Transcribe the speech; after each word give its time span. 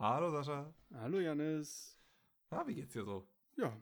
Hallo 0.00 0.30
Sascha. 0.30 0.72
Hallo 0.94 1.18
Janis. 1.18 1.98
Na, 2.52 2.64
wie 2.68 2.76
geht's 2.76 2.92
dir 2.92 3.04
so? 3.04 3.26
Ja, 3.56 3.76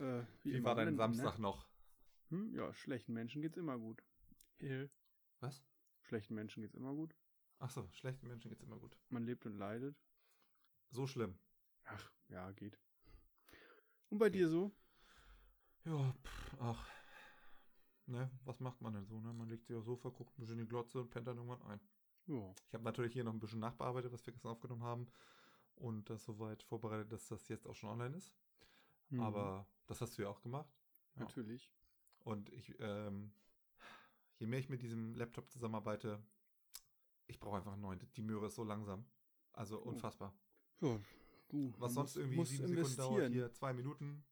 äh, 0.00 0.24
Wie, 0.42 0.54
immer 0.54 0.70
war 0.70 0.74
dein 0.74 0.96
blenden, 0.96 1.14
Samstag 1.14 1.38
noch? 1.38 1.64
Ne? 2.30 2.38
Hm, 2.38 2.54
ja, 2.56 2.74
schlechten 2.74 3.12
Menschen 3.12 3.40
geht's 3.40 3.56
immer 3.56 3.78
gut. 3.78 4.02
Hill. 4.58 4.90
Was? 5.38 5.62
Schlechten 6.02 6.34
Menschen 6.34 6.62
geht's 6.62 6.74
immer 6.74 6.92
gut. 6.92 7.14
Ach 7.60 7.70
so, 7.70 7.88
schlechten 7.92 8.26
Menschen 8.26 8.48
geht's 8.48 8.64
immer 8.64 8.78
gut. 8.78 8.98
Man 9.10 9.22
lebt 9.22 9.46
und 9.46 9.58
leidet. 9.58 9.96
So 10.90 11.06
schlimm. 11.06 11.38
Ach, 11.84 12.10
ja, 12.30 12.50
geht. 12.50 12.76
Und 14.08 14.18
bei 14.18 14.28
dir 14.28 14.48
so? 14.48 14.72
Ja, 15.84 16.12
pff, 16.24 16.56
ach. 16.58 16.90
Ne, 18.06 18.28
was 18.44 18.58
macht 18.58 18.80
man 18.80 18.94
denn 18.94 19.06
so, 19.06 19.20
ne? 19.20 19.32
Man 19.32 19.48
legt 19.48 19.66
sich 19.66 19.76
aufs 19.76 19.86
Sofa, 19.86 20.08
guckt 20.08 20.36
ein 20.36 20.40
bisschen 20.40 20.58
in 20.58 20.64
die 20.64 20.68
Glotze 20.68 21.00
und 21.00 21.10
pennt 21.10 21.28
dann 21.28 21.36
irgendwann 21.36 21.62
ein. 21.62 21.80
Ja. 22.26 22.52
Ich 22.66 22.74
habe 22.74 22.82
natürlich 22.82 23.12
hier 23.12 23.22
noch 23.22 23.32
ein 23.32 23.38
bisschen 23.38 23.60
nachbearbeitet, 23.60 24.10
was 24.10 24.26
wir 24.26 24.32
gestern 24.32 24.50
aufgenommen 24.50 24.82
haben. 24.82 25.06
Und 25.80 26.10
das 26.10 26.24
soweit 26.24 26.62
vorbereitet, 26.62 27.10
dass 27.10 27.26
das 27.28 27.48
jetzt 27.48 27.66
auch 27.66 27.74
schon 27.74 27.88
online 27.90 28.14
ist. 28.16 28.32
Mhm. 29.08 29.20
Aber 29.20 29.66
das 29.86 30.00
hast 30.00 30.16
du 30.18 30.22
ja 30.22 30.28
auch 30.28 30.40
gemacht. 30.42 30.70
Ja. 31.16 31.22
Natürlich. 31.22 31.72
Und 32.22 32.50
ich, 32.50 32.76
ähm, 32.80 33.32
je 34.38 34.46
mehr 34.46 34.58
ich 34.58 34.68
mit 34.68 34.82
diesem 34.82 35.14
Laptop 35.14 35.50
zusammenarbeite, 35.50 36.22
ich 37.26 37.40
brauche 37.40 37.56
einfach 37.56 37.72
einen 37.72 37.80
neuen. 37.82 38.00
Die 38.16 38.22
Möhre 38.22 38.46
ist 38.46 38.56
so 38.56 38.62
langsam. 38.64 39.06
Also 39.52 39.78
Oh. 39.80 39.88
unfassbar. 39.88 40.34
Ja, 40.80 41.00
du. 41.48 41.72
Was 41.78 41.94
sonst 41.94 42.10
muss- 42.10 42.16
irgendwie 42.16 42.36
muss 42.36 42.48
sieben 42.50 42.66
Sekunden 42.68 42.96
dauert, 42.96 43.32
hier 43.32 43.52
zwei 43.52 43.72
Minuten. 43.72 44.22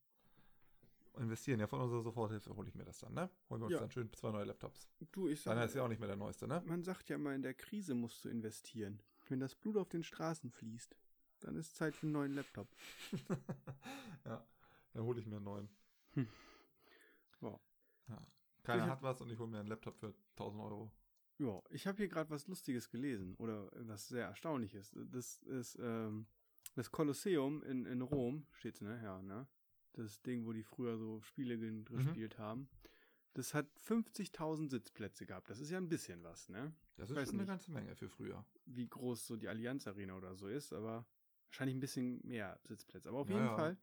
Investieren, 1.17 1.59
ja, 1.59 1.67
von 1.67 1.80
unserer 1.80 2.03
Soforthilfe 2.03 2.55
hole 2.55 2.69
ich 2.69 2.75
mir 2.77 2.84
das 2.84 2.98
dann, 3.01 3.12
ne? 3.15 3.28
Holen 3.51 3.61
wir 3.62 3.65
uns 3.67 3.73
Ja. 3.73 3.80
dann 3.80 3.91
schön 3.91 4.12
zwei 4.12 4.30
neue 4.30 4.45
Laptops. 4.45 4.89
Du, 5.11 5.27
ich 5.28 5.41
sag, 5.41 5.53
Deiner 5.55 5.65
ist 5.65 5.75
ja 5.75 5.83
auch 5.83 5.89
nicht 5.89 5.98
mehr 5.98 6.06
der 6.06 6.17
neueste, 6.17 6.47
ne? 6.47 6.62
man 6.67 6.84
sagt 6.84 7.09
ja 7.09 7.17
immer, 7.17 7.34
in 7.34 7.42
der 7.42 7.55
Krise 7.55 7.95
musst 7.95 8.25
du 8.25 8.28
investieren. 8.28 9.03
Wenn 9.28 9.41
das 9.41 9.56
Blut 9.56 9.77
auf 9.78 9.89
den 9.89 10.05
Straßen 10.05 10.48
fließt, 10.51 10.95
dann 11.41 11.56
ist 11.56 11.77
Zeit 11.77 11.95
für 11.95 12.06
einen 12.06 12.12
neuen 12.12 12.33
Laptop. 12.33 12.69
ja, 14.24 14.47
dann 14.92 15.02
hole 15.02 15.20
ich 15.20 15.27
mir 15.27 15.36
einen 15.36 15.45
neuen. 15.45 15.69
Ja. 17.41 17.61
Ja. 18.08 18.27
Keiner 18.64 18.83
hab- 18.84 18.91
hat 18.91 19.03
was 19.03 19.20
und 19.20 19.30
ich 19.30 19.39
hole 19.39 19.48
mir 19.50 19.61
einen 19.61 19.69
Laptop 19.69 19.97
für 19.98 20.14
1000 20.36 20.62
Euro. 20.62 20.91
Ja, 21.39 21.62
ich 21.70 21.86
habe 21.86 21.98
hier 21.98 22.08
gerade 22.08 22.30
was 22.30 22.48
Lustiges 22.48 22.91
gelesen 22.91 23.34
oder 23.36 23.70
was 23.86 24.08
sehr 24.08 24.27
Erstaunliches. 24.27 24.92
Das 25.12 25.39
ist 25.45 25.78
ähm, 25.80 26.27
das 26.75 26.91
Kolosseum 26.91 27.62
in, 27.62 27.86
in 27.86 28.02
Rom, 28.02 28.47
steht's, 28.52 28.80
ne? 28.80 29.00
Ja, 29.02 29.23
ne? 29.23 29.47
Das 29.92 30.20
Ding, 30.23 30.45
wo 30.47 30.52
die 30.52 30.64
früher 30.64 30.98
so 30.98 31.20
Spiele 31.23 31.56
ge- 31.58 31.84
gespielt 31.84 32.39
haben. 32.39 32.69
Das 33.34 33.55
hat 33.55 33.67
50.000 33.86 34.69
Sitzplätze 34.69 35.27
gehabt. 35.27 35.48
Das 35.48 35.61
ist 35.61 35.70
ja 35.70 35.78
ein 35.78 35.89
bisschen 35.89 36.25
was, 36.25 36.48
ne? 36.48 36.75
Das 36.97 37.08
ist 37.11 37.14
schon 37.30 37.34
eine 37.41 37.47
ganze 37.47 37.70
Menge 37.70 37.95
für 37.95 38.08
früher. 38.08 38.45
Wie 38.67 38.89
groß 38.89 39.27
so 39.27 39.36
die 39.36 39.48
Allianz 39.48 39.86
Arena 39.86 40.17
oder 40.17 40.34
so 40.34 40.48
ist, 40.48 40.73
aber 40.73 41.06
wahrscheinlich 41.49 41.77
ein 41.77 41.81
bisschen 41.81 42.21
mehr 42.27 42.59
Sitzplätze. 42.65 43.09
Aber 43.09 43.19
auf 43.19 43.29
jeden 43.29 43.45
ja. 43.45 43.57
Fall 43.57 43.77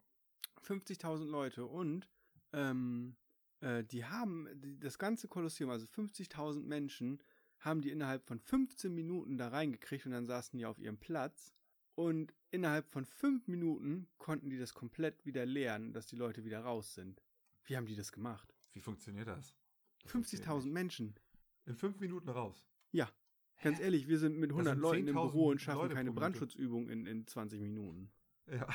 50.000 0.64 1.26
Leute 1.26 1.66
und 1.66 2.10
ähm, 2.54 3.16
äh, 3.62 3.84
die 3.84 4.06
haben 4.06 4.48
die, 4.56 4.80
das 4.80 4.98
ganze 4.98 5.28
Kolosseum, 5.28 5.70
also 5.70 5.86
50.000 5.86 6.62
Menschen, 6.62 7.22
haben 7.60 7.82
die 7.82 7.90
innerhalb 7.90 8.26
von 8.26 8.40
15 8.40 8.94
Minuten 8.94 9.38
da 9.38 9.50
reingekriegt 9.50 10.06
und 10.06 10.12
dann 10.12 10.28
saßen 10.28 10.58
die 10.58 10.66
auf 10.66 10.80
ihrem 10.80 10.98
Platz. 10.98 11.54
Und 11.96 12.34
innerhalb 12.52 12.90
von 12.90 13.06
5 13.06 13.48
Minuten 13.48 14.10
konnten 14.18 14.50
die 14.50 14.58
das 14.60 14.74
komplett 14.74 15.26
wieder 15.26 15.46
leeren, 15.46 15.94
dass 15.94 16.08
die 16.08 16.18
Leute 16.18 16.44
wieder 16.44 16.60
raus 16.60 16.94
sind. 16.94 17.22
Wie 17.64 17.78
haben 17.78 17.86
die 17.86 17.96
das 17.96 18.12
gemacht? 18.12 18.54
Wie 18.74 18.82
funktioniert 18.82 19.28
das? 19.28 19.56
Das 20.04 20.12
funktioniert 20.12 20.48
50.000 20.48 20.64
nicht. 20.64 20.74
Menschen. 20.74 21.16
In 21.66 21.76
fünf 21.76 22.00
Minuten 22.00 22.30
raus. 22.30 22.68
Ja. 22.92 23.10
Ganz 23.66 23.80
ehrlich, 23.80 24.08
wir 24.08 24.20
sind 24.20 24.38
mit 24.38 24.52
Das 24.52 24.58
100 24.60 24.76
sind 24.76 24.82
Leuten 24.82 25.08
im 25.08 25.16
10.000 25.16 25.32
Büro 25.32 25.48
und 25.48 25.60
schaffen 25.60 25.80
Leute 25.80 25.96
keine. 25.96 26.12
Brandschutzübung 26.12 26.88
in, 26.88 27.08
in 27.08 27.26
20 27.26 27.60
Minuten. 27.62 28.12
Ja. 28.46 28.68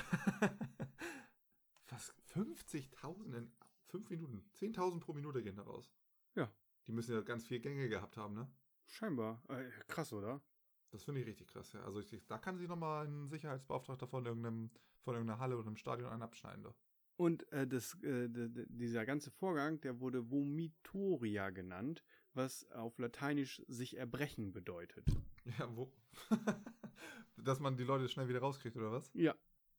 Was? 1.90 2.12
50.000 2.34 3.36
in 3.36 3.52
fünf 3.86 4.10
Minuten? 4.10 4.42
10.000 4.58 4.98
pro 4.98 5.12
Minute 5.12 5.44
gehen 5.44 5.54
da 5.54 5.62
raus. 5.62 5.92
Ja. 6.34 6.52
Die 6.88 6.92
müssen 6.92 7.14
ja 7.14 7.20
ganz 7.20 7.46
viel 7.46 7.60
Gänge 7.60 7.88
gehabt 7.88 8.16
haben, 8.16 8.34
ne? 8.34 8.50
Scheinbar. 8.88 9.40
Äh, 9.48 9.62
krass, 9.86 10.12
oder? 10.12 10.42
Das 10.90 11.04
finde 11.04 11.20
ich 11.20 11.28
richtig 11.28 11.46
krass, 11.46 11.72
ja. 11.72 11.84
Also 11.84 12.00
ich, 12.00 12.26
da 12.26 12.38
kann 12.38 12.58
sich 12.58 12.66
nochmal 12.66 13.06
ein 13.06 13.28
Sicherheitsbeauftragter 13.28 14.08
von 14.08 14.26
irgendeinem, 14.26 14.72
von 15.02 15.14
irgendeiner 15.14 15.38
Halle 15.38 15.56
oder 15.56 15.68
einem 15.68 15.76
Stadion 15.76 16.10
einen 16.10 16.22
abschneiden. 16.22 16.64
Doch. 16.64 16.74
Und 17.14 17.46
äh, 17.52 17.64
das, 17.68 17.94
äh, 18.02 18.28
dieser 18.28 19.06
ganze 19.06 19.30
Vorgang, 19.30 19.80
der 19.82 20.00
wurde 20.00 20.32
Vomitoria 20.32 21.50
genannt, 21.50 22.02
was 22.34 22.70
auf 22.72 22.98
Lateinisch 22.98 23.62
sich 23.68 23.96
erbrechen 23.96 24.52
bedeutet. 24.52 25.04
Ja, 25.58 25.74
wo? 25.74 25.90
Dass 27.36 27.60
man 27.60 27.76
die 27.76 27.82
Leute 27.84 28.08
schnell 28.08 28.28
wieder 28.28 28.40
rauskriegt, 28.40 28.76
oder 28.76 28.92
was? 28.92 29.10
Ja. 29.14 29.34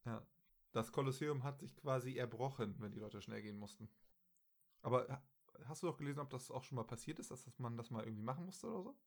Ja. 0.05 0.25
Das 0.71 0.91
Kolosseum 0.91 1.43
hat 1.43 1.59
sich 1.59 1.75
quasi 1.75 2.17
erbrochen, 2.17 2.75
wenn 2.79 2.91
die 2.91 2.99
Leute 2.99 3.21
schnell 3.21 3.41
gehen 3.41 3.57
mussten. 3.57 3.87
Aber 4.81 5.07
ha- 5.07 5.23
hast 5.65 5.83
du 5.83 5.87
doch 5.87 5.97
gelesen, 5.97 6.19
ob 6.19 6.29
das 6.31 6.49
auch 6.49 6.63
schon 6.63 6.77
mal 6.77 6.83
passiert 6.83 7.19
ist, 7.19 7.29
dass 7.29 7.43
das 7.43 7.59
man 7.59 7.77
das 7.77 7.91
mal 7.91 8.03
irgendwie 8.03 8.23
machen 8.23 8.45
musste 8.45 8.67
oder 8.67 8.81
so? 8.81 8.97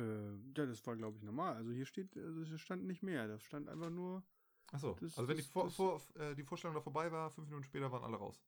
Äh, 0.00 0.34
ja, 0.56 0.66
das 0.66 0.86
war, 0.86 0.96
glaube 0.96 1.16
ich, 1.18 1.24
normal. 1.24 1.56
Also 1.56 1.72
hier 1.72 1.86
steht, 1.86 2.16
also 2.16 2.42
es 2.42 2.60
stand 2.60 2.84
nicht 2.84 3.02
mehr. 3.02 3.26
Das 3.26 3.42
stand 3.42 3.68
einfach 3.68 3.90
nur, 3.90 4.22
Achso, 4.70 4.92
also 5.00 5.26
wenn 5.28 5.36
die, 5.36 5.42
das- 5.42 5.50
vor, 5.50 5.64
das- 5.64 5.74
vor, 5.74 6.00
äh, 6.14 6.34
die 6.36 6.44
Vorstellung 6.44 6.74
da 6.76 6.80
vorbei 6.80 7.10
war, 7.10 7.30
fünf 7.32 7.48
Minuten 7.48 7.64
später 7.64 7.90
waren 7.90 8.04
alle 8.04 8.16
raus. 8.16 8.40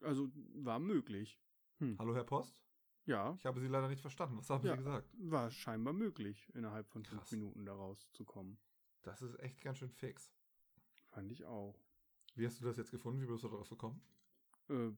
also 0.00 0.30
war 0.54 0.80
möglich. 0.80 1.38
Hm. 1.78 1.96
Hallo, 1.98 2.14
Herr 2.14 2.24
Post? 2.24 2.56
Ja, 3.04 3.34
Ich 3.38 3.46
habe 3.46 3.60
Sie 3.60 3.66
leider 3.66 3.88
nicht 3.88 4.00
verstanden. 4.00 4.36
Was 4.38 4.48
haben 4.50 4.64
Ja. 4.64 4.72
Sie 4.72 4.78
gesagt? 4.78 5.08
war 5.18 5.50
scheinbar 5.50 5.92
möglich, 5.92 6.48
innerhalb 6.54 6.88
von 6.88 7.04
fünf 7.04 7.22
Krass. 7.22 7.32
Minuten 7.32 7.64
da 7.64 7.74
rauszukommen. 7.74 8.58
Das 9.02 9.22
ist 9.22 9.38
echt 9.40 9.60
ganz 9.60 9.78
schön 9.78 9.90
fix. 9.90 10.32
Fand 11.08 11.30
ich 11.32 11.44
auch. 11.44 11.76
Wie 12.36 12.46
hast 12.46 12.60
du 12.60 12.64
das 12.64 12.76
jetzt 12.76 12.92
gefunden? 12.92 13.20
Wie 13.20 13.26
bist 13.26 13.42
du 13.42 13.48
darauf 13.48 13.68
gekommen? 13.68 14.00
Äh, 14.68 14.90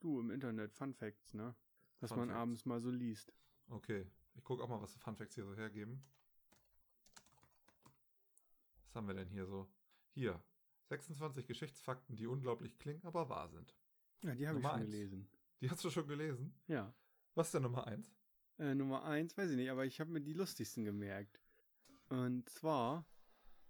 du 0.00 0.20
im 0.20 0.30
Internet, 0.30 0.72
Fun 0.74 0.92
Facts, 0.94 1.32
ne? 1.32 1.54
Was 2.00 2.10
Fun 2.10 2.18
man 2.18 2.28
Facts. 2.28 2.38
abends 2.40 2.64
mal 2.66 2.80
so 2.80 2.90
liest. 2.90 3.32
Okay, 3.68 4.06
ich 4.34 4.44
gucke 4.44 4.62
auch 4.62 4.68
mal, 4.68 4.80
was 4.82 4.92
die 4.92 4.98
Funfacts 5.00 5.34
hier 5.34 5.44
so 5.46 5.54
hergeben. 5.54 6.04
Was 8.84 8.94
haben 8.94 9.06
wir 9.08 9.14
denn 9.14 9.28
hier 9.30 9.46
so? 9.46 9.66
Hier, 10.12 10.40
26 10.88 11.46
Geschichtsfakten, 11.46 12.14
die 12.16 12.26
unglaublich 12.26 12.78
klingen, 12.78 13.04
aber 13.04 13.28
wahr 13.28 13.48
sind. 13.48 13.74
Ja, 14.22 14.34
die 14.34 14.46
habe 14.46 14.58
ich 14.58 14.64
schon 14.64 14.74
eins. 14.74 14.84
gelesen. 14.90 15.28
Die 15.60 15.70
hast 15.70 15.82
du 15.84 15.90
schon 15.90 16.06
gelesen? 16.06 16.54
Ja. 16.68 16.92
Was 17.36 17.48
ist 17.48 17.54
denn 17.54 17.62
Nummer 17.62 17.86
1? 17.86 18.10
Äh, 18.58 18.74
Nummer 18.74 19.04
eins, 19.04 19.36
weiß 19.36 19.50
ich 19.50 19.56
nicht, 19.56 19.70
aber 19.70 19.84
ich 19.84 20.00
habe 20.00 20.10
mir 20.10 20.22
die 20.22 20.32
lustigsten 20.32 20.84
gemerkt. 20.84 21.38
Und 22.08 22.48
zwar, 22.48 23.06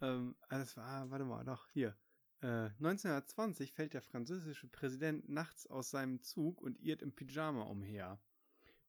ähm, 0.00 0.36
ah, 0.48 0.58
das 0.58 0.76
war, 0.76 1.10
warte 1.10 1.24
mal, 1.24 1.44
doch, 1.44 1.68
hier. 1.70 1.96
Äh, 2.42 2.70
1920 2.78 3.72
fällt 3.72 3.94
der 3.94 4.02
französische 4.02 4.68
Präsident 4.68 5.28
nachts 5.28 5.66
aus 5.66 5.90
seinem 5.90 6.22
Zug 6.22 6.60
und 6.62 6.80
irrt 6.80 7.02
im 7.02 7.12
Pyjama 7.12 7.62
umher, 7.64 8.20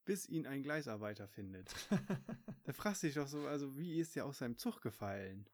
bis 0.04 0.28
ihn 0.28 0.46
ein 0.46 0.62
Gleisarbeiter 0.62 1.28
findet. 1.28 1.74
Da 2.64 2.74
fragst 2.74 3.02
du 3.02 3.06
dich 3.06 3.14
doch 3.16 3.26
so, 3.26 3.46
also 3.46 3.78
wie 3.78 3.98
ist 3.98 4.14
der 4.14 4.26
aus 4.26 4.38
seinem 4.38 4.58
Zug 4.58 4.82
gefallen? 4.82 5.48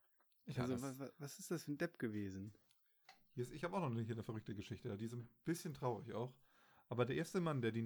Ja, 0.47 0.63
also, 0.65 0.75
das- 0.75 0.83
wa, 0.99 1.05
wa, 1.07 1.11
was 1.19 1.39
ist 1.39 1.49
das 1.49 1.63
für 1.63 1.71
ein 1.71 1.79
Depp 1.79 2.01
gewesen? 2.01 2.53
Hier 3.35 3.45
ist, 3.45 3.53
ich 3.53 3.63
habe 3.63 3.77
auch 3.77 3.81
noch 3.83 3.91
eine, 3.93 4.03
hier 4.03 4.17
eine 4.17 4.25
verrückte 4.25 4.53
Geschichte. 4.57 4.95
Die 4.97 5.05
ist 5.05 5.15
ein 5.15 5.29
bisschen 5.45 5.75
traurig 5.75 6.13
auch. 6.13 6.35
Aber 6.89 7.05
der 7.07 7.17
erste 7.17 7.41
Mann, 7.41 7.61
der 7.61 7.73
die 7.73 7.81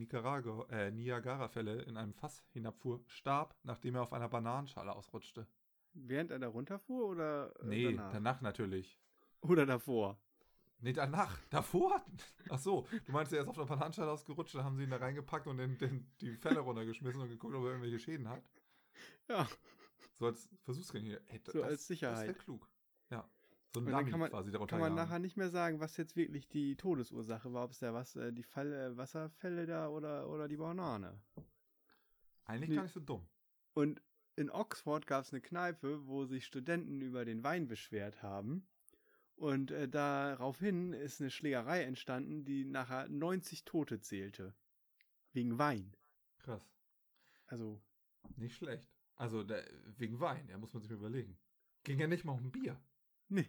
äh, 0.71 0.91
Niagara-Fälle 0.91 1.83
in 1.83 1.97
einem 1.97 2.15
Fass 2.15 2.45
hinabfuhr, 2.53 3.03
starb, 3.07 3.55
nachdem 3.63 3.95
er 3.95 4.03
auf 4.03 4.13
einer 4.13 4.29
Bananenschale 4.29 4.95
ausrutschte. 4.95 5.47
Während 5.95 6.31
er 6.31 6.39
da 6.39 6.49
runterfuhr 6.49 7.07
oder 7.09 7.55
äh, 7.61 7.67
Nee, 7.67 7.85
danach? 7.93 8.13
danach 8.13 8.41
natürlich. 8.41 8.99
Oder 9.41 9.67
davor? 9.67 10.19
Nee, 10.81 10.93
danach. 10.93 11.39
Davor? 11.51 12.01
Ach 12.51 12.59
so, 12.59 12.87
du 13.07 13.13
meinst, 13.13 13.33
er 13.33 13.43
ist 13.43 13.49
auf 13.49 13.59
einer 13.59 13.67
Bananenschale 13.67 14.11
ausgerutscht, 14.11 14.55
dann 14.55 14.65
haben 14.65 14.77
sie 14.77 14.85
ihn 14.85 14.91
da 14.91 14.97
reingepackt 14.99 15.47
und 15.47 15.59
den, 15.59 15.77
den, 15.79 16.11
die 16.21 16.37
Fälle 16.37 16.61
runtergeschmissen 16.61 17.21
und 17.21 17.29
geguckt, 17.29 17.55
ob 17.55 17.63
er 17.65 17.71
irgendwelche 17.71 17.99
Schäden 17.99 18.29
hat. 18.29 18.43
Ja. 19.29 19.49
So 20.19 20.27
als 20.27 20.49
Versuchskanin. 20.65 21.19
Hey, 21.27 21.41
So 21.47 21.63
als 21.63 21.87
Sicherheit. 21.87 22.19
Das 22.19 22.27
wäre 22.27 22.39
klug. 22.39 22.69
So 23.75 23.81
ein 23.81 23.87
Und 23.87 23.93
Dummy 23.93 24.11
kann 24.11 24.21
man- 24.21 24.31
quasi 24.31 24.51
darunter 24.51 24.71
Kann 24.77 24.81
man 24.81 24.97
jagen. 24.97 25.09
nachher 25.09 25.19
nicht 25.19 25.37
mehr 25.37 25.51
sagen, 25.51 25.79
was 25.81 25.97
jetzt 25.99 26.17
wirklich 26.17 26.49
die 26.49 26.77
Todesursache 26.77 27.53
war, 27.53 27.65
ob 27.65 27.73
es 27.73 27.79
der 27.81 27.93
was, 27.93 28.17
äh, 28.17 28.33
die 28.33 28.43
Fall, 28.43 28.73
äh, 28.73 28.97
Wasserfälle 28.97 29.67
da 29.67 29.89
oder, 29.89 30.29
oder 30.31 30.49
die 30.49 30.57
Banane. 30.57 31.21
Eigentlich 32.45 32.71
Nee. 32.71 32.77
gar 32.77 32.83
nicht 32.85 32.95
so 32.95 33.01
dumm. 33.01 33.29
Und 33.75 34.01
in 34.37 34.51
Oxford 34.51 35.07
gab 35.07 35.25
es 35.25 35.33
eine 35.33 35.43
Kneipe, 35.43 36.07
wo 36.07 36.25
sich 36.25 36.47
Studenten 36.47 37.03
über 37.03 37.25
den 37.27 37.43
Wein 37.45 37.69
beschwert 37.69 38.23
haben. 38.23 38.67
Und 39.37 39.71
äh, 39.71 39.89
daraufhin 39.89 40.93
ist 40.95 41.21
eine 41.21 41.31
Schlägerei 41.31 41.83
entstanden, 41.85 42.45
die 42.45 42.65
nachher 42.65 43.07
90 43.09 43.65
Tote 43.65 44.01
zählte. 44.01 44.55
Wegen 45.33 45.59
Wein. 45.59 45.95
Krass. 46.39 46.67
Also, 47.47 47.81
Nicht 48.37 48.57
schlecht. 48.57 48.89
Also 49.17 49.43
der, 49.43 49.65
wegen 49.97 50.19
Wein, 50.21 50.49
ja, 50.49 50.57
muss 50.59 50.73
man 50.73 50.81
sich 50.83 50.91
mal 50.91 50.97
überlegen. 50.99 51.39
Ging 51.85 51.99
ja 52.01 52.07
nicht 52.07 52.25
mal 52.25 52.33
um 52.33 52.51
Bier. 52.51 52.81
nee. 53.29 53.47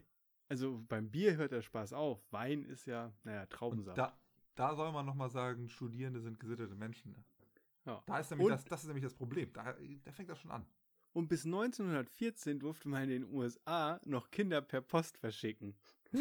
Also 0.49 0.83
beim 0.87 1.09
Bier 1.11 1.37
hört 1.37 1.51
der 1.51 1.61
Spaß 1.61 1.93
auf. 1.93 2.19
Wein 2.31 2.65
ist 2.65 2.85
ja, 2.87 3.13
naja, 3.23 3.45
Traubensaft. 3.45 3.97
da, 3.97 4.17
da 4.55 4.75
soll 4.75 4.91
man 4.91 5.05
nochmal 5.05 5.29
sagen, 5.29 5.69
Studierende 5.69 6.19
sind 6.21 6.39
gesittete 6.39 6.75
Menschen. 6.75 7.11
Ne? 7.11 7.23
ja. 7.85 8.03
Da 8.07 8.19
ist 8.19 8.31
nämlich 8.31 8.45
Und- 8.47 8.51
das, 8.53 8.65
das 8.65 8.81
ist 8.81 8.87
nämlich 8.87 9.03
das 9.03 9.13
Problem. 9.13 9.53
Da, 9.53 9.75
da 10.03 10.11
fängt 10.11 10.29
das 10.29 10.39
schon 10.39 10.51
an. 10.51 10.65
Und 11.13 11.27
bis 11.27 11.45
1914 11.45 12.59
durfte 12.59 12.89
man 12.89 13.03
in 13.03 13.09
den 13.09 13.25
USA 13.25 13.99
noch 14.05 14.29
Kinder 14.31 14.61
per 14.61 14.81
Post 14.81 15.17
verschicken. 15.17 15.75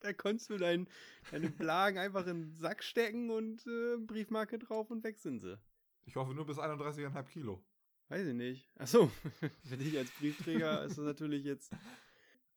da 0.00 0.12
konntest 0.12 0.50
du 0.50 0.56
dein, 0.56 0.88
deine 1.30 1.50
Blagen 1.50 1.98
einfach 1.98 2.26
in 2.26 2.42
den 2.42 2.54
Sack 2.54 2.82
stecken 2.82 3.30
und 3.30 3.66
äh, 3.66 3.96
Briefmarke 3.98 4.58
drauf 4.58 4.90
und 4.90 5.02
weg 5.04 5.18
sind 5.18 5.40
sie. 5.40 5.58
Ich 6.04 6.16
hoffe 6.16 6.34
nur 6.34 6.46
bis 6.46 6.58
31,5 6.58 7.22
Kilo. 7.24 7.64
Weiß 8.08 8.26
ich 8.26 8.34
nicht. 8.34 8.68
Achso, 8.78 9.10
für 9.64 9.76
dich 9.76 9.98
als 9.98 10.10
Briefträger 10.12 10.84
ist 10.84 10.98
das 10.98 11.04
natürlich 11.04 11.44
jetzt. 11.44 11.72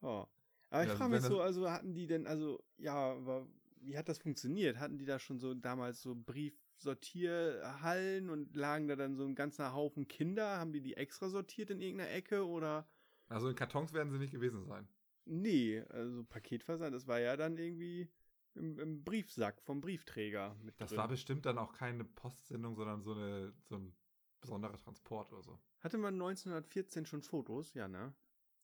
Oh. 0.02 0.26
Aber 0.70 0.84
ich 0.84 0.90
Ja, 0.90 0.96
frage 0.98 1.12
mich 1.12 1.24
wenn 1.24 1.24
so, 1.24 1.42
also 1.42 1.70
hatten 1.72 1.94
die 1.94 2.06
denn, 2.08 2.28
also, 2.28 2.62
ja, 2.78 2.94
aber 2.94 3.48
wie 3.82 3.98
hat 3.98 4.08
das 4.10 4.20
funktioniert? 4.20 4.78
Hatten 4.80 4.98
die 4.98 5.06
da 5.06 5.20
schon 5.20 5.40
so 5.40 5.54
damals 5.54 6.02
so 6.02 6.16
Briefsortierhallen 6.16 8.30
und 8.30 8.56
lagen 8.56 8.88
da 8.88 8.96
dann 8.96 9.16
so 9.16 9.26
ein 9.26 9.36
ganzer 9.36 9.74
Haufen 9.74 10.08
Kinder? 10.08 10.58
Haben 10.60 10.72
die 10.74 10.82
die 10.82 10.96
extra 10.98 11.30
sortiert 11.30 11.70
in 11.72 11.82
irgendeiner 11.82 12.12
Ecke 12.12 12.46
oder? 12.48 12.88
Also 13.30 13.50
in 13.50 13.56
Kartons 13.56 13.94
werden 13.94 14.12
sie 14.12 14.20
nicht 14.20 14.32
gewesen 14.34 14.64
sein. 14.66 14.88
Nee, 15.26 15.82
also 15.90 16.24
Paketversand, 16.26 16.94
das 16.96 17.08
war 17.08 17.20
ja 17.20 17.36
dann 17.38 17.58
irgendwie 17.58 18.10
im, 18.56 18.80
im 18.80 19.04
Briefsack 19.04 19.62
vom 19.62 19.80
Briefträger 19.82 20.56
Das 20.78 20.90
drin. 20.90 20.98
war 20.98 21.08
bestimmt 21.08 21.46
dann 21.46 21.60
auch 21.60 21.74
keine 21.74 22.04
Postsendung, 22.04 22.76
sondern 22.76 23.02
so, 23.04 23.14
eine, 23.14 23.54
so 23.66 23.76
ein 23.76 23.94
besonderer 24.42 24.78
Transport 24.78 25.32
oder 25.32 25.44
so. 25.44 25.60
Hatte 25.80 25.98
man 25.98 26.18
1914 26.18 27.06
schon 27.06 27.22
Fotos? 27.22 27.74
Ja, 27.74 27.90
ne? 27.90 28.14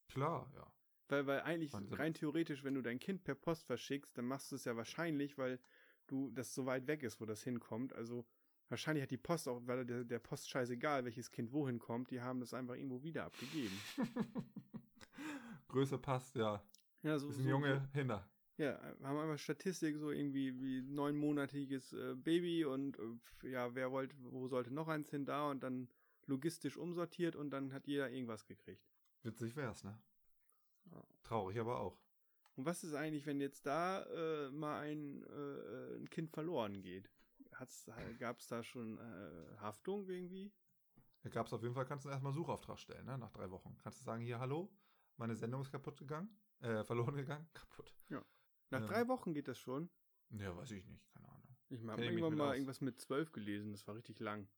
Klar, 0.08 0.50
ja. 0.54 0.66
Weil, 1.08 1.26
weil 1.26 1.40
eigentlich 1.40 1.70
so- 1.72 1.94
rein 1.94 2.14
theoretisch, 2.14 2.64
wenn 2.64 2.74
du 2.74 2.82
dein 2.82 2.98
Kind 2.98 3.22
per 3.24 3.34
Post 3.34 3.66
verschickst, 3.66 4.16
dann 4.18 4.26
machst 4.26 4.50
du 4.50 4.56
es 4.56 4.64
ja 4.64 4.76
wahrscheinlich, 4.76 5.38
weil 5.38 5.60
du 6.06 6.30
das 6.32 6.54
so 6.54 6.66
weit 6.66 6.86
weg 6.86 7.02
ist, 7.02 7.20
wo 7.20 7.26
das 7.26 7.42
hinkommt. 7.42 7.92
Also 7.92 8.26
wahrscheinlich 8.68 9.02
hat 9.02 9.10
die 9.10 9.16
Post 9.16 9.48
auch, 9.48 9.60
weil 9.66 9.84
der, 9.84 10.04
der 10.04 10.18
Post 10.18 10.50
scheißegal, 10.50 11.04
welches 11.04 11.30
Kind 11.30 11.52
wohin 11.52 11.78
kommt, 11.78 12.10
die 12.10 12.20
haben 12.20 12.40
das 12.40 12.54
einfach 12.54 12.74
irgendwo 12.74 13.02
wieder 13.02 13.24
abgegeben. 13.24 13.78
Größe 15.68 15.98
passt, 15.98 16.34
ja. 16.36 16.62
Ja, 17.02 17.18
so, 17.18 17.28
Ist 17.28 17.38
ein 17.38 17.44
so, 17.44 17.50
Junge, 17.50 17.88
Hinder. 17.92 18.28
Ja, 18.58 18.80
haben 19.02 19.18
einfach 19.18 19.38
Statistik, 19.38 19.96
so 19.98 20.10
irgendwie 20.10 20.58
wie 20.60 20.80
neunmonatiges 20.80 21.92
äh, 21.92 22.14
Baby 22.14 22.64
und 22.64 22.98
äh, 22.98 23.50
ja, 23.50 23.74
wer 23.74 23.92
wollte, 23.92 24.16
wo 24.18 24.48
sollte 24.48 24.72
noch 24.72 24.88
eins 24.88 25.10
hin 25.10 25.26
da 25.26 25.50
und 25.50 25.62
dann 25.62 25.88
logistisch 26.26 26.76
umsortiert 26.78 27.36
und 27.36 27.50
dann 27.50 27.72
hat 27.74 27.86
jeder 27.86 28.10
irgendwas 28.10 28.46
gekriegt. 28.46 28.82
Witzig 29.22 29.54
wär's, 29.56 29.84
ne? 29.84 29.98
Ja. 30.92 31.02
Traurig 31.22 31.58
aber 31.58 31.80
auch. 31.80 31.98
Und 32.56 32.64
was 32.64 32.84
ist 32.84 32.94
eigentlich, 32.94 33.26
wenn 33.26 33.40
jetzt 33.40 33.66
da 33.66 34.02
äh, 34.04 34.50
mal 34.50 34.80
ein, 34.80 35.22
äh, 35.24 35.96
ein 35.96 36.08
Kind 36.08 36.30
verloren 36.30 36.80
geht? 36.82 37.10
Gab 38.18 38.38
es 38.38 38.48
da 38.48 38.62
schon 38.62 38.98
äh, 38.98 39.56
Haftung 39.58 40.08
irgendwie? 40.08 40.52
Da 41.22 41.30
gab's 41.30 41.52
auf 41.52 41.62
jeden 41.62 41.74
Fall, 41.74 41.86
kannst 41.86 42.04
du 42.04 42.08
erstmal 42.08 42.30
einen 42.32 42.38
Suchauftrag 42.40 42.78
stellen, 42.78 43.04
ne? 43.04 43.18
Nach 43.18 43.30
drei 43.30 43.50
Wochen. 43.50 43.76
Kannst 43.82 44.00
du 44.00 44.04
sagen, 44.04 44.22
hier, 44.22 44.38
hallo, 44.38 44.70
meine 45.16 45.34
Sendung 45.34 45.60
ist 45.62 45.70
kaputt 45.70 45.98
gegangen. 45.98 46.30
Äh, 46.60 46.84
verloren 46.84 47.14
gegangen. 47.16 47.46
Kaputt. 47.54 47.92
Nach 48.70 48.80
Ja. 48.80 48.86
drei 48.86 49.06
Wochen 49.08 49.32
geht 49.32 49.48
das 49.48 49.58
schon. 49.58 49.88
Ja, 50.30 50.56
weiß 50.56 50.70
ich 50.72 50.84
nicht, 50.86 51.08
keine 51.12 51.28
Ahnung. 51.28 51.56
Ich 51.68 51.84
habe 51.86 52.04
irgendwann 52.04 52.34
mal 52.36 52.48
aus. 52.50 52.54
irgendwas 52.54 52.80
mit 52.80 53.00
zwölf 53.00 53.32
gelesen, 53.32 53.70
das 53.72 53.86
war 53.86 53.94
richtig 53.94 54.18
lang. 54.18 54.48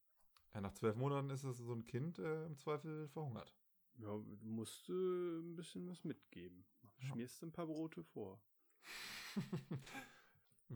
Ja, 0.54 0.60
nach 0.62 0.72
zwölf 0.72 0.96
Monaten 0.96 1.28
ist 1.30 1.44
es 1.44 1.58
so 1.58 1.74
ein 1.74 1.84
Kind 1.84 2.18
äh, 2.18 2.46
im 2.46 2.56
Zweifel 2.56 3.08
verhungert. 3.08 3.54
Ja, 3.98 4.06
du 4.16 4.38
musst 4.46 4.88
äh, 4.88 4.92
ein 4.92 5.56
bisschen 5.56 5.86
was 5.88 6.04
mitgeben. 6.04 6.64
Ja. 6.82 7.08
Schmierst 7.08 7.42
ein 7.42 7.52
paar 7.52 7.66
Brote 7.66 8.02
vor. 8.04 8.40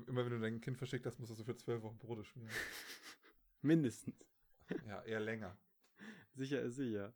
Immer 0.06 0.24
wenn 0.24 0.30
du 0.32 0.40
dein 0.40 0.60
Kind 0.60 0.78
verschickt 0.78 1.04
hast, 1.06 1.18
musst 1.18 1.38
du 1.38 1.44
für 1.44 1.56
zwölf 1.56 1.82
Wochen 1.82 1.98
Brote 1.98 2.24
schmieren. 2.24 2.52
Mindestens. 3.62 4.16
ja, 4.86 5.02
eher 5.02 5.20
länger. 5.20 5.56
Sicher 6.34 6.60
ist 6.62 6.76
sicher. 6.76 7.14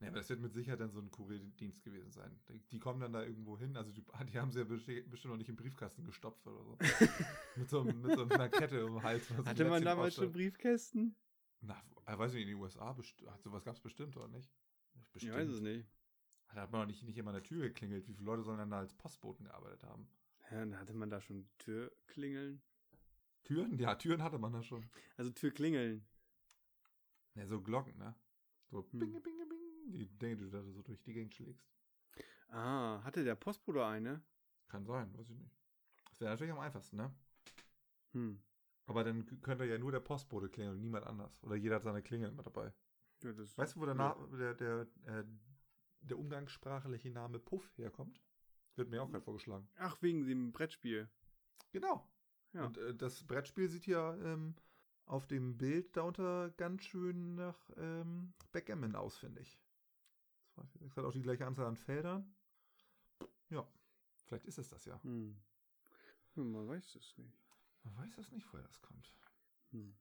Ja, 0.00 0.08
aber 0.08 0.18
das 0.18 0.28
wird 0.30 0.40
mit 0.40 0.52
Sicherheit 0.52 0.80
dann 0.80 0.90
so 0.90 1.00
ein 1.00 1.10
Kurierdienst 1.10 1.82
gewesen 1.84 2.10
sein. 2.10 2.40
Die, 2.72 2.78
kommen 2.80 3.00
dann 3.00 3.12
da 3.12 3.22
irgendwo 3.22 3.56
hin, 3.58 3.76
also 3.76 3.92
die, 3.92 4.02
die 4.32 4.38
haben 4.38 4.50
sie 4.50 4.60
ja 4.60 4.64
besti- 4.64 5.06
bestimmt 5.08 5.32
noch 5.32 5.38
nicht 5.38 5.48
im 5.48 5.54
Briefkasten 5.56 6.04
gestopft 6.04 6.44
oder 6.46 6.64
so. 6.64 6.76
mit, 7.56 7.68
so 7.70 7.80
einem- 7.80 8.00
mit 8.02 8.16
so 8.16 8.24
einer 8.28 8.48
Kette 8.48 8.84
um 8.84 8.94
den 8.94 9.02
Hals. 9.02 9.30
Hatte 9.30 9.64
man 9.64 9.84
damals 9.84 10.14
schon. 10.14 10.32
Briefkästen? 10.32 11.14
Na, 11.60 11.80
äh, 12.06 12.18
weiß 12.18 12.32
ich 12.32 12.38
nicht, 12.38 12.48
in 12.48 12.54
den 12.56 12.62
USA, 12.62 12.92
best- 12.92 13.22
hat 13.28 13.42
sowas 13.42 13.64
gab 13.64 13.76
es 13.76 13.80
bestimmt, 13.80 14.16
oder 14.16 14.28
nicht? 14.28 14.50
Ich 15.14 15.30
weiß 15.30 15.48
es 15.48 15.60
nicht. 15.60 15.86
Da 16.54 16.62
hat 16.62 16.72
man 16.72 16.82
doch 16.82 16.86
nicht, 16.86 17.02
nicht 17.02 17.16
immer 17.16 17.30
an 17.30 17.36
der 17.36 17.42
Tür 17.42 17.62
geklingelt. 17.62 18.06
Wie 18.08 18.14
viele 18.14 18.26
Leute 18.26 18.42
sollen 18.42 18.58
dann 18.58 18.70
da 18.70 18.78
als 18.78 18.94
Postboten 18.94 19.46
gearbeitet 19.46 19.84
haben? 19.84 20.06
Ja, 20.50 20.58
dann 20.58 20.78
hatte 20.78 20.92
man 20.92 21.08
da 21.08 21.20
schon 21.20 21.48
Türklingeln. 21.58 22.60
Türen? 23.44 23.78
Ja, 23.78 23.94
Türen 23.94 24.22
hatte 24.22 24.38
man 24.38 24.52
da 24.52 24.62
schon. 24.62 24.84
Also 25.16 25.30
Türklingeln. 25.30 26.04
Ja, 27.34 27.46
so 27.46 27.60
Glocken, 27.60 27.96
ne? 27.98 28.14
So 28.70 28.82
Hm. 28.82 29.00
binge, 29.00 29.20
binge, 29.20 29.46
bing. 29.46 29.58
Die 29.92 30.06
Dinge, 30.06 30.36
die 30.36 30.44
du 30.44 30.50
da 30.50 30.62
so 30.62 30.82
durch 30.82 31.02
die 31.02 31.12
Gegend 31.12 31.34
schlägst. 31.34 31.66
Ah, 32.48 33.02
hatte 33.02 33.24
der 33.24 33.34
Postbote 33.34 33.84
eine? 33.84 34.22
Kann 34.68 34.84
sein, 34.84 35.12
weiß 35.14 35.30
ich 35.30 35.36
nicht. 35.38 35.56
Das 36.10 36.20
wäre 36.20 36.30
natürlich 36.30 36.52
am 36.52 36.58
einfachsten, 36.58 36.96
ne? 36.96 37.10
Hm. 38.12 38.42
Aber 38.86 39.04
dann 39.04 39.40
könnte 39.40 39.64
ja 39.64 39.78
nur 39.78 39.92
der 39.92 40.00
Postbote 40.00 40.48
klingeln 40.48 40.76
und 40.76 40.82
niemand 40.82 41.06
anders. 41.06 41.42
Oder 41.42 41.56
jeder 41.56 41.76
hat 41.76 41.82
seine 41.84 42.02
Klingel 42.02 42.28
immer 42.30 42.42
dabei. 42.42 42.72
Ja, 43.22 43.32
Weißt 43.56 43.76
du, 43.76 43.80
wo. 43.80 43.86
Na 43.86 44.16
der, 44.38 44.54
der, 44.54 44.86
äh, 45.06 45.24
der 46.00 46.18
umgangssprachliche 46.18 47.10
Name 47.10 47.38
Puff 47.38 47.76
herkommt? 47.76 48.20
Wird 48.76 48.90
mir 48.90 49.02
auch 49.02 49.10
gerade 49.10 49.24
vorgeschlagen. 49.24 49.68
Ach, 49.76 50.00
wegen 50.00 50.26
dem 50.26 50.52
Brettspiel. 50.52 51.08
Genau. 51.72 52.08
Ja. 52.52 52.66
Und 52.66 52.78
äh, 52.78 52.94
das 52.94 53.24
Brettspiel 53.24 53.68
sieht 53.68 53.86
ja 53.86 54.14
ähm, 54.16 54.54
auf 55.06 55.26
dem 55.26 55.56
Bild 55.58 55.96
darunter 55.96 56.50
ganz 56.56 56.84
schön 56.84 57.34
nach 57.34 57.70
ähm, 57.76 58.34
Backgammon 58.52 58.94
aus, 58.94 59.16
finde 59.16 59.40
ich. 59.42 59.60
Zwei, 60.54 60.64
vier, 60.64 60.80
sechs 60.80 60.96
hat 60.96 61.04
auch 61.04 61.12
die 61.12 61.22
gleiche 61.22 61.46
Anzahl 61.46 61.66
an 61.66 61.76
Feldern. 61.76 62.34
Ja, 63.48 63.66
vielleicht 64.26 64.46
ist 64.46 64.58
es 64.58 64.68
das 64.68 64.84
ja. 64.84 65.02
Hm. 65.02 65.36
Ja, 66.34 66.42
man 66.42 66.68
weiß 66.68 66.94
es 66.94 67.16
nicht. 67.18 67.38
Man 67.84 67.96
weiß 67.96 68.16
das 68.16 68.30
nicht, 68.30 68.50
woher 68.52 68.66
das 68.66 68.80
kommt. 68.80 69.12
Hm. 69.70 69.94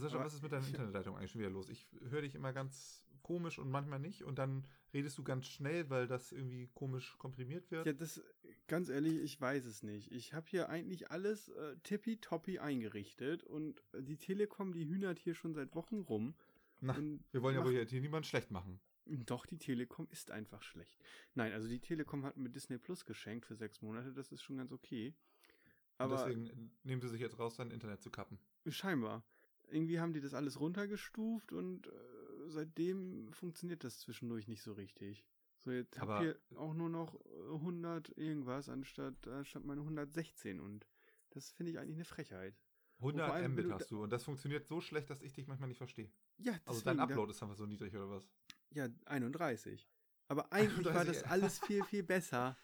Sascha, 0.00 0.16
Aber 0.16 0.24
was 0.24 0.34
ist 0.34 0.42
mit 0.42 0.52
deiner 0.52 0.66
Internetleitung 0.66 1.16
eigentlich 1.16 1.30
schon 1.30 1.40
wieder 1.40 1.50
los? 1.50 1.68
Ich 1.68 1.86
höre 2.10 2.22
dich 2.22 2.34
immer 2.34 2.52
ganz 2.52 3.04
komisch 3.22 3.58
und 3.58 3.70
manchmal 3.70 3.98
nicht 3.98 4.24
und 4.24 4.38
dann 4.38 4.64
redest 4.94 5.18
du 5.18 5.22
ganz 5.22 5.46
schnell, 5.46 5.90
weil 5.90 6.06
das 6.06 6.32
irgendwie 6.32 6.68
komisch 6.74 7.16
komprimiert 7.18 7.70
wird. 7.70 7.86
Ja, 7.86 7.92
das, 7.92 8.22
ganz 8.66 8.88
ehrlich, 8.88 9.22
ich 9.22 9.38
weiß 9.38 9.66
es 9.66 9.82
nicht. 9.82 10.10
Ich 10.12 10.32
habe 10.32 10.46
hier 10.48 10.70
eigentlich 10.70 11.10
alles 11.10 11.50
äh, 11.50 11.76
tippitoppi 11.82 12.58
eingerichtet 12.58 13.44
und 13.44 13.82
die 13.98 14.16
Telekom, 14.16 14.72
die 14.72 14.86
hühnert 14.86 15.18
hier 15.18 15.34
schon 15.34 15.52
seit 15.52 15.74
Wochen 15.74 16.00
rum. 16.00 16.34
Na, 16.80 16.94
und 16.94 17.22
wir 17.32 17.42
wollen 17.42 17.54
ja 17.56 17.64
wohl 17.64 17.72
hier 17.72 18.00
niemanden 18.00 18.24
schlecht 18.24 18.50
machen. 18.50 18.80
Doch, 19.04 19.46
die 19.46 19.58
Telekom 19.58 20.06
ist 20.10 20.30
einfach 20.30 20.62
schlecht. 20.62 20.98
Nein, 21.34 21.52
also 21.52 21.68
die 21.68 21.80
Telekom 21.80 22.24
hat 22.24 22.36
mir 22.36 22.50
Disney 22.50 22.78
Plus 22.78 23.04
geschenkt 23.04 23.46
für 23.46 23.56
sechs 23.56 23.80
Monate, 23.82 24.12
das 24.12 24.32
ist 24.32 24.42
schon 24.42 24.58
ganz 24.58 24.72
okay. 24.72 25.14
Und 25.98 26.04
Aber 26.04 26.16
deswegen 26.16 26.70
nehmen 26.84 27.00
sie 27.00 27.08
sich 27.08 27.20
jetzt 27.20 27.38
raus, 27.38 27.56
dein 27.56 27.70
Internet 27.70 28.02
zu 28.02 28.10
kappen. 28.10 28.38
scheinbar. 28.68 29.24
Irgendwie 29.70 30.00
haben 30.00 30.12
die 30.12 30.20
das 30.20 30.34
alles 30.34 30.58
runtergestuft 30.60 31.52
und 31.52 31.86
äh, 31.86 31.90
seitdem 32.46 33.32
funktioniert 33.32 33.84
das 33.84 33.98
zwischendurch 34.00 34.48
nicht 34.48 34.62
so 34.62 34.72
richtig. 34.72 35.24
So, 35.58 35.70
jetzt 35.72 35.98
Aber- 36.00 36.14
habt 36.16 36.24
ihr 36.24 36.38
auch 36.56 36.72
nur 36.74 36.88
noch 36.88 37.14
äh, 37.24 37.52
100 37.54 38.16
irgendwas 38.16 38.68
anstatt, 38.68 39.26
anstatt 39.28 39.64
meine 39.64 39.80
116 39.82 40.60
und 40.60 40.86
das 41.30 41.50
finde 41.50 41.72
ich 41.72 41.78
eigentlich 41.78 41.96
eine 41.96 42.04
Frechheit. 42.04 42.54
100 43.00 43.26
vor 43.26 43.34
allem, 43.34 43.52
Mbit 43.52 43.70
hast 43.70 43.90
du 43.90 44.02
und 44.02 44.10
das 44.12 44.24
funktioniert 44.24 44.66
so 44.66 44.80
schlecht, 44.80 45.10
dass 45.10 45.20
ich 45.22 45.32
dich 45.32 45.46
manchmal 45.46 45.68
nicht 45.68 45.78
verstehe. 45.78 46.10
Ja, 46.38 46.52
Also 46.64 46.80
dein 46.82 46.96
deswegen, 46.96 46.96
da- 46.98 47.04
Upload 47.14 47.30
ist 47.32 47.42
einfach 47.42 47.56
so 47.56 47.66
niedrig 47.66 47.94
oder 47.94 48.08
was? 48.10 48.28
Ja, 48.70 48.88
31. 49.06 49.88
Aber 50.28 50.52
eigentlich 50.52 50.84
war 50.86 50.92
31, 51.00 51.06
das 51.14 51.22
ja. 51.22 51.28
alles 51.30 51.58
viel, 51.60 51.84
viel 51.84 52.02
besser. 52.04 52.56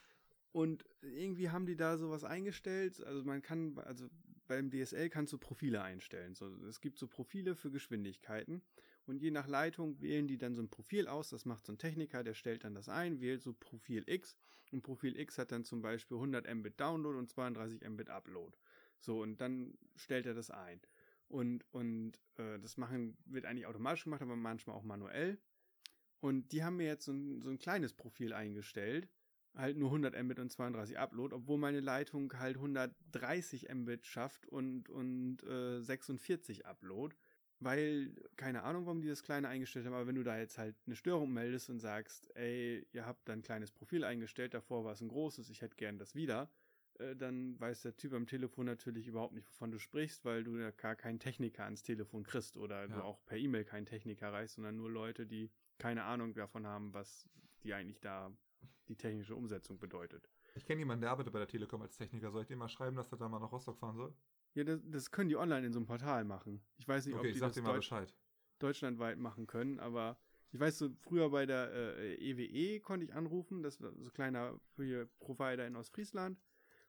Und 0.52 0.84
irgendwie 1.02 1.50
haben 1.50 1.66
die 1.66 1.76
da 1.76 1.99
sowas 1.99 2.23
eingestellt. 2.23 3.02
Also 3.04 3.25
man 3.25 3.42
kann, 3.42 3.76
also 3.78 4.08
beim 4.46 4.70
DSL 4.70 5.08
kannst 5.10 5.32
du 5.32 5.38
Profile 5.38 5.82
einstellen. 5.82 6.34
So, 6.34 6.48
es 6.66 6.80
gibt 6.80 6.98
so 6.98 7.06
Profile 7.06 7.56
für 7.56 7.70
Geschwindigkeiten. 7.70 8.62
Und 9.06 9.20
je 9.20 9.30
nach 9.30 9.46
Leitung 9.46 10.00
wählen 10.00 10.26
die 10.26 10.38
dann 10.38 10.54
so 10.54 10.62
ein 10.62 10.70
Profil 10.70 11.08
aus. 11.08 11.28
Das 11.28 11.44
macht 11.44 11.66
so 11.66 11.72
ein 11.72 11.78
Techniker, 11.78 12.24
der 12.24 12.34
stellt 12.34 12.64
dann 12.64 12.74
das 12.74 12.88
ein, 12.88 13.20
wählt 13.20 13.42
so 13.42 13.52
Profil 13.52 14.04
X. 14.06 14.36
Und 14.72 14.82
Profil 14.82 15.18
X 15.18 15.38
hat 15.38 15.52
dann 15.52 15.64
zum 15.64 15.82
Beispiel 15.82 16.16
100 16.16 16.52
Mbit 16.54 16.80
Download 16.80 17.18
und 17.18 17.28
32 17.28 17.86
Mbit 17.88 18.10
Upload. 18.10 18.56
So, 18.98 19.20
und 19.20 19.40
dann 19.40 19.76
stellt 19.96 20.26
er 20.26 20.34
das 20.34 20.50
ein. 20.50 20.80
Und, 21.28 21.64
und 21.72 22.12
äh, 22.36 22.58
das 22.58 22.76
machen 22.76 23.16
wird 23.26 23.44
eigentlich 23.44 23.66
automatisch 23.66 24.04
gemacht, 24.04 24.22
aber 24.22 24.36
manchmal 24.36 24.76
auch 24.76 24.82
manuell. 24.82 25.38
Und 26.20 26.52
die 26.52 26.64
haben 26.64 26.76
mir 26.76 26.86
jetzt 26.86 27.04
so 27.04 27.12
ein, 27.12 27.42
so 27.42 27.50
ein 27.50 27.58
kleines 27.58 27.92
Profil 27.92 28.32
eingestellt. 28.32 29.08
Halt 29.54 29.76
nur 29.76 29.90
100 29.90 30.20
Mbit 30.23 30.40
und 30.40 30.50
32 30.50 30.99
Upload, 30.99 31.34
obwohl 31.34 31.58
meine 31.58 31.80
Leitung 31.80 32.32
halt 32.38 32.56
130 32.56 33.68
Mbit 33.73 34.04
schafft 34.06 34.46
und, 34.46 34.88
und 34.88 35.42
äh, 35.44 35.80
46 35.80 36.66
Upload. 36.66 37.14
Weil, 37.61 38.14
keine 38.37 38.64
Ahnung, 38.64 38.84
warum 38.84 39.00
die 39.00 39.08
das 39.08 39.23
kleine 39.23 39.49
eingestellt 39.49 39.87
haben, 39.87 39.94
aber 39.94 40.08
wenn 40.08 40.16
du 40.16 40.25
da 40.25 40.37
jetzt 40.37 40.58
halt 40.58 40.76
eine 40.87 40.96
Störung 40.96 41.32
meldest 41.32 41.70
und 41.70 41.78
sagst, 41.78 42.28
ey, 42.37 42.84
ihr 42.92 43.06
habt 43.06 43.28
da 43.28 43.32
ein 43.32 43.42
kleines 43.42 43.70
Profil 43.70 44.04
eingestellt, 44.04 44.54
davor 44.54 44.84
war 44.84 44.92
es 44.92 45.00
ein 45.00 45.08
großes, 45.08 45.49
ich 45.49 45.62
hätte 45.62 45.76
gern 45.76 45.96
das 45.96 46.16
wieder, 46.16 46.50
äh, 46.99 47.14
dann 47.14 47.58
weiß 47.61 47.82
der 47.82 47.96
Typ 47.96 48.12
am 48.12 48.26
Telefon 48.26 48.66
natürlich 48.66 49.06
überhaupt 49.06 49.34
nicht, 49.34 49.49
wovon 49.49 49.70
du 49.70 49.78
sprichst, 49.78 50.25
weil 50.25 50.42
du 50.42 50.58
ja 50.58 50.73
gar 50.73 50.96
keinen 50.96 51.20
Techniker 51.20 51.64
ans 51.64 51.82
Telefon 51.84 52.25
kriegst 52.25 52.56
oder 52.56 52.82
Ja. 52.82 52.96
du 52.96 53.02
auch 53.02 53.25
per 53.25 53.38
E-Mail 53.38 53.64
keinen 53.64 53.87
Techniker 53.87 54.32
reichst, 54.32 54.56
sondern 54.56 54.76
nur 54.76 54.90
Leute, 54.90 55.25
die 55.25 55.50
keine 55.78 56.02
Ahnung 56.04 56.34
davon 56.34 56.66
haben, 56.66 56.92
was 56.92 57.28
die 57.62 57.73
eigentlich 57.73 58.00
da 58.00 58.37
die 58.88 58.97
technische 58.97 59.35
Umsetzung 59.35 59.78
bedeutet. 59.78 60.28
Ich 60.54 60.64
kenne 60.64 60.80
jemanden, 60.80 61.02
der 61.02 61.11
arbeitet 61.11 61.33
bei 61.33 61.38
der 61.38 61.49
Telekom 61.49 61.83
als 61.83 61.97
Techniker. 61.97 62.30
Soll 62.30 62.42
ich 62.42 62.49
dem 62.49 62.59
mal 62.59 62.68
schreiben, 62.68 62.97
dass 62.97 63.11
er 63.12 63.18
da 63.18 63.28
mal 63.28 63.38
nach 63.40 63.50
Rostock 63.52 63.76
fahren 63.78 63.97
soll? 63.97 64.14
Ja, 64.54 64.62
das, 64.64 64.80
das 64.85 65.11
können 65.11 65.28
die 65.28 65.37
online 65.37 65.66
in 65.66 65.73
so 65.73 65.78
einem 65.80 65.87
Portal 65.87 66.25
machen. 66.25 66.62
Ich 66.78 66.87
weiß 66.87 67.06
nicht, 67.06 67.14
Okay, 67.16 67.28
ob 67.28 67.33
die 67.33 67.38
sag 67.38 67.52
das 67.52 67.64
Deutsch, 67.64 67.76
Bescheid. 67.76 68.14
deutschlandweit 68.61 69.18
machen 69.18 69.47
können, 69.47 69.80
aber 69.80 70.16
ich 70.52 70.61
weiß 70.61 70.78
so, 70.78 70.90
früher 71.00 71.28
bei 71.30 71.44
der 71.47 71.73
äh, 71.73 72.14
EWE 72.14 72.80
konnte 72.80 73.04
ich 73.04 73.12
anrufen, 73.14 73.62
das 73.64 73.80
war 73.80 73.90
so 73.99 74.11
ein 74.11 74.12
kleiner 74.12 74.61
Provider 75.18 75.66
in 75.66 75.75
Ostfriesland. 75.75 76.38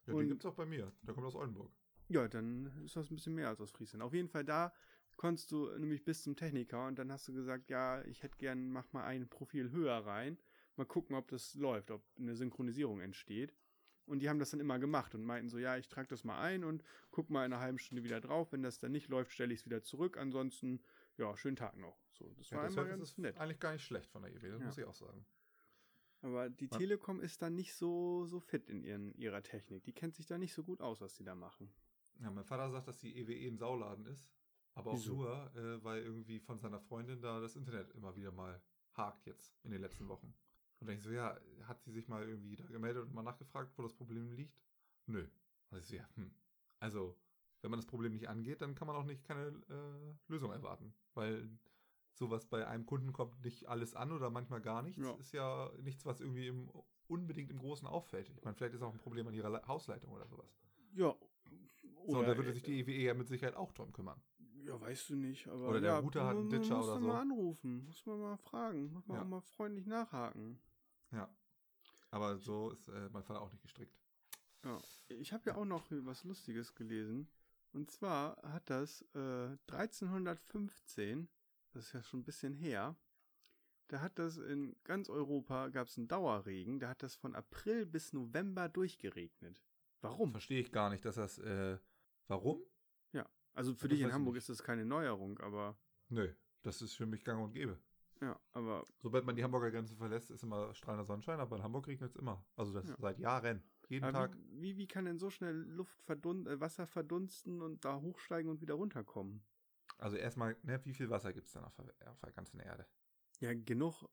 Ja, 0.06 0.14
Und- 0.14 0.24
die 0.24 0.28
gibt's 0.30 0.46
auch 0.46 0.54
bei 0.54 0.66
mir. 0.68 0.92
Der 1.02 1.14
kommt 1.16 1.26
aus 1.26 1.36
Oldenburg. 1.36 1.72
Ja, 2.10 2.28
dann 2.28 2.72
ist 2.86 2.96
das 2.96 3.10
ein 3.10 3.16
bisschen 3.16 3.34
mehr 3.34 3.48
als 3.50 3.60
aus 3.60 3.72
Friesland. 3.72 4.04
Auf 4.04 4.14
jeden 4.14 4.28
Fall 4.30 4.46
da 4.46 4.72
konntest 5.18 5.52
du 5.52 5.70
nämlich 5.80 6.04
bis 6.04 6.22
zum 6.22 6.36
Techniker 6.36 6.86
und 6.86 7.00
dann 7.00 7.12
hast 7.12 7.28
du 7.28 7.34
gesagt, 7.34 7.70
ja, 7.72 8.04
ich 8.04 8.22
hätte 8.22 8.38
gern, 8.38 8.70
mach 8.70 8.92
mal 8.94 9.06
ein 9.06 9.28
Profil 9.28 9.72
höher 9.72 10.06
rein, 10.06 10.38
mal 10.78 10.86
gucken, 10.86 11.16
ob 11.16 11.28
das 11.30 11.56
läuft, 11.56 11.92
ob 11.92 12.04
eine 12.18 12.36
Synchronisierung 12.36 13.00
entsteht. 13.02 13.54
Und 14.06 14.20
die 14.20 14.30
haben 14.30 14.38
das 14.38 14.52
dann 14.52 14.60
immer 14.60 14.78
gemacht 14.78 15.16
und 15.16 15.24
meinten 15.24 15.50
so, 15.50 15.58
ja, 15.58 15.78
ich 15.78 15.88
trage 15.88 16.08
das 16.08 16.24
mal 16.24 16.40
ein 16.40 16.64
und 16.64 16.84
guck 17.10 17.32
mal 17.32 17.44
in 17.46 17.54
einer 17.54 17.62
halben 17.62 17.80
Stunde 17.80 18.04
wieder 18.04 18.22
drauf. 18.22 18.52
Wenn 18.52 18.62
das 18.62 18.78
dann 18.78 18.92
nicht 18.92 19.08
läuft, 19.10 19.32
stelle 19.32 19.52
ich 19.52 19.62
es 19.62 19.66
wieder 19.66 19.82
zurück. 19.84 20.18
Ansonsten, 20.18 20.80
ja, 21.18 21.36
schönen 21.36 21.56
Tag 21.56 21.76
noch. 21.78 21.98
So, 22.12 22.32
das 22.38 22.52
Ja, 22.52 22.58
war 22.58 22.70
Service 22.70 22.90
ganz 22.92 23.04
ist 23.10 23.18
nett. 23.18 23.38
eigentlich 23.40 23.60
gar 23.60 23.74
nicht 23.74 23.84
schlecht 23.84 24.12
von 24.12 24.22
der 24.22 24.32
EW, 24.32 24.50
das 24.52 24.60
Ja. 24.62 24.66
muss 24.68 24.78
ich 24.78 24.86
auch 24.86 24.94
sagen. 24.94 25.26
Aber 26.22 26.50
die 26.50 26.70
Was? 26.70 26.78
Telekom 26.78 27.20
ist 27.20 27.42
da 27.42 27.50
nicht 27.50 27.74
so, 27.74 28.26
so 28.26 28.40
fit 28.40 28.70
in 28.70 28.84
ihren, 28.84 29.14
ihrer 29.16 29.42
Technik. 29.42 29.84
Die 29.84 29.94
kennt 29.94 30.16
sich 30.16 30.28
da 30.28 30.38
nicht 30.38 30.54
so 30.54 30.64
gut 30.64 30.82
aus, 30.82 31.02
was 31.02 31.16
die 31.16 31.24
da 31.24 31.34
machen. 31.36 31.72
Ja, 32.20 32.30
mein 32.32 32.46
Vater 32.46 32.70
sagt, 32.72 32.88
dass 32.88 33.00
die 33.00 33.16
EWE 33.18 33.48
ein 33.48 33.58
Sauladen 33.58 34.06
ist. 34.06 34.32
Aber 34.76 34.92
auch 34.92 34.96
Wieso? 34.96 35.16
nur, 35.16 35.56
äh, 35.56 35.84
weil 35.84 36.04
irgendwie 36.04 36.40
von 36.40 36.60
seiner 36.60 36.80
Freundin 36.80 37.22
da 37.22 37.40
das 37.40 37.56
Internet 37.56 37.92
immer 37.92 38.16
wieder 38.16 38.32
mal 38.32 38.62
hakt 38.94 39.26
jetzt 39.26 39.56
in 39.64 39.72
den 39.72 39.82
letzten 39.82 40.08
Wochen. 40.08 40.34
Und 40.80 40.88
dann 40.88 40.98
ich 40.98 41.04
so, 41.04 41.12
ja, 41.12 41.38
hat 41.64 41.82
sie 41.84 41.92
sich 41.92 42.08
mal 42.08 42.28
irgendwie 42.28 42.56
da 42.56 42.66
gemeldet 42.66 43.04
und 43.04 43.14
mal 43.14 43.24
nachgefragt, 43.24 43.72
wo 43.78 43.84
das 43.84 43.94
Problem 43.94 44.32
liegt? 44.32 44.56
Nö. 45.08 45.28
Und 45.72 45.80
ich 45.80 45.86
so, 45.86 45.96
ja, 45.96 46.08
hm. 46.16 46.34
Also, 46.80 47.18
wenn 47.62 47.72
man 47.72 47.80
das 47.80 47.88
Problem 47.88 48.14
nicht 48.14 48.28
angeht, 48.30 48.62
dann 48.62 48.76
kann 48.76 48.88
man 48.88 48.96
auch 48.96 49.06
nicht 49.06 49.24
keine 49.24 49.48
äh, 49.70 50.32
Lösung 50.32 50.52
erwarten. 50.52 50.94
Weil 51.14 51.50
sowas 52.14 52.46
bei 52.46 52.68
einem 52.68 52.86
Kunden 52.86 53.14
kommt 53.14 53.44
nicht 53.44 53.68
alles 53.68 53.96
an 53.96 54.12
oder 54.12 54.30
manchmal 54.30 54.62
gar 54.62 54.82
nichts. 54.82 55.02
Ja. 55.02 55.14
Ist 55.16 55.32
ja 55.34 55.72
nichts, 55.82 56.06
was 56.06 56.22
irgendwie 56.22 56.48
im, 56.48 56.70
unbedingt 57.08 57.52
im 57.52 57.58
Großen 57.60 57.88
auffällt. 57.88 58.30
Ich 58.30 58.44
meine, 58.44 58.56
vielleicht 58.56 58.76
ist 58.76 58.82
auch 58.82 58.94
ein 58.94 59.00
Problem 59.00 59.28
an 59.28 59.34
ihrer 59.34 59.50
Le- 59.50 59.68
Hausleitung 59.68 60.12
oder 60.12 60.28
sowas. 60.28 60.56
Ja. 60.94 61.16
So, 62.08 62.20
und 62.20 62.28
da 62.28 62.38
würde 62.38 62.50
äh, 62.50 62.54
sich 62.54 62.64
die 62.64 62.80
EWE 62.80 63.02
ja 63.08 63.14
mit 63.14 63.28
Sicherheit 63.28 63.56
auch 63.56 63.72
drum 63.74 63.92
kümmern. 63.92 64.22
Ja, 64.66 64.80
weißt 64.82 65.10
du 65.10 65.16
nicht, 65.16 65.48
aber. 65.48 65.70
Oder 65.70 65.82
der 65.82 65.92
ja, 65.92 66.00
Router 66.00 66.24
hat 66.26 66.36
einen 66.38 66.48
man- 66.48 66.60
Ditcher 66.62 66.78
muss 66.78 66.86
oder 66.86 66.94
man 66.96 67.02
so. 67.04 67.08
mal 67.10 67.22
anrufen, 67.22 67.86
muss 67.86 68.06
man 68.06 68.20
mal 68.20 68.38
fragen, 68.38 68.92
muss 68.94 69.06
man 69.08 69.18
Ja. 69.18 69.24
auch 69.24 69.28
mal 69.28 69.42
freundlich 69.42 69.86
nachhaken. 69.86 70.60
Ja. 71.12 71.30
Aber 72.12 72.38
so 72.38 72.72
ist 72.72 72.88
äh, 72.88 73.10
mein 73.12 73.24
Vater 73.24 73.42
auch 73.42 73.52
nicht 73.52 73.62
gestrickt. 73.62 73.96
Ja. 74.64 74.80
Ich 75.10 75.32
habe 75.34 75.44
ja 75.50 75.56
auch 75.56 75.66
noch 75.66 75.86
was 75.90 76.24
Lustiges 76.24 76.74
gelesen. 76.76 77.28
Und 77.74 77.92
zwar 77.92 78.38
hat 78.44 78.70
das 78.70 79.02
äh, 79.14 79.58
1315, 79.68 81.28
das 81.74 81.88
ist 81.88 81.94
ja 81.94 82.02
schon 82.04 82.22
ein 82.22 82.24
bisschen 82.24 82.54
her, 82.54 82.96
da 83.90 84.02
hat 84.02 84.18
das 84.18 84.38
in 84.38 84.76
ganz 84.84 85.10
Europa, 85.10 85.68
gab 85.70 85.88
es 85.88 85.98
einen 85.98 86.08
Dauerregen, 86.08 86.80
da 86.80 86.90
hat 86.90 87.04
das 87.04 87.16
von 87.16 87.36
April 87.36 87.86
bis 87.86 88.14
November 88.14 88.70
durchgeregnet. 88.70 89.62
Warum? 90.02 90.32
Verstehe 90.32 90.60
ich 90.62 90.72
gar 90.72 90.90
nicht, 90.90 91.06
dass 91.06 91.16
das, 91.16 91.38
äh, 91.40 91.78
warum? 92.28 92.62
Also 93.56 93.74
für 93.74 93.88
Das 93.88 93.98
dich 93.98 94.06
in 94.06 94.14
Hamburg 94.14 94.36
ist 94.36 94.50
das 94.50 94.62
keine 94.64 94.86
Neuerung, 94.86 95.40
aber 95.40 95.78
Nö, 96.10 96.32
das 96.62 96.82
ist 96.82 96.94
für 96.94 97.06
mich 97.06 97.24
gang 97.24 97.42
und 97.44 97.52
gäbe. 97.54 97.80
ja, 98.22 98.40
aber 98.52 98.86
Sobald 99.00 99.26
man 99.26 99.36
die 99.36 99.44
Hamburger 99.44 99.72
Grenze 99.72 99.96
verlässt, 99.96 100.30
ist 100.30 100.44
immer 100.44 100.74
strahlender 100.76 101.06
Sonnenschein, 101.06 101.40
aber 101.40 101.56
in 101.56 101.64
Hamburg 101.64 101.88
regnet 101.88 102.12
es 102.12 102.16
immer. 102.16 102.46
Also 102.56 102.74
das 102.74 102.88
Ja. 102.90 102.96
seit 103.00 103.18
Jahren. 103.20 103.64
Jeden 103.88 104.04
Aber 104.06 104.30
Tag. 104.32 104.38
Wie, 104.52 104.78
wie, 104.78 104.88
kann 104.88 105.06
denn 105.06 105.18
so 105.20 105.30
schnell 105.30 105.56
Luft 105.56 106.02
verdun 106.02 106.48
äh, 106.48 106.60
Wasser 106.60 106.86
verdunsten 106.88 107.62
und 107.62 107.86
da 107.86 108.00
hochsteigen 108.02 108.50
und 108.52 108.62
wieder 108.62 108.74
runterkommen? 108.76 109.44
Also 109.98 110.18
erstmal, 110.18 110.58
ne, 110.64 110.84
wie 110.84 110.94
viel 110.94 111.10
Wasser 111.10 111.32
gibt 111.34 111.48
es 111.48 111.54
denn 111.54 111.64
auf 111.64 111.76
der, 111.76 112.12
auf 112.12 112.20
der 112.20 112.32
ganzen 112.34 112.60
Erde? 112.60 112.86
Ja, 113.40 113.54
genug. 113.54 114.04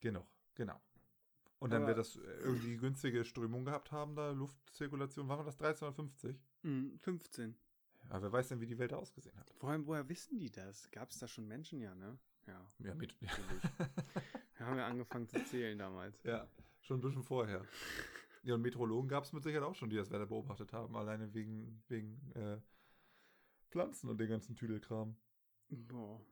Genug, 0.00 0.26
genau. 0.54 0.80
Und 1.58 1.70
dann 1.72 1.82
Aber- 1.82 1.88
wird 1.88 1.98
das 1.98 2.16
äh, 2.16 2.20
irgendwie 2.40 2.76
günstige 2.76 3.24
Strömung 3.24 3.64
gehabt 3.64 3.90
haben, 3.90 4.14
da 4.14 4.30
Luftzirkulation. 4.30 5.28
Wann 5.28 5.38
war 5.38 5.44
das? 5.44 5.56
1350? 5.60 6.40
Hm, 6.62 6.96
15. 7.00 7.56
Ja, 8.10 8.22
wer 8.22 8.32
weiß 8.32 8.48
denn, 8.48 8.60
wie 8.60 8.66
die 8.66 8.78
Welt 8.78 8.92
ausgesehen 8.92 9.38
hat. 9.38 9.52
Vor 9.58 9.70
allem, 9.70 9.86
woher 9.86 10.08
wissen 10.08 10.38
die 10.38 10.50
das? 10.50 10.90
Gab 10.90 11.10
es 11.10 11.18
da 11.18 11.28
schon 11.28 11.46
Menschen? 11.46 11.80
Ja, 11.80 11.94
ne? 11.94 12.18
Ja, 12.46 12.70
Ja, 12.78 12.94
mit, 12.94 13.14
ja. 13.20 13.28
natürlich. 13.28 13.62
Wir 14.56 14.66
haben 14.66 14.78
ja 14.78 14.86
angefangen 14.86 15.28
zu 15.28 15.44
zählen 15.44 15.78
damals. 15.78 16.22
Ja, 16.24 16.48
schon 16.80 16.98
ein 16.98 17.02
bisschen 17.02 17.22
vorher. 17.22 17.64
Ja, 18.42 18.54
und 18.54 18.62
Meteorologen 18.62 19.08
gab 19.08 19.24
es 19.24 19.32
mit 19.32 19.42
Sicherheit 19.42 19.68
auch 19.68 19.74
schon, 19.74 19.90
die 19.90 19.96
das 19.96 20.10
Wetter 20.10 20.26
beobachtet 20.26 20.72
haben, 20.72 20.96
alleine 20.96 21.32
wegen, 21.34 21.82
wegen 21.88 22.32
äh, 22.34 22.58
Pflanzen 23.70 24.08
und 24.08 24.18
den 24.18 24.28
ganzen 24.28 24.56
Tüdelkram. 24.56 25.16
Boah. 25.68 26.24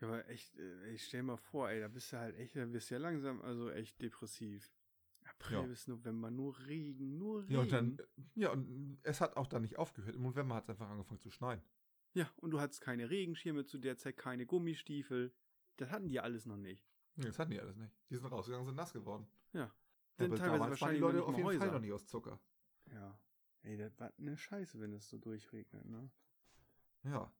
Ja, 0.00 0.08
aber 0.08 0.28
echt, 0.28 0.56
äh, 0.58 0.90
ich 0.90 1.04
stell 1.04 1.22
mal 1.22 1.36
vor, 1.36 1.68
ey, 1.70 1.80
da 1.80 1.88
bist 1.88 2.12
du 2.12 2.18
halt 2.18 2.36
echt, 2.36 2.56
da 2.56 2.64
bist 2.66 2.90
du 2.90 2.94
ja 2.94 3.00
langsam, 3.00 3.42
also 3.42 3.70
echt 3.70 4.00
depressiv. 4.00 4.70
April 5.38 5.56
Ja. 5.58 5.62
bis 5.66 5.86
November, 5.88 6.30
nur 6.30 6.58
Regen, 6.66 7.18
nur 7.18 7.42
Regen. 7.42 7.52
Ja, 7.54 7.60
und 7.60 7.72
dann, 7.72 7.98
ja, 8.34 8.50
und 8.50 8.98
es 9.02 9.20
hat 9.20 9.36
auch 9.36 9.46
dann 9.46 9.62
nicht 9.62 9.78
aufgehört. 9.78 10.14
Im 10.16 10.22
November 10.22 10.54
hat 10.56 10.64
es 10.64 10.70
einfach 10.70 10.88
angefangen 10.88 11.20
zu 11.20 11.30
schneien. 11.30 11.62
Ja, 12.14 12.30
und 12.36 12.50
du 12.52 12.60
hattest 12.60 12.80
keine 12.80 13.10
Regenschirme 13.10 13.64
zu 13.64 13.78
der 13.78 13.96
Zeit, 13.98 14.16
keine 14.16 14.46
Gummistiefel. 14.46 15.34
Das 15.76 15.90
hatten 15.90 16.08
die 16.08 16.20
alles 16.20 16.46
noch 16.46 16.56
nicht. 16.56 16.86
Nee, 17.16 17.24
das 17.26 17.38
hatten 17.38 17.50
die 17.50 17.60
alles 17.60 17.76
nicht. 17.76 17.92
Die 18.10 18.16
sind 18.16 18.26
rausgegangen, 18.26 18.66
sind 18.66 18.76
nass 18.76 18.92
geworden. 18.92 19.26
Ja. 19.52 19.60
Ja, 19.60 19.72
Sind 20.18 20.26
aber 20.26 20.36
teilweise 20.36 20.40
damals 20.40 20.60
waren 20.60 20.68
die 20.68 20.70
wahrscheinlich 20.70 21.00
Leute 21.00 21.22
auf 21.24 21.36
jeden 21.36 21.44
Fall 21.48 21.58
Häuser. 21.58 21.72
noch 21.72 21.80
nicht 21.80 21.92
aus 21.92 22.06
Zucker. 22.06 22.40
Ja. 22.92 23.18
Ey, 23.62 23.76
das 23.76 23.98
war 23.98 24.12
eine 24.18 24.36
Scheiße, 24.36 24.78
wenn 24.78 24.92
es 24.92 25.08
so 25.08 25.18
durchregnet, 25.18 25.84
ne? 25.86 26.10
Ja, 27.02 27.32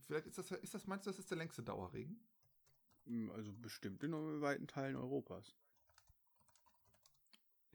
vielleicht 0.00 0.26
ist 0.26 0.38
das, 0.38 0.50
ist 0.52 0.74
das, 0.74 0.86
meinst 0.86 1.06
du, 1.06 1.10
das 1.10 1.18
ist 1.18 1.30
der 1.30 1.36
längste 1.38 1.62
Dauerregen? 1.62 2.18
Hm, 3.04 3.30
Also 3.32 3.52
bestimmt 3.52 4.02
in 4.02 4.12
weiten 4.40 4.66
Teilen 4.66 4.96
Europas. 4.96 5.54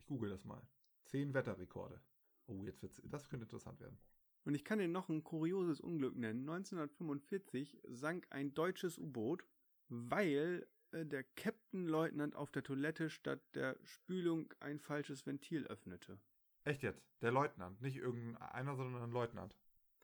Ich 0.04 0.08
google 0.08 0.28
das 0.28 0.44
mal. 0.44 0.60
Zehn 1.06 1.32
Wetterrekorde. 1.32 1.98
Oh, 2.46 2.62
jetzt 2.62 2.82
wird's, 2.82 3.00
das 3.06 3.26
könnte 3.30 3.44
interessant 3.44 3.80
werden. 3.80 3.98
Und 4.44 4.54
ich 4.54 4.62
kann 4.62 4.78
dir 4.78 4.86
noch 4.86 5.08
ein 5.08 5.24
kurioses 5.24 5.80
Unglück 5.80 6.14
nennen. 6.14 6.40
1945 6.40 7.78
sank 7.88 8.26
ein 8.28 8.52
deutsches 8.52 8.98
U-Boot, 8.98 9.46
weil 9.88 10.68
äh, 10.90 11.06
der 11.06 11.24
Captain-Leutnant 11.24 12.36
auf 12.36 12.50
der 12.50 12.62
Toilette 12.62 13.08
statt 13.08 13.40
der 13.54 13.78
Spülung 13.82 14.52
ein 14.60 14.78
falsches 14.78 15.24
Ventil 15.24 15.66
öffnete. 15.68 16.18
Echt 16.64 16.82
jetzt? 16.82 17.02
Der 17.22 17.32
Leutnant, 17.32 17.80
nicht 17.80 17.96
irgendeiner, 17.96 18.76
sondern 18.76 19.02
ein 19.04 19.10
Leutnant. 19.10 19.54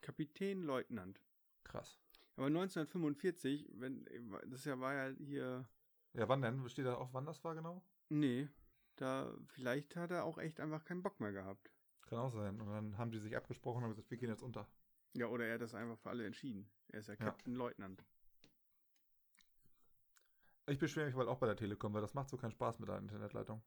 Kapitän-Leutnant. 0.01 1.21
Krass. 1.65 2.01
Aber 2.37 2.47
1945, 2.47 3.69
wenn, 3.75 4.07
das 4.47 4.65
ja 4.65 4.81
war 4.81 4.95
ja 4.95 5.15
hier, 5.19 5.69
Ja, 6.15 6.27
wann 6.27 6.41
denn? 6.41 6.67
Steht 6.71 6.87
da 6.87 6.95
auch, 6.95 7.13
wann 7.13 7.27
das 7.27 7.45
war 7.45 7.55
genau? 7.55 7.83
nee, 8.09 8.49
da, 9.01 9.33
vielleicht 9.47 9.97
hat 9.97 10.11
er 10.11 10.25
auch 10.25 10.39
echt 10.39 10.61
einfach 10.61 10.85
keinen 10.85 11.03
Bock 11.03 11.21
mehr 11.21 11.33
gehabt. 11.33 11.73
Kann 12.03 12.19
auch 12.19 12.33
sein. 12.33 12.61
Und 12.61 12.69
dann 12.69 12.99
haben 12.99 13.11
die 13.11 13.19
sich 13.19 13.37
abgesprochen 13.37 13.79
und 13.79 13.85
haben 13.85 13.91
gesagt, 13.91 14.11
wir 14.11 14.19
gehen 14.19 14.31
jetzt 14.31 14.43
unter. 14.43 14.69
Ja, 15.15 15.27
oder 15.27 15.47
er 15.47 15.55
hat 15.55 15.61
das 15.61 15.75
einfach 15.75 15.99
für 15.99 16.11
alle 16.11 16.27
entschieden. 16.27 16.71
Er 16.89 17.01
ist 17.01 17.09
ja 17.09 17.15
Ja. 17.15 17.25
Captain-Leutnant. 17.27 18.05
Ich 20.67 20.79
beschwere 20.79 21.07
mich 21.07 21.17
bald 21.17 21.29
auch 21.29 21.39
bei 21.39 21.47
der 21.47 21.57
Telekom, 21.57 21.93
weil 21.95 22.01
das 22.01 22.15
macht 22.15 22.29
so 22.29 22.37
keinen 22.37 22.53
Spaß 22.53 22.79
mit 22.79 22.89
der 22.89 22.99
Internetleitung. 22.99 23.63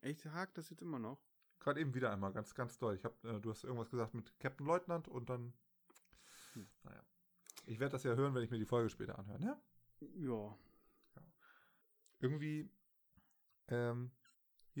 Echt, 0.00 0.24
hakt 0.26 0.58
das 0.58 0.70
jetzt 0.70 0.82
immer 0.82 0.98
noch? 0.98 1.22
Gerade 1.60 1.80
eben 1.80 1.94
wieder 1.94 2.10
einmal, 2.10 2.32
ganz, 2.32 2.54
ganz 2.54 2.78
doll. 2.78 2.96
Ich 2.96 3.04
hab, 3.04 3.22
äh, 3.24 3.38
du 3.38 3.50
hast 3.50 3.64
irgendwas 3.64 3.90
gesagt 3.90 4.14
mit 4.14 4.36
Captain 4.40 4.66
Leutnant 4.66 5.08
und 5.08 5.28
dann. 5.28 5.52
Hm. 6.54 6.68
Naja. 6.82 7.04
Ich 7.66 7.78
werde 7.78 7.92
das 7.92 8.02
ja 8.02 8.14
hören, 8.14 8.34
wenn 8.34 8.42
ich 8.42 8.50
mir 8.50 8.58
die 8.58 8.66
Folge 8.66 8.88
später 8.88 9.18
anhöre, 9.18 9.38
ne? 9.38 9.60
Ja. 10.16 10.58
Irgendwie, 12.18 12.70
ähm, 13.68 14.10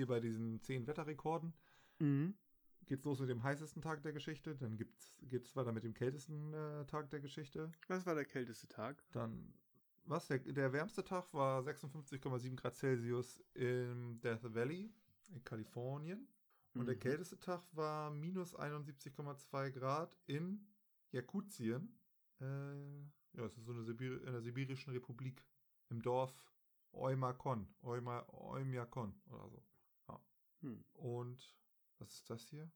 hier 0.00 0.06
bei 0.06 0.18
diesen 0.20 0.62
zehn 0.62 0.86
Wetterrekorden 0.86 1.52
Mhm. 1.98 2.34
geht's 2.86 3.04
los 3.04 3.20
mit 3.20 3.28
dem 3.28 3.42
heißesten 3.42 3.82
Tag 3.82 4.02
der 4.02 4.14
Geschichte, 4.14 4.56
dann 4.56 4.78
gibt's, 4.78 5.14
geht's 5.28 5.54
weiter 5.56 5.72
mit 5.72 5.84
dem 5.84 5.92
kältesten 5.92 6.54
äh, 6.54 6.86
Tag 6.86 7.10
der 7.10 7.20
Geschichte. 7.20 7.70
Was 7.88 8.06
war 8.06 8.14
der 8.14 8.24
kälteste 8.24 8.66
Tag? 8.66 9.04
Dann, 9.12 9.52
was? 10.04 10.26
Der, 10.28 10.38
der 10.38 10.72
wärmste 10.72 11.04
Tag 11.04 11.34
war 11.34 11.60
56,7 11.62 12.56
Grad 12.56 12.74
Celsius 12.74 13.44
im 13.52 14.18
Death 14.22 14.54
Valley 14.54 14.90
in 15.28 15.44
Kalifornien. 15.44 16.26
Und 16.72 16.86
der 16.86 16.94
Mhm. 16.94 17.00
kälteste 17.00 17.38
Tag 17.38 17.62
war 17.72 18.10
minus 18.10 18.54
71,2 18.54 19.70
Grad 19.72 20.16
in 20.26 20.66
Jakutien. 21.12 21.94
Äh, 22.40 23.00
ja, 23.34 23.42
das 23.42 23.58
ist 23.58 23.66
so 23.66 23.72
eine 23.72 23.82
Sibir 23.84 24.22
in 24.24 24.32
der 24.32 24.40
Sibirischen 24.40 24.94
Republik. 24.94 25.44
Im 25.90 26.00
Dorf 26.00 26.32
Oymakon. 26.92 27.68
Oyma 27.82 28.24
Oymyakon 28.30 29.12
oder 29.28 29.48
so. 29.50 29.62
Hm. 30.60 30.84
Und 30.94 31.56
was 31.98 32.14
ist 32.14 32.30
das 32.30 32.48
hier? 32.48 32.70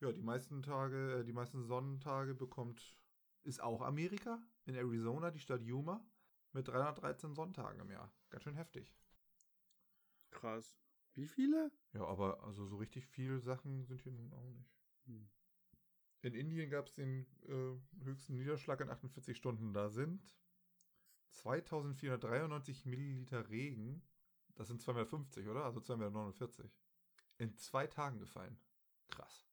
Ja, 0.00 0.12
die 0.12 0.22
meisten 0.22 0.62
Tage, 0.62 1.20
äh, 1.20 1.24
die 1.24 1.32
meisten 1.32 1.62
Sonnentage 1.62 2.34
bekommt, 2.34 2.98
ist 3.42 3.62
auch 3.62 3.82
Amerika, 3.82 4.42
in 4.64 4.74
Arizona, 4.74 5.30
die 5.30 5.40
Stadt 5.40 5.62
Yuma, 5.62 6.04
mit 6.52 6.68
313 6.68 7.34
Sonntagen 7.34 7.80
im 7.80 7.90
Jahr. 7.90 8.12
Ganz 8.30 8.44
schön 8.44 8.56
heftig. 8.56 8.94
Krass. 10.30 10.78
Wie 11.14 11.26
viele? 11.26 11.70
Ja, 11.92 12.04
aber 12.04 12.42
also 12.44 12.66
so 12.66 12.76
richtig 12.76 13.06
viele 13.06 13.38
Sachen 13.38 13.84
sind 13.84 14.02
hier 14.02 14.12
nun 14.12 14.32
auch 14.32 14.50
nicht. 14.50 14.74
Hm. 15.06 15.28
In 16.22 16.34
Indien 16.34 16.70
gab 16.70 16.86
es 16.86 16.94
den 16.94 17.26
äh, 17.48 18.04
höchsten 18.04 18.34
Niederschlag 18.34 18.80
in 18.80 18.88
48 18.88 19.36
Stunden. 19.36 19.74
Da 19.74 19.88
sind 19.88 20.34
2493 21.30 22.86
Milliliter 22.86 23.48
Regen. 23.50 24.02
Das 24.54 24.68
sind 24.68 24.80
250, 24.80 25.48
oder? 25.48 25.64
Also 25.64 25.80
249. 25.80 26.70
In 27.42 27.56
zwei 27.56 27.88
Tagen 27.88 28.20
gefallen. 28.20 28.56
Krass. 29.10 29.44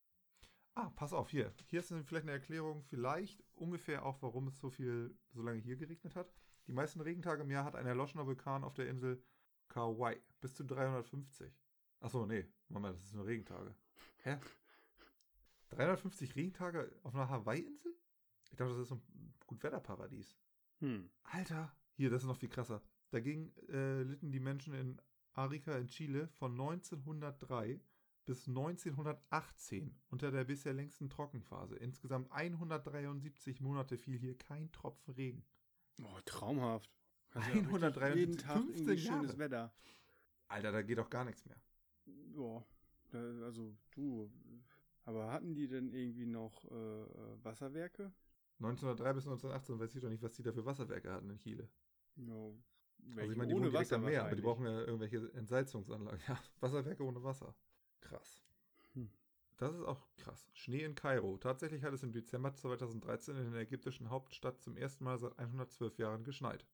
Ah, 0.76 0.92
pass 0.92 1.12
auf, 1.12 1.32
hier. 1.32 1.52
Hier 1.66 1.80
ist 1.80 1.92
vielleicht 2.06 2.26
eine 2.26 2.34
Erklärung, 2.34 2.84
vielleicht 2.84 3.44
ungefähr 3.56 4.06
auch, 4.06 4.22
warum 4.22 4.48
es 4.48 4.60
so 4.60 4.70
viel, 4.70 5.18
so 5.32 5.42
lange 5.42 5.58
hier 5.58 5.76
geregnet 5.76 6.16
hat. 6.16 6.32
Die 6.68 6.72
meisten 6.72 7.02
Regentage 7.02 7.42
im 7.42 7.50
Jahr 7.50 7.66
hat 7.66 7.76
ein 7.76 7.88
erloschener 7.88 8.28
Vulkan 8.28 8.64
auf 8.64 8.76
der 8.76 8.88
Insel 8.88 9.24
Kauai. 9.70 10.22
Bis 10.40 10.54
zu 10.54 10.64
350. 10.66 11.52
Achso, 12.00 12.28
nee. 12.28 12.46
Moment, 12.68 12.94
das 12.94 13.06
ist 13.06 13.16
nur 13.16 13.26
Regentage. 13.26 13.74
Hä? 14.20 14.38
350 15.70 16.36
Regentage 16.36 16.96
auf 17.02 17.16
einer 17.16 17.28
Hawaii-Insel? 17.28 17.96
Ich 18.52 18.56
dachte, 18.56 18.74
das 18.74 18.84
ist 18.84 18.92
ein 18.92 19.02
Gutwetterparadies. 19.48 20.38
Hm. 20.78 21.10
Alter, 21.24 21.76
hier, 21.96 22.12
das 22.12 22.22
ist 22.22 22.28
noch 22.28 22.38
viel 22.38 22.50
krasser. 22.50 22.84
Dagegen 23.10 23.52
äh, 23.70 24.04
litten 24.04 24.32
die 24.32 24.40
Menschen 24.40 24.76
in 24.76 25.02
Arica 25.34 25.78
in 25.78 25.88
Chile 25.88 26.28
von 26.28 26.52
1903 26.52 27.80
bis 28.26 28.48
1918 28.48 29.96
unter 30.10 30.32
der 30.32 30.44
bisher 30.44 30.74
längsten 30.74 31.10
Trockenphase. 31.10 31.76
Insgesamt 31.78 32.32
173 32.32 33.60
Monate 33.60 33.98
fiel 33.98 34.20
hier 34.20 34.38
kein 34.38 34.72
Tropfen 34.72 35.14
Regen. 35.16 35.44
Oh, 36.02 36.20
traumhaft. 36.26 36.92
Also 37.34 37.50
173, 37.52 38.16
jeden 38.20 38.38
Tag 38.38 38.58
15 38.58 38.78
irgendwie 38.78 38.98
schönes. 38.98 39.38
Wetter. 39.38 39.74
Alter, 40.48 40.72
da 40.72 40.82
geht 40.82 40.98
doch 40.98 41.10
gar 41.10 41.26
nichts 41.26 41.46
mehr. 41.46 41.62
Ja, 42.36 42.64
also 43.44 43.76
du. 43.92 44.32
Aber 45.06 45.32
hatten 45.32 45.56
die 45.56 45.68
denn 45.68 45.92
irgendwie 45.92 46.26
noch 46.26 46.66
äh, 46.66 47.44
Wasserwerke? 47.44 48.12
1903 48.60 49.14
bis 49.14 49.24
1918 49.26 49.80
weiß 49.80 49.96
ich 49.96 50.02
doch 50.02 50.10
nicht, 50.10 50.22
was 50.22 50.34
die 50.34 50.44
da 50.44 50.52
für 50.52 50.66
Wasserwerke 50.66 51.12
hatten 51.12 51.30
in 51.30 51.40
Chile. 51.40 51.70
Ja, 52.18 52.52
Also 53.18 53.32
ich 53.32 53.38
meine, 53.38 53.50
die 53.50 53.56
ohne 53.56 53.74
Wasser 53.74 53.96
am 53.96 54.04
Meer, 54.06 54.26
aber 54.26 54.36
die 54.36 54.42
brauchen 54.42 54.66
ja 54.66 54.82
irgendwelche 54.82 55.32
Entsalzungsanlagen. 55.34 56.20
Ja, 56.28 56.40
Wasserwerke 56.60 57.04
ohne 57.04 57.24
Wasser. 57.24 57.56
Krass. 58.02 58.42
Hm. 58.94 59.10
Das 59.58 59.76
ist 59.76 59.84
auch 59.84 60.08
krass. 60.18 60.48
Schnee 60.54 60.84
in 60.84 60.96
Kairo. 60.96 61.38
Tatsächlich 61.38 61.84
hat 61.84 61.94
es 61.94 62.04
im 62.04 62.12
Dezember 62.12 62.54
2013 62.54 63.36
in 63.36 63.52
der 63.52 63.62
ägyptischen 63.62 64.10
Hauptstadt 64.10 64.62
zum 64.62 64.78
ersten 64.78 65.04
Mal 65.04 65.18
seit 65.20 65.38
112 65.38 65.98
Jahren 65.98 66.24
geschneit. 66.24 66.66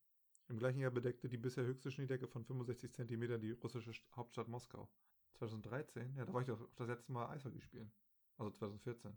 Im 0.48 0.58
gleichen 0.60 0.80
Jahr 0.80 0.92
bedeckte 0.92 1.28
die 1.28 1.38
bisher 1.38 1.64
höchste 1.66 1.90
Schneedecke 1.90 2.28
von 2.28 2.44
65 2.46 2.94
cm 2.94 3.40
die 3.42 3.52
russische 3.54 3.90
St- 3.92 4.04
Hauptstadt 4.16 4.48
Moskau. 4.48 4.88
2013? 5.34 6.16
Ja, 6.16 6.26
da 6.26 6.34
war 6.34 6.42
ich 6.42 6.48
doch 6.48 6.70
das 6.76 6.88
letzte 6.88 7.12
Mal 7.12 7.28
Eishockey 7.30 7.60
spielen. 7.62 7.92
Also 8.38 8.52
2014. 8.52 9.12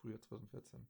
Frühjahr 0.00 0.20
2014. 0.22 0.86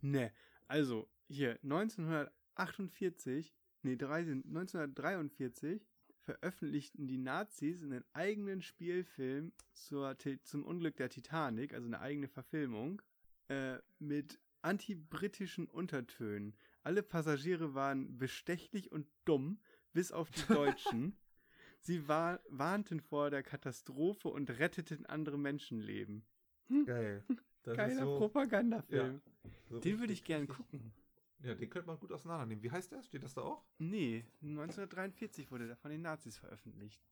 Ne, 0.00 0.32
also 0.66 1.08
hier 1.28 1.58
1948, 1.62 3.54
nee, 3.82 3.96
13, 3.96 4.44
1943 4.46 5.86
veröffentlichten 6.18 7.06
die 7.06 7.18
Nazis 7.18 7.82
einen 7.82 8.04
eigenen 8.12 8.60
Spielfilm 8.62 9.52
zur, 9.72 10.16
zum 10.42 10.64
Unglück 10.64 10.96
der 10.96 11.08
Titanic, 11.08 11.72
also 11.72 11.86
eine 11.86 12.00
eigene 12.00 12.28
Verfilmung, 12.28 13.00
äh, 13.48 13.78
mit 13.98 14.40
antibritischen 14.62 15.66
Untertönen. 15.68 16.56
Alle 16.82 17.02
Passagiere 17.02 17.74
waren 17.74 18.18
bestechlich 18.18 18.90
und 18.90 19.06
dumm, 19.24 19.60
bis 19.92 20.10
auf 20.10 20.30
die 20.30 20.40
Deutschen. 20.52 21.16
Sie 21.80 22.08
war, 22.08 22.40
warnten 22.48 23.00
vor 23.00 23.30
der 23.30 23.44
Katastrophe 23.44 24.28
und 24.28 24.50
retteten 24.58 25.06
andere 25.06 25.38
Menschenleben. 25.38 26.24
Geil. 26.84 27.24
Das 27.62 27.76
Geiler 27.76 27.92
ist 27.92 27.98
so, 28.00 28.18
Propagandafilm. 28.18 29.20
so 29.68 29.78
Den 29.78 30.00
würde 30.00 30.12
ich 30.12 30.24
gern 30.24 30.40
richtig- 30.42 30.56
gucken. 30.56 30.92
Ja, 31.40 31.54
den 31.54 31.68
könnte 31.70 31.86
man 31.86 31.98
gut 31.98 32.12
auseinandernehmen. 32.12 32.62
Wie 32.62 32.70
heißt 32.70 32.92
der? 32.92 33.02
Steht 33.02 33.22
das 33.22 33.34
da 33.34 33.42
auch? 33.42 33.64
Nee, 33.78 34.24
1943 34.42 35.50
wurde 35.50 35.66
der 35.66 35.76
von 35.76 35.90
den 35.90 36.02
Nazis 36.02 36.38
veröffentlicht. 36.38 37.02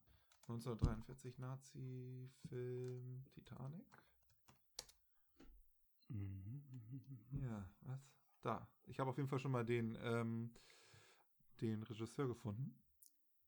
1943 0.49 1.39
Nazi-Film 1.39 3.25
Titanic. 3.33 4.05
Ja, 7.31 7.69
was? 7.81 8.01
Da. 8.43 8.69
Ich 8.85 8.99
habe 8.99 9.11
auf 9.11 9.17
jeden 9.17 9.29
Fall 9.29 9.39
schon 9.39 9.53
mal 9.53 9.65
den, 9.65 9.97
ähm, 10.03 10.55
den 11.61 11.83
Regisseur 11.83 12.29
gefunden. 12.29 12.79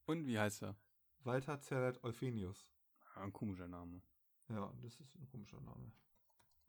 Und 0.07 0.27
wie 0.27 0.39
heißt 0.39 0.63
er? 0.63 0.77
Walter 1.21 1.61
Zerlett 1.61 2.03
Euphenius. 2.03 2.71
Ja, 3.15 3.23
ein 3.23 3.33
komischer 3.33 3.69
Name. 3.69 4.01
Ja, 4.49 4.73
das 4.83 5.01
ist 5.01 5.15
ein 5.17 5.27
komischer 5.27 5.61
Name. 5.61 5.93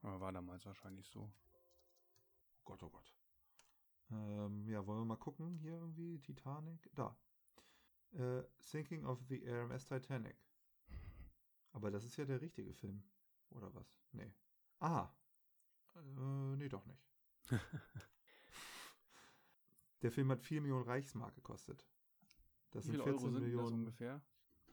Aber 0.01 0.19
war 0.19 0.31
damals 0.31 0.65
wahrscheinlich 0.65 1.07
so. 1.07 1.21
Oh 1.21 2.61
Gott, 2.65 2.83
oh 2.83 2.89
Gott. 2.89 3.16
Ähm, 4.11 4.67
ja, 4.67 4.85
wollen 4.85 5.01
wir 5.01 5.05
mal 5.05 5.17
gucken 5.17 5.57
hier 5.57 5.73
irgendwie? 5.73 6.19
Titanic. 6.19 6.89
Da. 6.95 7.17
Äh, 8.13 8.43
Sinking 8.59 9.05
of 9.05 9.21
the 9.27 9.45
RMS 9.47 9.85
Titanic. 9.85 10.37
Aber 11.73 11.91
das 11.91 12.05
ist 12.05 12.17
ja 12.17 12.25
der 12.25 12.41
richtige 12.41 12.73
Film. 12.73 13.03
Oder 13.51 13.73
was? 13.73 13.97
Nee. 14.11 14.31
Aha. 14.79 15.13
Äh, 15.95 16.55
nee, 16.57 16.69
doch 16.69 16.85
nicht. 16.85 17.05
Der 20.03 20.11
Film 20.11 20.29
hat 20.31 20.41
4 20.41 20.61
Millionen 20.61 20.85
Reichsmark 20.85 21.35
gekostet. 21.35 21.85
Das 22.71 22.83
Wie 22.83 22.91
sind 22.91 23.01
viele 23.01 23.03
14 23.03 23.13
Euro 23.13 23.31
sind 23.31 23.43
Millionen, 23.43 23.79
ungefähr? 23.79 24.21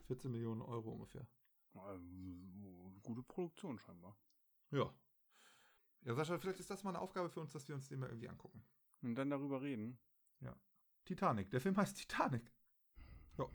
14 0.07 0.31
Millionen 0.31 0.61
Euro 0.61 0.91
ungefähr. 0.91 1.27
Ähm, 1.75 3.01
Gute 3.03 3.23
Produktion 3.23 3.79
scheinbar. 3.79 4.17
Ja. 4.71 4.93
Ja, 6.01 6.13
Sascha, 6.13 6.37
vielleicht 6.37 6.59
ist 6.59 6.69
das 6.69 6.83
mal 6.83 6.91
eine 6.91 6.99
Aufgabe 6.99 7.29
für 7.29 7.39
uns, 7.39 7.51
dass 7.51 7.67
wir 7.67 7.75
uns 7.75 7.87
den 7.87 7.99
mal 7.99 8.09
irgendwie 8.09 8.29
angucken. 8.29 8.63
Und 9.01 9.15
dann 9.15 9.29
darüber 9.29 9.61
reden. 9.61 9.99
Titanic. 11.05 11.51
Der 11.51 11.61
Film 11.61 11.77
heißt 11.77 11.97
Titanic. 11.97 12.51
Ja. 13.37 13.45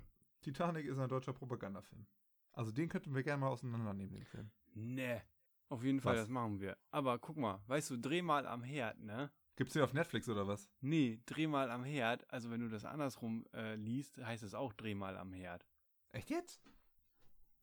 Titanic 0.41 0.87
ist 0.87 0.99
ein 0.99 1.09
deutscher 1.09 1.33
Propagandafilm. 1.33 2.07
Also 2.53 2.71
den 2.71 2.89
könnten 2.89 3.15
wir 3.15 3.23
gerne 3.23 3.41
mal 3.41 3.49
auseinandernehmen, 3.49 4.15
den 4.15 4.25
Film. 4.25 4.51
Nee. 4.75 5.21
Auf 5.69 5.83
jeden 5.85 6.01
Fall, 6.01 6.15
Was? 6.15 6.23
das 6.23 6.29
machen 6.31 6.61
wir. 6.61 6.77
Aber 6.91 7.19
guck 7.19 7.37
mal, 7.37 7.63
weißt 7.67 7.91
du, 7.91 7.97
dreh 7.99 8.23
mal 8.23 8.47
am 8.47 8.63
Herd, 8.63 9.01
ne? 9.01 9.31
Gibt's 9.57 9.75
den 9.75 9.83
auf 9.83 9.93
Netflix 9.93 10.29
oder 10.29 10.47
was? 10.47 10.71
Nee, 10.81 11.21
dreh 11.27 11.47
mal 11.47 11.71
am 11.71 11.85
Herd. 11.85 12.29
Also 12.33 12.51
wenn 12.51 12.61
du 12.61 12.69
das 12.69 12.85
andersrum 12.85 13.47
äh, 13.53 13.75
liest, 13.75 14.17
heißt 14.19 14.43
es 14.43 14.55
auch 14.55 14.73
dreh 14.73 14.95
mal 14.95 15.17
am 15.17 15.33
Herd. 15.33 15.67
Echt 16.13 16.31
jetzt? 16.31 16.63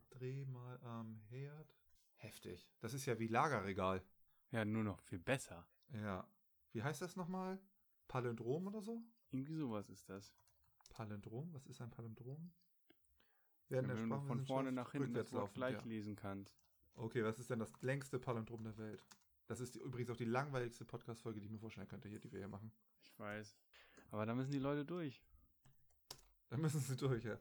Dreh 0.09 0.45
mal 0.45 0.79
am 0.83 1.15
Herd. 1.29 1.73
Heftig. 2.15 2.69
Das 2.79 2.93
ist 2.93 3.05
ja 3.05 3.19
wie 3.19 3.27
Lagerregal. 3.27 4.03
Ja, 4.51 4.63
nur 4.63 4.83
noch 4.83 5.01
viel 5.01 5.19
besser. 5.19 5.67
Ja. 5.93 6.27
Wie 6.73 6.83
heißt 6.83 7.01
das 7.01 7.15
nochmal? 7.15 7.59
Palindrom 8.07 8.67
oder 8.67 8.81
so? 8.81 9.01
Irgendwie 9.31 9.55
sowas 9.55 9.89
ist 9.89 10.09
das. 10.09 10.33
Palindrom? 10.89 11.53
Was 11.53 11.65
ist 11.65 11.81
ein 11.81 11.89
Palindrom? 11.89 12.51
Werden 13.69 13.89
wenn 13.89 14.09
der 14.09 14.17
du 14.17 14.25
von 14.25 14.45
vorne 14.45 14.71
nach 14.71 14.91
hinten 14.91 15.13
das 15.13 15.33
Wort 15.33 15.53
gleich 15.53 15.75
ja. 15.75 15.83
lesen 15.83 16.15
kannst. 16.15 16.57
Okay, 16.95 17.23
was 17.23 17.37
ist 17.39 17.49
denn 17.49 17.59
das 17.59 17.71
längste 17.81 18.17
Palindrom 18.17 18.63
der 18.63 18.77
Welt? 18.77 19.03
Das 19.47 19.59
ist 19.59 19.75
die, 19.75 19.79
übrigens 19.79 20.09
auch 20.09 20.17
die 20.17 20.25
langweiligste 20.25 20.85
Podcast-Folge, 20.85 21.39
die 21.39 21.45
ich 21.45 21.51
mir 21.51 21.59
vorstellen 21.59 21.87
könnte, 21.87 22.09
hier, 22.09 22.19
die 22.19 22.31
wir 22.31 22.39
hier 22.39 22.47
machen. 22.47 22.71
Ich 23.03 23.17
weiß. 23.17 23.55
Aber 24.11 24.25
da 24.25 24.35
müssen 24.35 24.51
die 24.51 24.59
Leute 24.59 24.85
durch. 24.85 25.21
Da 26.49 26.57
müssen 26.57 26.79
sie 26.79 26.95
durch, 26.95 27.23
ja. 27.23 27.37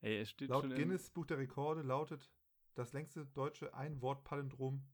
Ey, 0.00 0.20
es 0.20 0.30
steht 0.30 0.50
Laut 0.50 0.64
schon 0.64 0.74
Guinness 0.74 1.10
Buch 1.10 1.26
der 1.26 1.38
Rekorde 1.38 1.82
lautet 1.82 2.30
das 2.74 2.92
längste 2.92 3.26
deutsche 3.26 3.74
Ein-Wort-Palindrom 3.74 4.86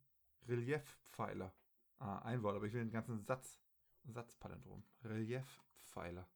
Reliefpfeiler. 0.48 1.52
Ah, 1.98 2.18
ein 2.20 2.42
Wort, 2.42 2.56
aber 2.56 2.66
ich 2.66 2.72
will 2.72 2.82
den 2.82 2.90
ganzen 2.90 3.24
Satz. 3.24 3.60
Satzpalindrom. 4.06 4.84
Reliefpfeiler. 5.04 6.28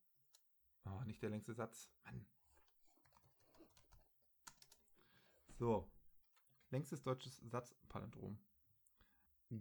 Oh, 0.85 1.05
nicht 1.05 1.23
der 1.23 1.31
längste 1.31 1.55
Satz. 1.55 1.91
Mann. 2.05 2.27
So. 5.59 5.91
Längstes 6.71 7.03
deutsches 7.03 7.39
Satzpalindrom. 7.39 8.39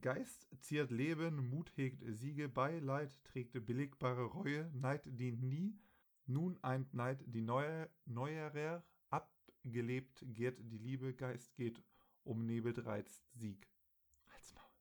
Geist 0.01 0.47
ziert 0.59 0.91
Leben, 0.91 1.49
Mut 1.49 1.71
hegt 1.77 2.03
Siege, 2.05 2.49
Beileid 2.49 3.23
trägt 3.23 3.53
billigbare 3.65 4.25
Reue, 4.25 4.69
Neid 4.73 5.03
dient 5.05 5.41
nie, 5.41 5.79
nun 6.25 6.61
eint 6.61 6.93
Neid 6.93 7.23
die 7.25 7.41
neue, 7.41 7.89
neuerer, 8.05 8.83
abgelebt 9.09 10.25
gärt 10.27 10.59
die 10.59 10.77
Liebe, 10.77 11.13
Geist 11.13 11.55
geht, 11.55 11.81
umnebelt 12.25 12.85
reizt 12.85 13.25
Sieg. 13.31 13.65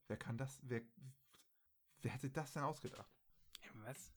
Wer 0.09 0.17
kann 0.17 0.39
das, 0.39 0.61
wer, 0.63 0.83
wer 2.03 2.15
hat 2.15 2.21
sich 2.21 2.33
das 2.33 2.53
denn 2.53 2.63
ausgedacht? 2.63 3.11
Was? 3.85 4.13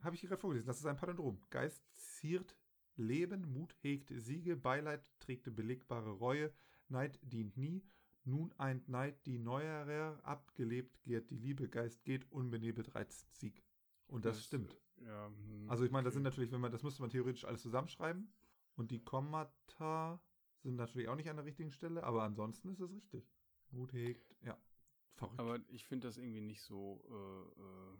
Habe 0.00 0.14
ich 0.14 0.20
hier 0.20 0.28
gerade 0.28 0.40
vorgelesen, 0.40 0.66
das 0.66 0.78
ist 0.78 0.86
ein 0.86 0.96
Palindrom. 0.96 1.40
Geist 1.50 1.84
ziert 1.94 2.56
Leben, 2.96 3.52
Mut 3.52 3.74
hegt 3.82 4.10
Siege, 4.14 4.56
Beileid 4.56 5.10
trägt 5.20 5.54
belegbare 5.54 6.10
Reue, 6.10 6.52
Neid 6.88 7.18
dient 7.22 7.56
nie, 7.56 7.82
nun 8.24 8.52
ein 8.58 8.82
Neid 8.86 9.24
die 9.26 9.38
neuerer, 9.38 10.20
abgelebt 10.24 11.02
geht, 11.04 11.30
die 11.30 11.38
Liebe 11.38 11.68
Geist 11.68 12.04
geht, 12.04 12.30
unbenebelt 12.30 12.94
reizt 12.94 13.32
Sieg. 13.38 13.62
Und 14.08 14.24
das, 14.24 14.36
Das- 14.36 14.44
stimmt. 14.46 14.76
Ja, 15.04 15.26
hm, 15.26 15.68
Also 15.68 15.84
ich 15.84 15.90
meine, 15.90 16.04
das 16.04 16.14
sind 16.14 16.22
okay. 16.22 16.30
natürlich, 16.30 16.52
wenn 16.52 16.60
man, 16.60 16.70
das 16.70 16.82
müsste 16.82 17.02
man 17.02 17.10
theoretisch 17.10 17.44
alles 17.44 17.62
zusammenschreiben. 17.62 18.32
Und 18.76 18.90
die 18.90 19.02
Kommata 19.02 20.20
sind 20.60 20.76
natürlich 20.76 21.08
auch 21.08 21.16
nicht 21.16 21.28
an 21.28 21.36
der 21.36 21.44
richtigen 21.44 21.72
Stelle, 21.72 22.04
aber 22.04 22.22
ansonsten 22.22 22.68
ist 22.68 22.80
es 22.80 22.90
richtig. 22.92 23.28
Gut 23.70 23.92
hegt, 23.92 24.32
ja. 24.42 24.56
Verrückt. 25.14 25.38
Aber 25.38 25.58
ich 25.68 25.84
finde 25.84 26.08
das 26.08 26.16
irgendwie 26.16 26.40
nicht 26.40 26.62
so, 26.62 27.02
äh, 27.08 27.60
äh, 27.60 27.96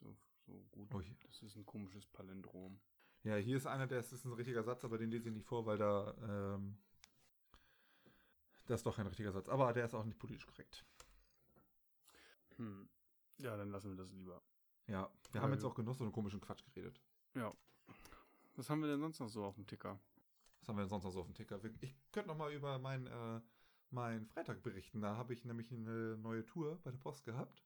so, 0.00 0.16
so 0.46 0.52
gut. 0.70 0.94
Ui. 0.94 1.16
Das 1.22 1.42
ist 1.42 1.56
ein 1.56 1.66
komisches 1.66 2.06
Palindrom. 2.06 2.78
Ja, 3.22 3.36
hier 3.36 3.56
ist 3.56 3.66
einer, 3.66 3.86
der 3.86 4.00
ist, 4.00 4.12
ist 4.12 4.24
ein 4.24 4.32
richtiger 4.32 4.62
Satz, 4.62 4.84
aber 4.84 4.98
den 4.98 5.10
lese 5.10 5.28
ich 5.28 5.34
nicht 5.34 5.46
vor, 5.46 5.64
weil 5.64 5.78
da, 5.78 6.14
ähm, 6.22 6.76
das 8.66 8.80
ist 8.80 8.86
doch 8.86 8.96
kein 8.96 9.06
richtiger 9.06 9.32
Satz. 9.32 9.48
Aber 9.48 9.72
der 9.72 9.86
ist 9.86 9.94
auch 9.94 10.04
nicht 10.04 10.18
politisch 10.18 10.46
korrekt. 10.46 10.84
Hm. 12.56 12.88
Ja, 13.38 13.56
dann 13.56 13.70
lassen 13.70 13.90
wir 13.90 13.96
das 13.96 14.12
lieber. 14.12 14.42
Ja, 14.86 15.10
wir 15.32 15.34
Weil 15.34 15.42
haben 15.42 15.52
jetzt 15.52 15.64
auch 15.64 15.74
genug 15.74 15.96
so 15.96 16.04
einen 16.04 16.12
komischen 16.12 16.40
Quatsch 16.40 16.64
geredet. 16.66 17.00
Ja. 17.34 17.52
Was 18.56 18.68
haben 18.68 18.82
wir 18.82 18.88
denn 18.88 19.00
sonst 19.00 19.18
noch 19.18 19.28
so 19.28 19.44
auf 19.44 19.54
dem 19.54 19.66
Ticker? 19.66 19.98
Was 20.60 20.68
haben 20.68 20.76
wir 20.76 20.82
denn 20.82 20.90
sonst 20.90 21.04
noch 21.04 21.10
so 21.10 21.20
auf 21.20 21.26
dem 21.26 21.34
Ticker? 21.34 21.58
Ich 21.80 21.94
könnte 22.12 22.28
noch 22.28 22.36
mal 22.36 22.52
über 22.52 22.78
meinen 22.78 23.06
äh, 23.06 23.40
mein 23.94 24.26
Freitag 24.26 24.62
berichten. 24.62 25.00
Da 25.00 25.16
habe 25.16 25.32
ich 25.32 25.44
nämlich 25.44 25.70
eine 25.72 26.16
neue 26.18 26.44
Tour 26.44 26.78
bei 26.82 26.90
der 26.90 26.98
Post 26.98 27.24
gehabt. 27.24 27.62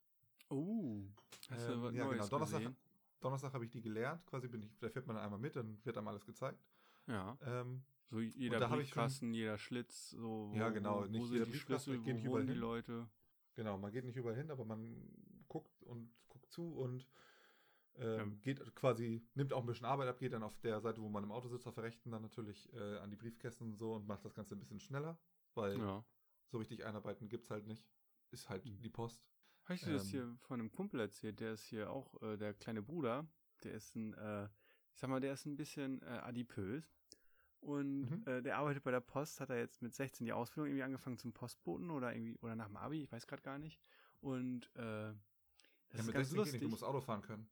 Oh. 0.51 1.03
Hast 1.51 1.69
Ähm, 1.69 1.73
du 1.75 1.83
was 1.83 1.95
ja, 1.95 2.05
Neues 2.05 2.17
genau. 2.19 2.29
Donnerstag, 2.29 2.59
gesehen? 2.61 2.77
Donnerstag 3.21 3.53
habe 3.55 3.64
ich 3.64 3.71
die 3.71 3.81
gelernt. 3.81 4.25
Quasi 4.27 4.49
bin 4.49 4.62
ich, 4.62 4.79
da 4.79 4.88
fährt 4.88 5.07
man 5.07 5.17
dann 5.17 5.25
einmal 5.25 5.41
mit, 5.41 5.57
dann 5.57 5.79
wird 5.85 5.97
einem 5.99 6.09
alles 6.09 6.25
gezeigt. 6.25 6.62
Ja. 7.07 7.37
Ähm, 7.43 7.83
So 8.11 8.21
jeder 8.21 8.61
schon- 8.61 8.71
Briefkasten, 8.79 9.35
jeder 9.35 9.59
Schlitz, 9.59 10.11
so 10.11 10.53
Ja, 10.55 10.69
genau, 10.71 11.03
wo, 11.03 11.07
nicht 11.07 11.21
wo 11.23 11.27
jeder 11.33 11.45
sind 11.45 11.55
die 11.55 11.59
Schlüssel, 11.59 11.97
ich 11.97 12.05
geh 12.05 12.12
nicht 12.14 12.27
wo 12.27 12.33
wohnen 12.33 12.47
die. 12.47 12.53
Leute. 12.55 13.09
genau, 13.55 13.77
man 13.79 13.91
geht 13.93 14.05
nicht 14.05 14.17
überall 14.17 14.37
hin, 14.37 14.51
aber 14.51 14.64
man 14.64 14.97
guckt 15.49 15.83
und 15.83 16.11
guckt 16.29 16.51
zu 16.53 16.73
und 16.75 17.07
ähm, 17.97 18.31
Ja. 18.35 18.37
geht 18.43 18.75
quasi, 18.77 19.27
nimmt 19.35 19.53
auch 19.53 19.61
ein 19.62 19.67
bisschen 19.67 19.85
Arbeit 19.87 20.09
ab, 20.09 20.19
geht 20.19 20.33
dann 20.33 20.43
auf 20.45 20.57
der 20.61 20.81
Seite, 20.81 21.03
wo 21.03 21.09
man 21.09 21.25
im 21.25 21.33
Auto 21.33 21.49
sitzt, 21.49 21.67
auf 21.67 21.75
der 21.75 21.85
rechten 21.85 22.11
dann 22.12 22.23
natürlich 22.23 22.73
äh, 22.73 22.99
an 22.99 23.11
die 23.11 23.17
Briefkästen 23.17 23.67
und 23.73 23.77
so 23.77 23.95
und 23.95 24.07
macht 24.07 24.25
das 24.25 24.35
Ganze 24.35 24.55
ein 24.55 24.61
bisschen 24.61 24.79
schneller, 24.81 25.19
weil 25.55 25.77
Ja. 25.79 26.05
So 26.49 26.59
richtig 26.59 26.85
einarbeiten 26.85 27.29
gibt 27.29 27.45
es 27.45 27.51
halt 27.51 27.67
nicht. 27.67 27.87
Ist 28.31 28.49
halt 28.49 28.65
Mhm. 28.65 28.83
die 28.83 28.91
Post. 28.91 29.23
Habe 29.65 29.75
ich 29.75 29.85
dir 29.85 29.93
das 29.93 30.05
Ähm, 30.05 30.11
hier 30.11 30.37
von 30.41 30.61
einem 30.61 30.71
Kumpel 30.71 31.01
erzählt, 31.01 31.41
der 31.41 31.53
ist 31.53 31.65
hier 31.65 31.91
auch, 31.91 32.21
äh, 32.23 32.37
der 32.37 32.55
kleine 32.55 32.83
Bruder, 32.83 33.27
der 33.65 33.73
ist 33.73 33.95
ein, 33.97 34.15
äh, 34.15 34.45
ich 34.95 35.01
sag 35.01 35.11
mal, 35.11 35.21
der 35.21 35.35
ist 35.35 35.47
ein 35.47 35.57
bisschen 35.57 36.03
äh, 36.03 36.07
adipös. 36.07 36.95
Und 37.61 38.09
Mhm. 38.09 38.27
äh, 38.27 38.41
der 38.43 38.59
arbeitet 38.59 38.85
bei 38.85 38.91
der 38.93 39.01
Post, 39.01 39.41
hat 39.41 39.51
er 39.51 39.59
jetzt 39.59 39.83
mit 39.83 39.95
16 39.95 40.25
die 40.27 40.33
Ausbildung 40.33 40.69
irgendwie 40.69 40.85
angefangen 40.85 41.19
zum 41.19 41.33
Postboten 41.33 41.91
oder 41.91 42.15
irgendwie, 42.15 42.39
oder 42.39 42.55
nach 42.55 42.69
dem 42.69 42.77
Abi, 42.77 43.03
ich 43.03 43.13
weiß 43.13 43.27
gerade 43.27 43.43
gar 43.43 43.59
nicht. 43.59 43.81
Und 44.21 44.67
äh, 44.77 45.13
das 45.91 45.99
Ja, 45.99 46.03
ist 46.03 46.07
mit 46.07 46.15
ganz 46.15 46.29
16 46.29 46.35
geht 46.45 46.53
lustig. 46.53 46.53
nicht, 46.53 46.65
du 46.65 46.69
musst 46.69 46.85
Auto 46.85 47.01
fahren 47.01 47.23
können. 47.23 47.49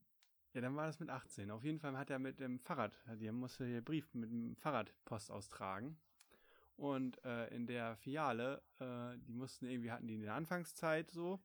Ja, 0.54 0.60
dann 0.60 0.74
war 0.74 0.86
das 0.86 0.98
mit 1.00 1.10
18. 1.10 1.50
Auf 1.52 1.62
jeden 1.64 1.78
Fall 1.78 1.96
hat 1.96 2.10
er 2.10 2.18
mit 2.18 2.40
dem 2.40 2.58
Fahrrad, 2.58 2.98
der 3.06 3.32
musste 3.32 3.66
hier 3.66 3.82
Brief 3.82 4.12
mit 4.14 4.30
dem 4.30 4.56
Fahrrad 4.56 4.92
Post 5.04 5.30
austragen. 5.30 5.98
Und 6.76 7.24
äh, 7.24 7.48
in 7.54 7.66
der 7.66 7.96
Filiale, 7.96 8.62
äh, 8.78 9.18
die 9.26 9.32
mussten 9.32 9.66
irgendwie, 9.66 9.90
hatten 9.90 10.06
die 10.06 10.14
in 10.14 10.22
der 10.22 10.34
Anfangszeit 10.34 11.10
so. 11.10 11.40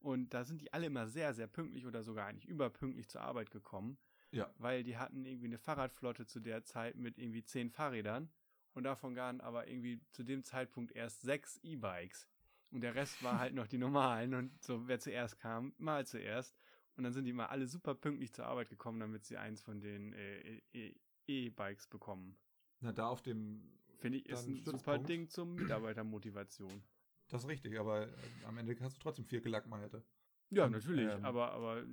Und 0.00 0.34
da 0.34 0.44
sind 0.44 0.62
die 0.62 0.72
alle 0.72 0.86
immer 0.86 1.06
sehr, 1.06 1.34
sehr 1.34 1.46
pünktlich 1.46 1.86
oder 1.86 2.02
sogar 2.02 2.26
eigentlich 2.26 2.48
überpünktlich 2.48 3.08
zur 3.08 3.20
Arbeit 3.20 3.50
gekommen. 3.50 3.98
Ja. 4.32 4.52
Weil 4.58 4.82
die 4.82 4.96
hatten 4.96 5.24
irgendwie 5.24 5.46
eine 5.46 5.58
Fahrradflotte 5.58 6.26
zu 6.26 6.40
der 6.40 6.64
Zeit 6.64 6.96
mit 6.96 7.18
irgendwie 7.18 7.44
zehn 7.44 7.70
Fahrrädern. 7.70 8.30
Und 8.72 8.84
davon 8.84 9.14
waren 9.16 9.40
aber 9.40 9.68
irgendwie 9.68 10.00
zu 10.10 10.24
dem 10.24 10.42
Zeitpunkt 10.42 10.92
erst 10.92 11.22
sechs 11.22 11.58
E-Bikes. 11.62 12.26
Und 12.70 12.80
der 12.80 12.94
Rest 12.94 13.22
war 13.22 13.38
halt 13.38 13.54
noch 13.54 13.68
die 13.68 13.78
normalen. 13.78 14.34
Und 14.34 14.62
so, 14.62 14.88
wer 14.88 14.98
zuerst 14.98 15.38
kam, 15.38 15.74
mal 15.78 16.06
zuerst. 16.06 16.56
Und 16.96 17.04
dann 17.04 17.12
sind 17.12 17.24
die 17.24 17.32
mal 17.32 17.46
alle 17.46 17.66
super 17.66 17.94
pünktlich 17.94 18.32
zur 18.32 18.46
Arbeit 18.46 18.68
gekommen, 18.68 19.00
damit 19.00 19.24
sie 19.24 19.36
eins 19.36 19.60
von 19.62 19.80
den 19.80 20.12
äh, 20.12 20.60
E- 20.72 20.94
E-Bikes 21.26 21.86
bekommen. 21.86 22.36
Na, 22.80 22.92
da 22.92 23.06
auf 23.08 23.22
dem, 23.22 23.72
Finde 24.04 24.18
ich, 24.18 24.28
ist 24.28 24.46
ein 24.46 24.56
super 24.56 24.70
Stützpunkt. 24.70 25.08
Ding 25.08 25.28
zur 25.30 25.46
Mitarbeitermotivation. 25.46 26.82
das 27.28 27.44
ist 27.44 27.48
richtig, 27.48 27.80
aber 27.80 28.08
äh, 28.08 28.12
am 28.44 28.58
Ende 28.58 28.76
hast 28.80 28.96
du 28.96 29.00
trotzdem 29.00 29.24
vier 29.24 29.40
Gelackmeierte. 29.40 30.04
Ja, 30.50 30.68
natürlich, 30.68 31.10
ähm, 31.10 31.24
aber, 31.24 31.52
aber 31.52 31.86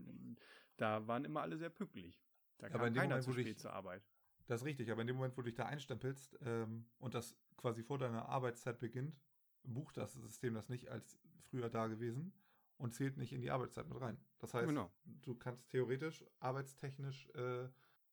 da 0.76 1.08
waren 1.08 1.24
immer 1.24 1.41
alle 1.41 1.58
sehr 1.58 1.69
pünktlich. 1.69 2.21
Da 2.58 2.67
Aber 2.67 2.80
kam 2.80 2.88
in 2.88 2.93
dem 2.95 3.00
keiner 3.00 3.10
Moment, 3.15 3.24
zu 3.24 3.32
spät 3.32 3.45
dich- 3.47 3.58
zur 3.60 3.71
Arbeit. 3.71 4.04
Das 4.47 4.60
ist 4.60 4.65
richtig, 4.67 4.91
aber 4.91 5.02
in 5.02 5.08
dem 5.08 5.15
Moment, 5.15 5.38
wo 5.38 5.41
du 5.41 5.45
dich 5.45 5.56
da 5.56 5.67
einstempelst 5.67 6.38
ähm, 6.41 6.86
und 7.00 7.13
das 7.13 7.38
quasi 7.56 7.82
vor 7.82 7.97
deiner 7.97 8.28
Arbeitszeit 8.28 8.80
beginnt, 8.82 9.15
bucht 9.63 9.95
das 9.95 10.12
System 10.13 10.54
das 10.54 10.67
nicht 10.67 10.89
als 10.89 11.17
früher 11.43 11.69
da 11.69 11.88
gewesen 11.88 12.34
und 12.76 12.93
zählt 12.93 13.15
nicht 13.15 13.32
in 13.32 13.39
die 13.41 13.52
Arbeitszeit 13.52 13.88
mit 13.88 14.02
rein. 14.02 14.17
Das 14.39 14.54
heißt, 14.54 14.67
Genau. 14.67 14.91
du 15.06 15.36
kannst 15.36 15.69
theoretisch 15.69 16.26
arbeitstechnisch 16.39 17.30
äh, 17.36 17.69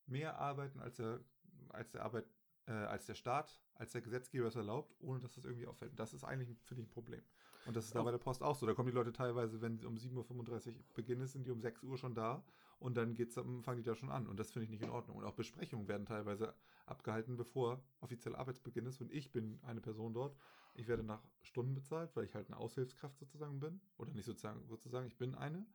mehr 0.06 0.38
arbeiten, 0.38 0.78
als 0.78 0.98
der, 0.98 1.24
als 1.70 1.90
der 1.90 2.04
Arbeit, 2.04 2.26
äh, 2.68 2.72
als 2.72 3.06
der 3.06 3.14
Staat, 3.14 3.60
als 3.74 3.92
der 3.92 4.02
Gesetzgeber 4.02 4.46
es 4.48 4.56
erlaubt, 4.56 4.94
ohne 5.00 5.20
dass 5.20 5.34
das 5.34 5.44
irgendwie 5.44 5.66
auffällt. 5.66 5.92
Und 5.92 5.98
das 6.00 6.12
ist 6.14 6.24
eigentlich, 6.24 6.48
finde 6.64 6.82
ich, 6.82 6.88
ein 6.88 6.92
Problem. 6.92 7.22
Und 7.64 7.76
das 7.76 7.86
ist 7.86 7.94
da 7.94 8.02
bei 8.02 8.10
der 8.10 8.18
Post 8.18 8.42
auch 8.42 8.54
so. 8.56 8.66
Da 8.66 8.74
kommen 8.74 8.88
die 8.88 8.94
Leute 8.94 9.12
teilweise, 9.12 9.60
wenn 9.60 9.84
um 9.84 9.96
7.35 9.96 10.68
Uhr 10.68 10.84
Beginn 10.94 11.20
ist, 11.20 11.32
sind 11.32 11.46
die 11.46 11.50
um 11.50 11.60
6 11.60 11.82
Uhr 11.82 11.98
schon 11.98 12.14
da 12.14 12.44
und 12.78 12.96
dann 12.96 13.14
geht's, 13.14 13.34
fangen 13.34 13.76
die 13.76 13.82
da 13.82 13.94
schon 13.94 14.10
an. 14.10 14.26
Und 14.26 14.38
das 14.38 14.50
finde 14.52 14.64
ich 14.64 14.70
nicht 14.70 14.82
in 14.82 14.90
Ordnung. 14.90 15.16
Und 15.16 15.24
auch 15.24 15.34
Besprechungen 15.34 15.88
werden 15.88 16.06
teilweise 16.06 16.54
abgehalten, 16.86 17.36
bevor 17.36 17.82
offiziell 18.00 18.36
Arbeitsbeginn 18.36 18.86
ist. 18.86 19.00
Und 19.00 19.12
ich 19.12 19.32
bin 19.32 19.58
eine 19.62 19.80
Person 19.80 20.14
dort. 20.14 20.36
Ich 20.74 20.88
werde 20.88 21.02
nach 21.02 21.22
Stunden 21.42 21.74
bezahlt, 21.74 22.14
weil 22.16 22.24
ich 22.24 22.34
halt 22.34 22.46
eine 22.48 22.56
Aushilfskraft 22.58 23.18
sozusagen 23.18 23.60
bin. 23.60 23.80
Oder 23.96 24.12
nicht 24.12 24.26
sozusagen, 24.26 24.66
sozusagen, 24.66 25.06
ich 25.06 25.18
bin 25.18 25.34
eine. 25.34 25.66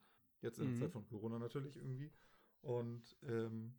Jetzt 0.41 0.60
in 0.60 0.65
Mhm. 0.65 0.71
der 0.71 0.79
Zeit 0.88 0.91
von 0.93 1.06
Corona 1.08 1.39
natürlich 1.39 1.75
irgendwie. 1.75 2.12
Und 2.62 3.17
ähm, 3.23 3.75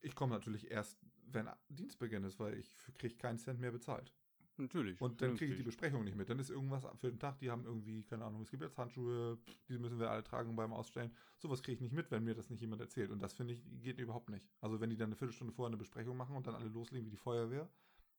ich 0.00 0.14
komme 0.14 0.34
natürlich 0.34 0.70
erst, 0.70 0.98
wenn 1.34 1.48
Dienstbeginn 1.68 2.24
ist, 2.24 2.38
weil 2.38 2.58
ich 2.58 2.74
kriege 2.98 3.16
keinen 3.16 3.38
Cent 3.38 3.60
mehr 3.60 3.72
bezahlt. 3.72 4.12
Natürlich. 4.58 5.00
Und 5.00 5.20
dann 5.22 5.36
kriege 5.36 5.52
ich 5.52 5.58
die. 5.58 5.64
Besprechung 5.64 6.04
nicht 6.04 6.16
mit. 6.16 6.28
Dann 6.28 6.38
ist 6.38 6.50
irgendwas 6.50 6.86
für 6.96 7.08
den 7.08 7.18
Tag, 7.18 7.38
die 7.38 7.50
haben 7.50 7.64
irgendwie, 7.64 8.02
keine 8.04 8.24
Ahnung, 8.24 8.42
es 8.42 8.50
gibt 8.50 8.62
jetzt 8.62 8.76
Handschuhe, 8.76 9.38
die 9.68 9.78
müssen 9.78 9.98
wir 9.98 10.10
alle 10.10 10.22
tragen 10.22 10.54
beim 10.56 10.72
Ausstellen. 10.72 11.10
Sowas 11.38 11.62
kriege 11.62 11.76
ich 11.76 11.80
nicht 11.80 11.94
mit, 11.94 12.10
wenn 12.10 12.24
mir 12.24 12.34
das 12.34 12.50
nicht 12.50 12.60
jemand 12.60 12.80
erzählt. 12.82 13.10
Und 13.10 13.22
das 13.22 13.32
finde 13.32 13.54
ich, 13.54 13.62
geht 13.80 13.98
überhaupt 13.98 14.28
nicht. 14.28 14.48
Also 14.60 14.80
wenn 14.80 14.90
die 14.90 14.96
dann 14.96 15.08
eine 15.08 15.16
Viertelstunde 15.16 15.52
vorher 15.52 15.68
eine 15.68 15.78
Besprechung 15.78 16.16
machen 16.16 16.36
und 16.36 16.46
dann 16.46 16.54
alle 16.54 16.68
loslegen 16.68 17.06
wie 17.06 17.10
die 17.10 17.16
Feuerwehr, 17.16 17.68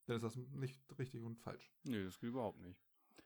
dann 0.06 0.15
ist 0.15 0.23
das 0.23 0.36
nicht 0.36 0.82
richtig 0.97 1.23
und 1.23 1.38
falsch. 1.38 1.71
Nee, 1.84 2.04
das 2.04 2.19
geht 2.19 2.30
überhaupt 2.30 2.60
nicht. 2.62 2.80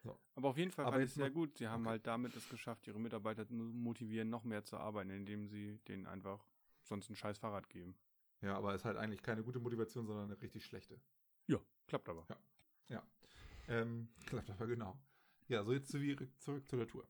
So. 0.03 0.19
Aber 0.35 0.49
auf 0.49 0.57
jeden 0.57 0.71
Fall 0.71 0.85
Aber 0.85 0.97
war 0.97 1.03
es 1.03 1.15
sehr 1.15 1.31
gut. 1.31 1.57
Sie 1.57 1.67
haben 1.67 1.83
okay. 1.83 1.91
halt 1.91 2.07
damit 2.07 2.35
es 2.35 2.47
geschafft, 2.49 2.87
ihre 2.87 2.99
Mitarbeiter 2.99 3.47
zu 3.47 3.53
motivieren, 3.53 4.29
noch 4.29 4.43
mehr 4.43 4.63
zu 4.63 4.77
arbeiten, 4.77 5.09
indem 5.09 5.47
sie 5.47 5.79
denen 5.87 6.05
einfach 6.05 6.45
sonst 6.83 7.09
ein 7.09 7.15
scheiß 7.15 7.39
Fahrrad 7.39 7.69
geben. 7.69 7.95
Ja, 8.41 8.55
aber 8.55 8.75
ist 8.75 8.85
halt 8.85 8.97
eigentlich 8.97 9.23
keine 9.23 9.43
gute 9.43 9.59
Motivation, 9.59 10.05
sondern 10.05 10.25
eine 10.25 10.41
richtig 10.41 10.65
schlechte. 10.65 10.99
Ja, 11.47 11.59
klappt 11.87 12.07
aber. 12.09 12.25
Ja. 12.87 13.03
Ähm, 13.67 14.09
klappt 14.25 14.49
aber 14.49 14.67
genau. 14.67 14.99
Ja, 15.47 15.63
so 15.63 15.73
jetzt 15.73 15.89
zurück, 15.89 16.29
zurück 16.39 16.67
zu 16.67 16.77
der 16.77 16.87
Tour. 16.87 17.07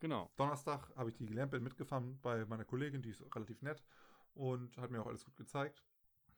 Genau. 0.00 0.30
Donnerstag 0.36 0.94
habe 0.96 1.10
ich 1.10 1.16
die 1.16 1.26
bin 1.26 1.62
mitgefahren 1.62 2.20
bei 2.20 2.44
meiner 2.46 2.64
Kollegin, 2.64 3.02
die 3.02 3.10
ist 3.10 3.22
relativ 3.34 3.62
nett 3.62 3.82
und 4.34 4.76
hat 4.78 4.90
mir 4.90 5.00
auch 5.02 5.06
alles 5.06 5.24
gut 5.24 5.36
gezeigt. 5.36 5.84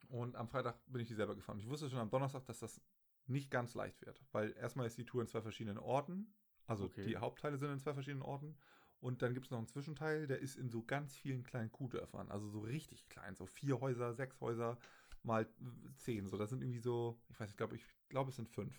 Und 0.09 0.35
am 0.37 0.49
Freitag 0.49 0.81
bin 0.87 1.01
ich 1.03 1.09
die 1.09 1.14
selber 1.14 1.35
gefahren. 1.35 1.59
Ich 1.59 1.69
wusste 1.69 1.88
schon 1.90 1.99
am 1.99 2.11
Donnerstag, 2.11 2.45
dass 2.47 2.59
das 2.61 2.81
nicht 3.27 3.51
ganz 3.51 3.75
leicht 3.75 4.01
wird, 4.05 4.21
weil 4.33 4.53
erstmal 4.57 4.87
ist 4.87 4.99
die 4.99 5.05
Tour 5.05 5.23
in 5.23 5.29
zwei 5.29 5.43
verschiedenen 5.43 5.79
Orten. 5.79 6.35
Also 6.66 6.85
Okay. 6.87 7.05
die 7.05 7.16
Hauptteile 7.16 7.59
sind 7.59 7.71
in 7.71 7.79
zwei 7.79 7.95
verschiedenen 7.95 8.23
Orten. 8.23 8.57
Und 9.00 9.22
dann 9.22 9.32
gibt 9.34 9.46
es 9.46 9.50
noch 9.50 9.58
einen 9.58 9.66
Zwischenteil, 9.66 10.26
der 10.26 10.40
ist 10.40 10.56
in 10.56 10.68
so 10.68 10.82
ganz 10.82 11.16
vielen 11.16 11.42
kleinen 11.42 11.72
Kuhdörfern. 11.72 12.30
Also 12.30 12.48
so 12.48 12.60
richtig 12.60 13.08
klein. 13.08 13.34
So 13.34 13.46
vier 13.46 13.80
Häuser, 13.80 14.12
sechs 14.14 14.40
Häuser 14.40 14.78
mal 15.22 15.48
zehn. 15.96 16.26
So, 16.28 16.36
das 16.36 16.50
sind 16.50 16.62
irgendwie 16.62 16.80
so, 16.80 17.18
ich 17.28 17.40
weiß 17.40 17.46
nicht, 17.48 17.52
ich 17.52 17.56
glaube, 17.56 17.76
ich 17.76 17.84
glaube, 18.08 18.30
es 18.30 18.36
sind 18.36 18.48
fünf. 18.48 18.78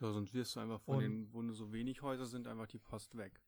Ja, 0.00 0.12
sonst 0.12 0.32
wirst 0.32 0.56
du 0.56 0.60
einfach 0.60 0.80
von 0.80 0.96
Und- 0.96 1.02
den, 1.02 1.32
wo 1.32 1.42
nur 1.42 1.54
so 1.54 1.72
wenig 1.72 2.02
Häuser 2.02 2.24
sind, 2.26 2.46
einfach 2.46 2.66
die 2.68 2.78
Post 2.78 3.16
weg. 3.16 3.40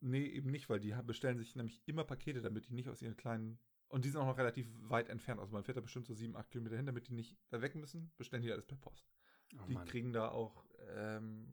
Nee, 0.00 0.26
eben 0.26 0.50
nicht, 0.50 0.68
weil 0.68 0.80
die 0.80 0.94
bestellen 1.04 1.38
sich 1.38 1.54
nämlich 1.56 1.82
immer 1.86 2.04
Pakete, 2.04 2.40
damit 2.42 2.68
die 2.68 2.74
nicht 2.74 2.88
aus 2.88 3.02
ihren 3.02 3.16
kleinen. 3.16 3.58
Und 3.88 4.04
die 4.04 4.10
sind 4.10 4.20
auch 4.20 4.26
noch 4.26 4.38
relativ 4.38 4.66
weit 4.90 5.08
entfernt. 5.08 5.40
Also 5.40 5.52
man 5.52 5.64
fährt 5.64 5.76
da 5.76 5.80
bestimmt 5.80 6.06
so 6.06 6.14
sieben, 6.14 6.36
acht 6.36 6.50
Kilometer 6.50 6.76
hin, 6.76 6.86
damit 6.86 7.08
die 7.08 7.14
nicht 7.14 7.38
da 7.50 7.60
weg 7.62 7.74
müssen, 7.74 8.12
bestellen 8.16 8.42
die 8.42 8.52
alles 8.52 8.66
per 8.66 8.76
Post. 8.76 9.10
Oh, 9.56 9.64
die 9.66 9.74
Mann. 9.74 9.86
kriegen 9.86 10.12
da 10.12 10.28
auch 10.28 10.64
ähm, 10.94 11.52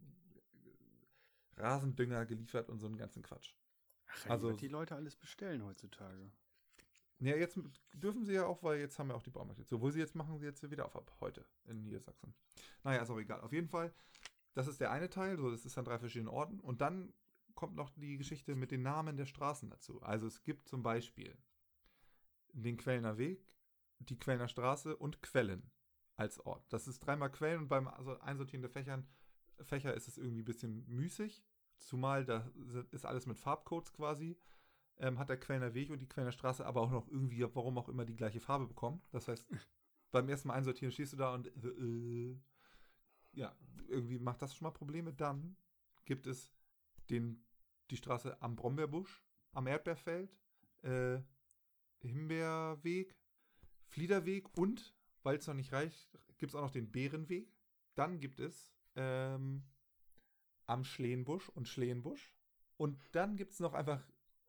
Rasendünger 1.57 2.25
geliefert 2.25 2.69
und 2.69 2.79
so 2.79 2.88
einen 2.88 2.97
ganzen 2.97 3.23
Quatsch. 3.23 3.53
Ach, 4.08 4.30
also- 4.30 4.52
die 4.52 4.68
Leute 4.68 4.96
alles 4.96 5.15
bestellen 5.15 5.63
heutzutage. 5.63 6.32
Ja, 7.20 7.36
jetzt 7.36 7.58
dürfen 7.94 8.26
sie 8.26 8.34
ja 8.34 8.46
auch, 8.46 8.62
weil 8.62 8.80
jetzt 8.80 9.00
haben 9.00 9.08
wir 9.08 9.15
auch 9.15 9.24
die 9.24 9.30
Baumärkte. 9.30 9.63
So, 9.63 9.80
wo 9.80 9.89
sie 9.89 10.00
jetzt 10.00 10.15
machen, 10.15 10.38
sie 10.38 10.46
jetzt 10.46 10.70
wieder 10.70 10.86
auf 10.86 10.96
ab 10.98 11.15
heute 11.22 11.46
in 11.63 11.82
Niedersachsen. 11.84 12.34
Naja, 12.84 13.02
ist 13.02 13.10
auch 13.10 13.18
egal. 13.18 13.39
Auf 13.39 13.54
jeden 13.54 13.70
Fall, 13.70 13.94
das 14.54 14.68
ist 14.68 14.82
der 14.82 14.91
eine 14.91 15.10
Teil, 15.10 15.38
so, 15.38 15.50
das 15.50 15.65
ist 15.65 15.78
an 15.78 15.86
drei 15.86 15.98
verschiedenen 15.98 16.28
Orten. 16.28 16.60
Und 16.60 16.82
dann 16.82 17.13
kommt 17.56 17.76
noch 17.76 17.89
die 17.91 18.18
Geschichte 18.18 18.56
mit 18.56 18.72
den 18.72 18.82
Namen 18.82 19.15
der 19.15 19.26
Straßen 19.26 19.70
dazu. 19.70 20.02
Also 20.02 20.28
es 20.28 20.44
gibt 20.44 20.68
zum 20.68 20.84
Beispiel 20.84 21.38
den 22.52 22.76
Quellner 22.76 23.18
Weg, 23.18 23.48
die 24.00 24.20
Quellner 24.20 24.50
Straße 24.50 24.98
und 24.98 25.22
Quellen 25.22 25.72
als 26.18 26.39
Ort. 26.46 26.65
Das 26.74 26.88
ist 26.88 27.00
dreimal 27.00 27.32
Quellen 27.32 27.62
und 27.62 27.68
beim 27.70 27.88
also 27.88 28.20
Einsortieren 28.20 28.62
der 28.62 28.72
Fächern 28.72 29.08
Fächer 29.62 29.94
ist 29.94 30.08
es 30.08 30.18
irgendwie 30.18 30.41
ein 30.41 30.46
bisschen 30.46 30.86
müßig. 30.88 31.44
Zumal 31.86 32.26
da 32.26 32.52
ist 32.91 33.06
alles 33.06 33.28
mit 33.28 33.38
Farbcodes 33.38 33.93
quasi. 33.93 34.38
Ähm, 34.98 35.19
hat 35.19 35.30
der 35.30 35.39
Quellner 35.39 35.74
Weg 35.74 35.91
und 35.91 36.00
die 36.00 36.08
Quellner 36.08 36.32
Straße 36.32 36.65
aber 36.65 36.82
auch 36.82 36.89
noch 36.89 37.08
irgendwie, 37.10 37.43
warum 37.54 37.78
auch 37.78 37.89
immer, 37.89 38.06
die 38.06 38.15
gleiche 38.15 38.39
Farbe 38.39 38.65
bekommen. 38.65 39.02
Das 39.12 39.28
heißt, 39.28 39.45
beim 40.12 40.28
ersten 40.28 40.48
Mal 40.48 40.56
einsortieren 40.56 40.91
stehst 40.91 41.13
du 41.13 41.17
da 41.17 41.34
und 41.34 41.48
äh, 41.48 41.67
äh, 41.67 42.39
ja, 43.34 43.56
irgendwie 43.88 44.17
macht 44.17 44.41
das 44.41 44.56
schon 44.56 44.65
mal 44.65 44.71
Probleme. 44.71 45.13
Dann 45.13 45.58
gibt 46.06 46.26
es 46.26 46.52
den, 47.10 47.45
die 47.91 47.98
Straße 47.98 48.41
am 48.41 48.56
Brombeerbusch, 48.56 49.24
am 49.52 49.67
Erdbeerfeld, 49.67 50.36
äh, 50.82 51.19
Himbeerweg, 52.00 53.15
Fliederweg 53.89 54.58
und, 54.58 54.95
weil 55.21 55.38
es 55.38 55.45
noch 55.45 55.54
nicht 55.54 55.71
reicht, 55.71 56.10
gibt 56.38 56.52
es 56.52 56.56
auch 56.56 56.62
noch 56.62 56.71
den 56.71 56.91
Bärenweg. 56.91 57.54
Dann 57.93 58.19
gibt 58.19 58.39
es 58.39 58.74
ähm, 58.95 59.63
am 60.67 60.84
Schleenbusch 60.84 61.49
und 61.49 61.67
Schleenbusch. 61.67 62.34
Und 62.78 62.99
dann 63.13 63.36
gibt 63.38 63.54
es 63.54 63.60
noch 63.60 63.73
einfach 63.73 64.04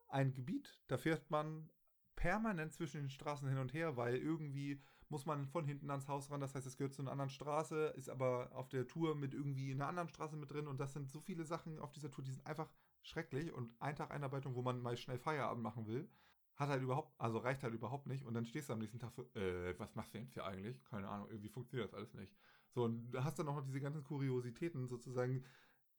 ein 0.07 0.33
Gebiet, 0.33 0.79
da 0.87 0.97
fährt 0.97 1.29
man 1.31 1.69
permanent 2.15 2.73
zwischen 2.73 3.01
den 3.01 3.09
Straßen 3.09 3.47
hin 3.47 3.57
und 3.57 3.73
her, 3.73 3.95
weil 3.95 4.15
irgendwie 4.15 4.81
muss 5.09 5.25
man 5.25 5.47
von 5.47 5.65
hinten 5.65 5.89
ans 5.89 6.07
Haus 6.07 6.29
ran. 6.29 6.41
Das 6.41 6.55
heißt, 6.55 6.67
es 6.67 6.77
gehört 6.77 6.93
zu 6.93 7.01
einer 7.01 7.11
anderen 7.11 7.29
Straße, 7.29 7.93
ist 7.95 8.09
aber 8.09 8.51
auf 8.53 8.67
der 8.69 8.87
Tour 8.87 9.15
mit 9.15 9.33
irgendwie 9.33 9.71
einer 9.71 9.87
anderen 9.87 10.09
Straße 10.09 10.35
mit 10.35 10.51
drin. 10.51 10.67
Und 10.67 10.79
das 10.79 10.93
sind 10.93 11.09
so 11.09 11.21
viele 11.21 11.45
Sachen 11.45 11.79
auf 11.79 11.91
dieser 11.91 12.11
Tour, 12.11 12.25
die 12.25 12.31
sind 12.31 12.45
einfach 12.45 12.69
schrecklich. 13.01 13.53
Und 13.53 13.73
ein 13.79 13.95
Tag 13.95 14.11
Einarbeitung, 14.11 14.55
wo 14.55 14.61
man 14.61 14.81
mal 14.81 14.97
schnell 14.97 15.17
Feierabend 15.17 15.63
machen 15.63 15.87
will, 15.87 16.09
hat 16.55 16.69
halt 16.69 16.81
überhaupt, 16.81 17.13
also 17.19 17.37
reicht 17.37 17.63
halt 17.63 17.73
überhaupt 17.73 18.07
nicht. 18.07 18.25
Und 18.25 18.33
dann 18.33 18.45
stehst 18.45 18.67
du 18.67 18.73
am 18.73 18.79
nächsten 18.79 18.99
Tag 18.99 19.13
so, 19.13 19.23
äh, 19.35 19.77
was 19.79 19.95
machst 19.95 20.13
du 20.13 20.17
denn 20.17 20.27
hier 20.27 20.45
eigentlich? 20.45 20.83
Keine 20.85 21.07
Ahnung, 21.07 21.29
irgendwie 21.29 21.49
funktioniert 21.49 21.87
das 21.87 21.97
alles 21.97 22.13
nicht. 22.13 22.35
So, 22.71 22.83
und 22.83 23.15
hast 23.15 23.39
dann 23.39 23.47
auch 23.47 23.55
noch 23.55 23.65
diese 23.65 23.79
ganzen 23.79 24.03
Kuriositäten 24.03 24.87
sozusagen, 24.87 25.45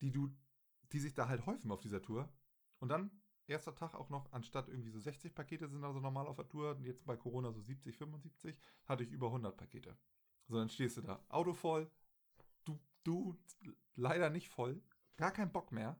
die 0.00 0.10
du, 0.10 0.34
die 0.92 1.00
sich 1.00 1.14
da 1.14 1.28
halt 1.28 1.46
häufen 1.46 1.70
auf 1.70 1.80
dieser 1.80 2.02
Tour. 2.02 2.32
Und 2.78 2.88
dann, 2.88 3.10
erster 3.46 3.74
Tag 3.74 3.94
auch 3.94 4.08
noch, 4.10 4.32
anstatt 4.32 4.68
irgendwie 4.68 4.90
so 4.90 5.00
60 5.00 5.34
Pakete 5.34 5.68
sind 5.68 5.84
also 5.84 6.00
normal 6.00 6.26
auf 6.26 6.36
der 6.36 6.48
Tour, 6.48 6.78
jetzt 6.82 7.04
bei 7.04 7.16
Corona 7.16 7.52
so 7.52 7.60
70, 7.60 7.96
75, 7.96 8.58
hatte 8.86 9.04
ich 9.04 9.10
über 9.10 9.26
100 9.26 9.56
Pakete. 9.56 9.96
So, 10.46 10.56
dann 10.56 10.68
stehst 10.68 10.96
du 10.96 11.02
da, 11.02 11.24
Auto 11.28 11.52
voll, 11.52 11.90
du, 12.64 12.78
du 13.04 13.36
leider 13.96 14.30
nicht 14.30 14.48
voll, 14.48 14.82
gar 15.16 15.32
kein 15.32 15.52
Bock 15.52 15.72
mehr 15.72 15.98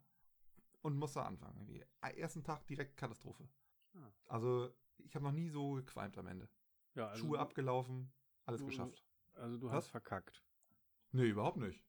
und 0.83 0.97
musst 0.97 1.17
da 1.17 1.25
anfangen. 1.25 1.59
Irgendwie. 1.59 1.85
Ersten 2.01 2.45
Tag 2.45 2.67
direkt 2.67 2.97
Katastrophe. 2.97 3.49
Ah. 3.95 4.11
Also, 4.27 4.73
ich 4.99 5.15
habe 5.15 5.25
noch 5.25 5.33
nie 5.33 5.49
so 5.49 5.73
gequalmt 5.73 6.17
am 6.19 6.27
Ende. 6.27 6.49
Ja, 6.95 7.09
also 7.09 7.27
Schuhe 7.27 7.39
abgelaufen, 7.39 8.13
alles 8.47 8.61
du, 8.61 8.67
geschafft. 8.67 9.05
Also, 9.35 9.59
du 9.59 9.67
Was? 9.67 9.75
hast 9.75 9.89
verkackt. 9.89 10.43
Nee, 11.13 11.29
überhaupt 11.29 11.59
nicht. 11.59 11.85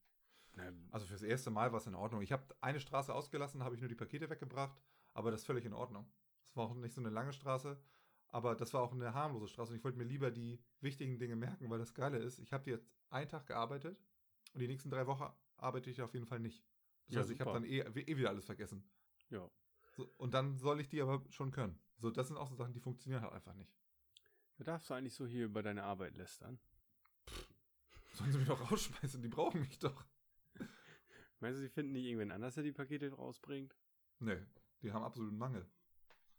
Also 0.91 1.06
fürs 1.06 1.22
erste 1.22 1.50
Mal 1.52 1.72
war 1.72 1.80
es 1.80 1.88
in 1.88 1.95
Ordnung. 1.95 2.22
Ich 2.22 2.32
habe 2.32 2.43
eine 2.62 2.80
Straße 2.80 3.13
ausgelassen, 3.13 3.63
habe 3.63 3.76
ich 3.76 3.82
nur 3.82 3.89
die 3.89 3.95
Pakete 3.95 4.30
weggebracht, 4.30 4.82
aber 5.13 5.32
das 5.32 5.41
ist 5.41 5.45
völlig 5.45 5.65
in 5.65 5.74
Ordnung. 5.74 6.12
Das 6.43 6.56
war 6.56 6.65
auch 6.65 6.76
nicht 6.76 6.93
so 6.93 7.02
eine 7.02 7.10
lange 7.10 7.34
Straße, 7.34 7.80
aber 8.28 8.56
das 8.56 8.74
war 8.74 8.82
auch 8.82 8.93
eine 8.93 9.13
harmlose 9.13 9.48
Straße 9.48 9.72
und 9.72 9.78
ich 9.78 9.84
wollte 9.84 9.98
mir 9.98 10.04
lieber 10.04 10.32
die 10.32 10.62
wichtigen 10.82 11.19
Dinge 11.19 11.36
merken, 11.36 11.69
weil 11.69 11.80
das 11.80 11.93
Geile 11.93 12.17
ist, 12.17 12.39
ich 12.39 12.54
habe 12.54 12.69
jetzt 12.69 12.89
einen 13.10 13.30
Tag 13.30 13.48
gearbeitet 13.48 14.00
und 14.54 14.62
die 14.62 14.67
nächsten 14.67 14.89
drei 14.89 15.08
Wochen 15.08 15.32
arbeite 15.58 15.89
ich 15.89 16.02
auf 16.02 16.13
jeden 16.13 16.26
Fall 16.26 16.39
nicht. 16.39 16.63
Das 17.08 17.15
ja, 17.15 17.19
heißt, 17.22 17.30
super. 17.30 17.41
ich 17.41 17.48
habe 17.48 17.60
dann 17.60 17.95
eh, 17.98 18.02
eh, 18.02 18.17
wieder 18.17 18.30
alles 18.30 18.45
vergessen. 18.45 18.84
Ja. 19.30 19.50
So, 19.95 20.12
und 20.17 20.34
dann 20.34 20.58
soll 20.58 20.80
ich 20.80 20.89
die 20.89 21.02
aber 21.02 21.24
schon 21.30 21.52
können. 21.52 21.80
So, 21.98 22.10
das 22.12 22.28
sind 22.28 22.38
auch 22.38 22.48
so 22.48 22.56
Sachen, 22.56 22.74
die 22.74 22.80
funktionieren 22.80 23.22
halt 23.22 23.34
einfach 23.34 23.56
nicht. 23.56 23.76
Da 24.58 24.63
darfst 24.63 24.89
du 24.89 24.93
eigentlich 24.93 25.13
so 25.13 25.26
hier 25.26 25.45
über 25.45 25.63
deine 25.63 25.84
Arbeit 25.84 26.15
lästern. 26.15 26.60
Pff, 27.28 27.54
sollen 28.13 28.32
sie 28.32 28.38
mich 28.38 28.48
doch 28.48 28.72
rausschmeißen, 28.72 29.22
die 29.22 29.28
brauchen 29.28 29.62
mich 29.62 29.80
doch. 29.80 30.06
Meinst 31.39 31.58
du, 31.58 31.62
sie 31.62 31.69
finden 31.69 31.93
nicht 31.93 32.06
irgendwen 32.06 32.32
anders, 32.32 32.56
der 32.56 32.63
die 32.63 32.71
Pakete 32.71 33.12
rausbringt? 33.13 33.75
Nee, 34.19 34.39
die 34.82 34.91
haben 34.91 35.04
absoluten 35.04 35.38
Mangel. 35.38 35.65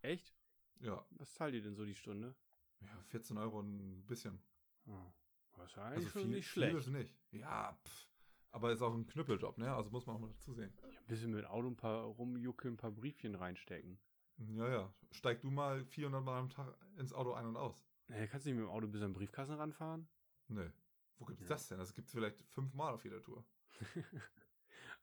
Echt? 0.03 0.35
Ja. 0.81 1.05
Was 1.11 1.33
zahlt 1.35 1.55
ihr 1.55 1.63
denn 1.63 1.75
so 1.75 1.85
die 1.85 1.95
Stunde? 1.95 2.35
Ja, 2.81 3.03
14 3.09 3.39
Euro 3.39 3.61
ein 3.61 4.05
bisschen. 4.07 4.43
Oh, 4.87 5.13
wahrscheinlich 5.57 6.07
also 6.07 6.21
viel, 6.21 6.29
nicht 6.29 6.49
schlecht. 6.49 6.73
Viel 6.73 6.81
ist 6.81 6.89
nicht. 6.89 7.19
Ja, 7.33 7.79
pff. 7.85 8.09
Aber 8.53 8.73
ist 8.73 8.83
auch 8.83 8.93
ein 8.93 9.07
Knüppeljob, 9.07 9.59
ne? 9.59 9.73
Also 9.73 9.91
muss 9.91 10.07
man 10.07 10.17
auch 10.17 10.21
mal 10.21 10.31
dazu 10.31 10.53
sehen. 10.53 10.73
Ja, 10.83 10.89
ein 10.89 11.07
bisschen 11.07 11.31
mit 11.31 11.45
Auto 11.47 11.69
ein 11.69 11.77
paar 11.77 12.03
rumjuckeln, 12.03 12.75
ein 12.75 12.77
paar 12.77 12.91
Briefchen 12.91 13.35
reinstecken. 13.35 13.99
Ja, 14.39 14.69
ja. 14.69 14.95
Steig 15.13 15.41
du 15.41 15.51
mal 15.51 15.85
400 15.85 16.25
Mal 16.25 16.39
am 16.39 16.49
Tag 16.49 16.75
ins 16.97 17.13
Auto 17.13 17.33
ein 17.35 17.47
und 17.47 17.57
aus. 17.57 17.87
Nee, 18.09 18.27
kannst 18.27 18.47
du 18.47 18.51
nicht 18.51 18.59
mit 18.59 18.67
dem 18.67 18.71
Auto 18.71 18.89
bis 18.89 19.03
an 19.03 19.11
den 19.11 19.15
Briefkasten 19.15 19.55
ranfahren? 19.55 20.09
Nee. 20.49 20.71
Wo 21.19 21.27
gibt's 21.27 21.45
ja. 21.45 21.49
das 21.51 21.69
denn? 21.69 21.79
Das 21.79 21.95
gibt's 21.95 22.13
vielleicht 22.13 22.43
fünfmal 22.49 22.95
auf 22.95 23.05
jeder 23.05 23.23
Tour. 23.23 23.45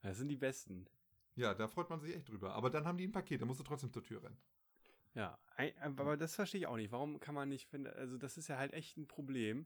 das 0.07 0.17
sind 0.17 0.29
die 0.29 0.37
besten. 0.37 0.87
Ja, 1.35 1.53
da 1.53 1.67
freut 1.67 1.89
man 1.89 1.99
sich 1.99 2.15
echt 2.15 2.29
drüber. 2.29 2.53
Aber 2.53 2.69
dann 2.69 2.85
haben 2.85 2.97
die 2.97 3.07
ein 3.07 3.11
Paket, 3.11 3.41
da 3.41 3.45
musst 3.45 3.59
du 3.59 3.63
trotzdem 3.63 3.91
zur 3.91 4.03
Tür 4.03 4.23
rennen. 4.23 4.37
Ja, 5.13 5.39
aber 5.81 6.17
das 6.17 6.35
verstehe 6.35 6.61
ich 6.61 6.67
auch 6.67 6.75
nicht. 6.75 6.91
Warum 6.91 7.19
kann 7.19 7.33
man 7.33 7.49
nicht 7.49 7.67
finden, 7.67 7.87
also 7.87 8.17
das 8.17 8.37
ist 8.37 8.47
ja 8.47 8.57
halt 8.57 8.73
echt 8.73 8.97
ein 8.97 9.07
Problem, 9.07 9.65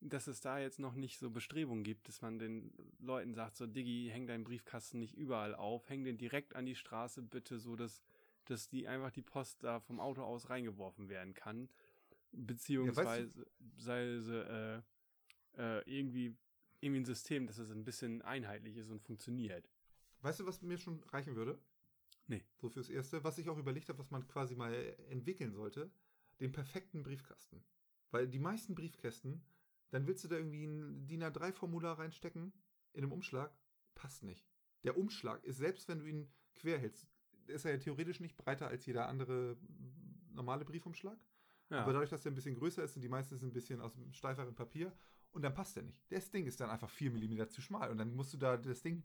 dass 0.00 0.26
es 0.26 0.40
da 0.40 0.58
jetzt 0.58 0.78
noch 0.78 0.94
nicht 0.94 1.18
so 1.18 1.30
Bestrebungen 1.30 1.84
gibt, 1.84 2.08
dass 2.08 2.22
man 2.22 2.38
den 2.38 2.72
Leuten 2.98 3.34
sagt, 3.34 3.56
so 3.56 3.66
Diggi, 3.66 4.10
häng 4.12 4.26
deinen 4.26 4.44
Briefkasten 4.44 4.98
nicht 4.98 5.14
überall 5.14 5.54
auf, 5.54 5.88
häng 5.88 6.04
den 6.04 6.18
direkt 6.18 6.54
an 6.54 6.66
die 6.66 6.74
Straße 6.74 7.22
bitte, 7.22 7.58
so 7.58 7.76
dass, 7.76 8.02
dass 8.44 8.68
die 8.68 8.86
einfach 8.86 9.10
die 9.10 9.22
Post 9.22 9.62
da 9.64 9.80
vom 9.80 10.00
Auto 10.00 10.22
aus 10.22 10.50
reingeworfen 10.50 11.08
werden 11.08 11.34
kann. 11.34 11.68
Beziehungsweise, 12.32 13.30
ja, 13.86 13.94
du, 13.94 14.84
äh, 15.56 15.78
äh, 15.78 15.82
irgendwie, 15.86 16.36
irgendwie 16.80 17.00
ein 17.00 17.04
System, 17.04 17.46
dass 17.46 17.58
es 17.58 17.70
ein 17.70 17.84
bisschen 17.84 18.22
einheitlich 18.22 18.76
ist 18.76 18.90
und 18.90 19.00
funktioniert. 19.00 19.68
Weißt 20.20 20.40
du, 20.40 20.46
was 20.46 20.62
mir 20.62 20.78
schon 20.78 21.02
reichen 21.04 21.36
würde? 21.36 21.58
Nee. 22.26 22.44
So 22.56 22.68
fürs 22.68 22.90
Erste, 22.90 23.24
was 23.24 23.38
ich 23.38 23.48
auch 23.48 23.58
überlegt 23.58 23.88
habe, 23.88 23.98
was 23.98 24.10
man 24.10 24.26
quasi 24.28 24.54
mal 24.54 24.72
entwickeln 25.08 25.52
sollte, 25.52 25.90
den 26.40 26.52
perfekten 26.52 27.02
Briefkasten. 27.02 27.64
Weil 28.10 28.28
die 28.28 28.38
meisten 28.38 28.74
Briefkästen, 28.74 29.42
dann 29.90 30.06
willst 30.06 30.24
du 30.24 30.28
da 30.28 30.36
irgendwie 30.36 30.64
ein 30.64 31.06
DIN 31.06 31.22
A3-Formular 31.22 31.98
reinstecken 31.98 32.52
in 32.92 33.02
einem 33.02 33.12
Umschlag, 33.12 33.52
passt 33.94 34.22
nicht. 34.22 34.46
Der 34.84 34.96
Umschlag 34.96 35.42
ist, 35.44 35.58
selbst 35.58 35.88
wenn 35.88 35.98
du 35.98 36.06
ihn 36.06 36.30
quer 36.54 36.78
hältst, 36.78 37.06
ist 37.46 37.64
er 37.64 37.72
ja 37.72 37.78
theoretisch 37.78 38.20
nicht 38.20 38.36
breiter 38.36 38.68
als 38.68 38.86
jeder 38.86 39.08
andere 39.08 39.56
normale 40.30 40.64
Briefumschlag. 40.64 41.18
Ja. 41.70 41.82
Aber 41.82 41.92
dadurch, 41.92 42.10
dass 42.10 42.22
der 42.22 42.32
ein 42.32 42.34
bisschen 42.34 42.54
größer 42.54 42.82
ist, 42.82 42.94
sind 42.94 43.02
die 43.02 43.08
meisten 43.08 43.36
ein 43.36 43.52
bisschen 43.52 43.80
aus 43.80 43.96
einem 43.96 44.12
steiferen 44.12 44.54
Papier 44.54 44.92
und 45.32 45.42
dann 45.42 45.54
passt 45.54 45.76
der 45.76 45.82
nicht. 45.82 46.02
Das 46.10 46.30
Ding 46.30 46.46
ist 46.46 46.60
dann 46.60 46.70
einfach 46.70 46.90
4 46.90 47.10
mm 47.10 47.48
zu 47.48 47.60
schmal 47.60 47.90
und 47.90 47.98
dann 47.98 48.14
musst 48.14 48.32
du 48.32 48.38
da 48.38 48.56
das 48.56 48.82
Ding 48.82 49.02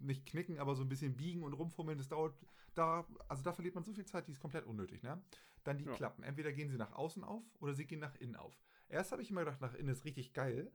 nicht 0.00 0.26
knicken, 0.26 0.58
aber 0.58 0.74
so 0.74 0.82
ein 0.82 0.88
bisschen 0.88 1.16
biegen 1.16 1.42
und 1.42 1.52
rumfummeln. 1.52 1.98
Das 1.98 2.08
dauert 2.08 2.34
da, 2.74 3.06
also 3.28 3.42
da 3.42 3.52
verliert 3.52 3.74
man 3.74 3.84
so 3.84 3.92
viel 3.92 4.04
Zeit, 4.04 4.26
die 4.28 4.32
ist 4.32 4.40
komplett 4.40 4.66
unnötig. 4.66 5.02
Ne? 5.02 5.22
Dann 5.64 5.78
die 5.78 5.84
ja. 5.84 5.92
Klappen. 5.92 6.22
Entweder 6.22 6.52
gehen 6.52 6.70
sie 6.70 6.76
nach 6.76 6.92
außen 6.92 7.24
auf 7.24 7.42
oder 7.60 7.74
sie 7.74 7.86
gehen 7.86 8.00
nach 8.00 8.14
innen 8.16 8.36
auf. 8.36 8.58
Erst 8.88 9.12
habe 9.12 9.22
ich 9.22 9.30
immer 9.30 9.44
gedacht, 9.44 9.60
nach 9.60 9.74
innen 9.74 9.90
ist 9.90 10.04
richtig 10.04 10.32
geil. 10.32 10.70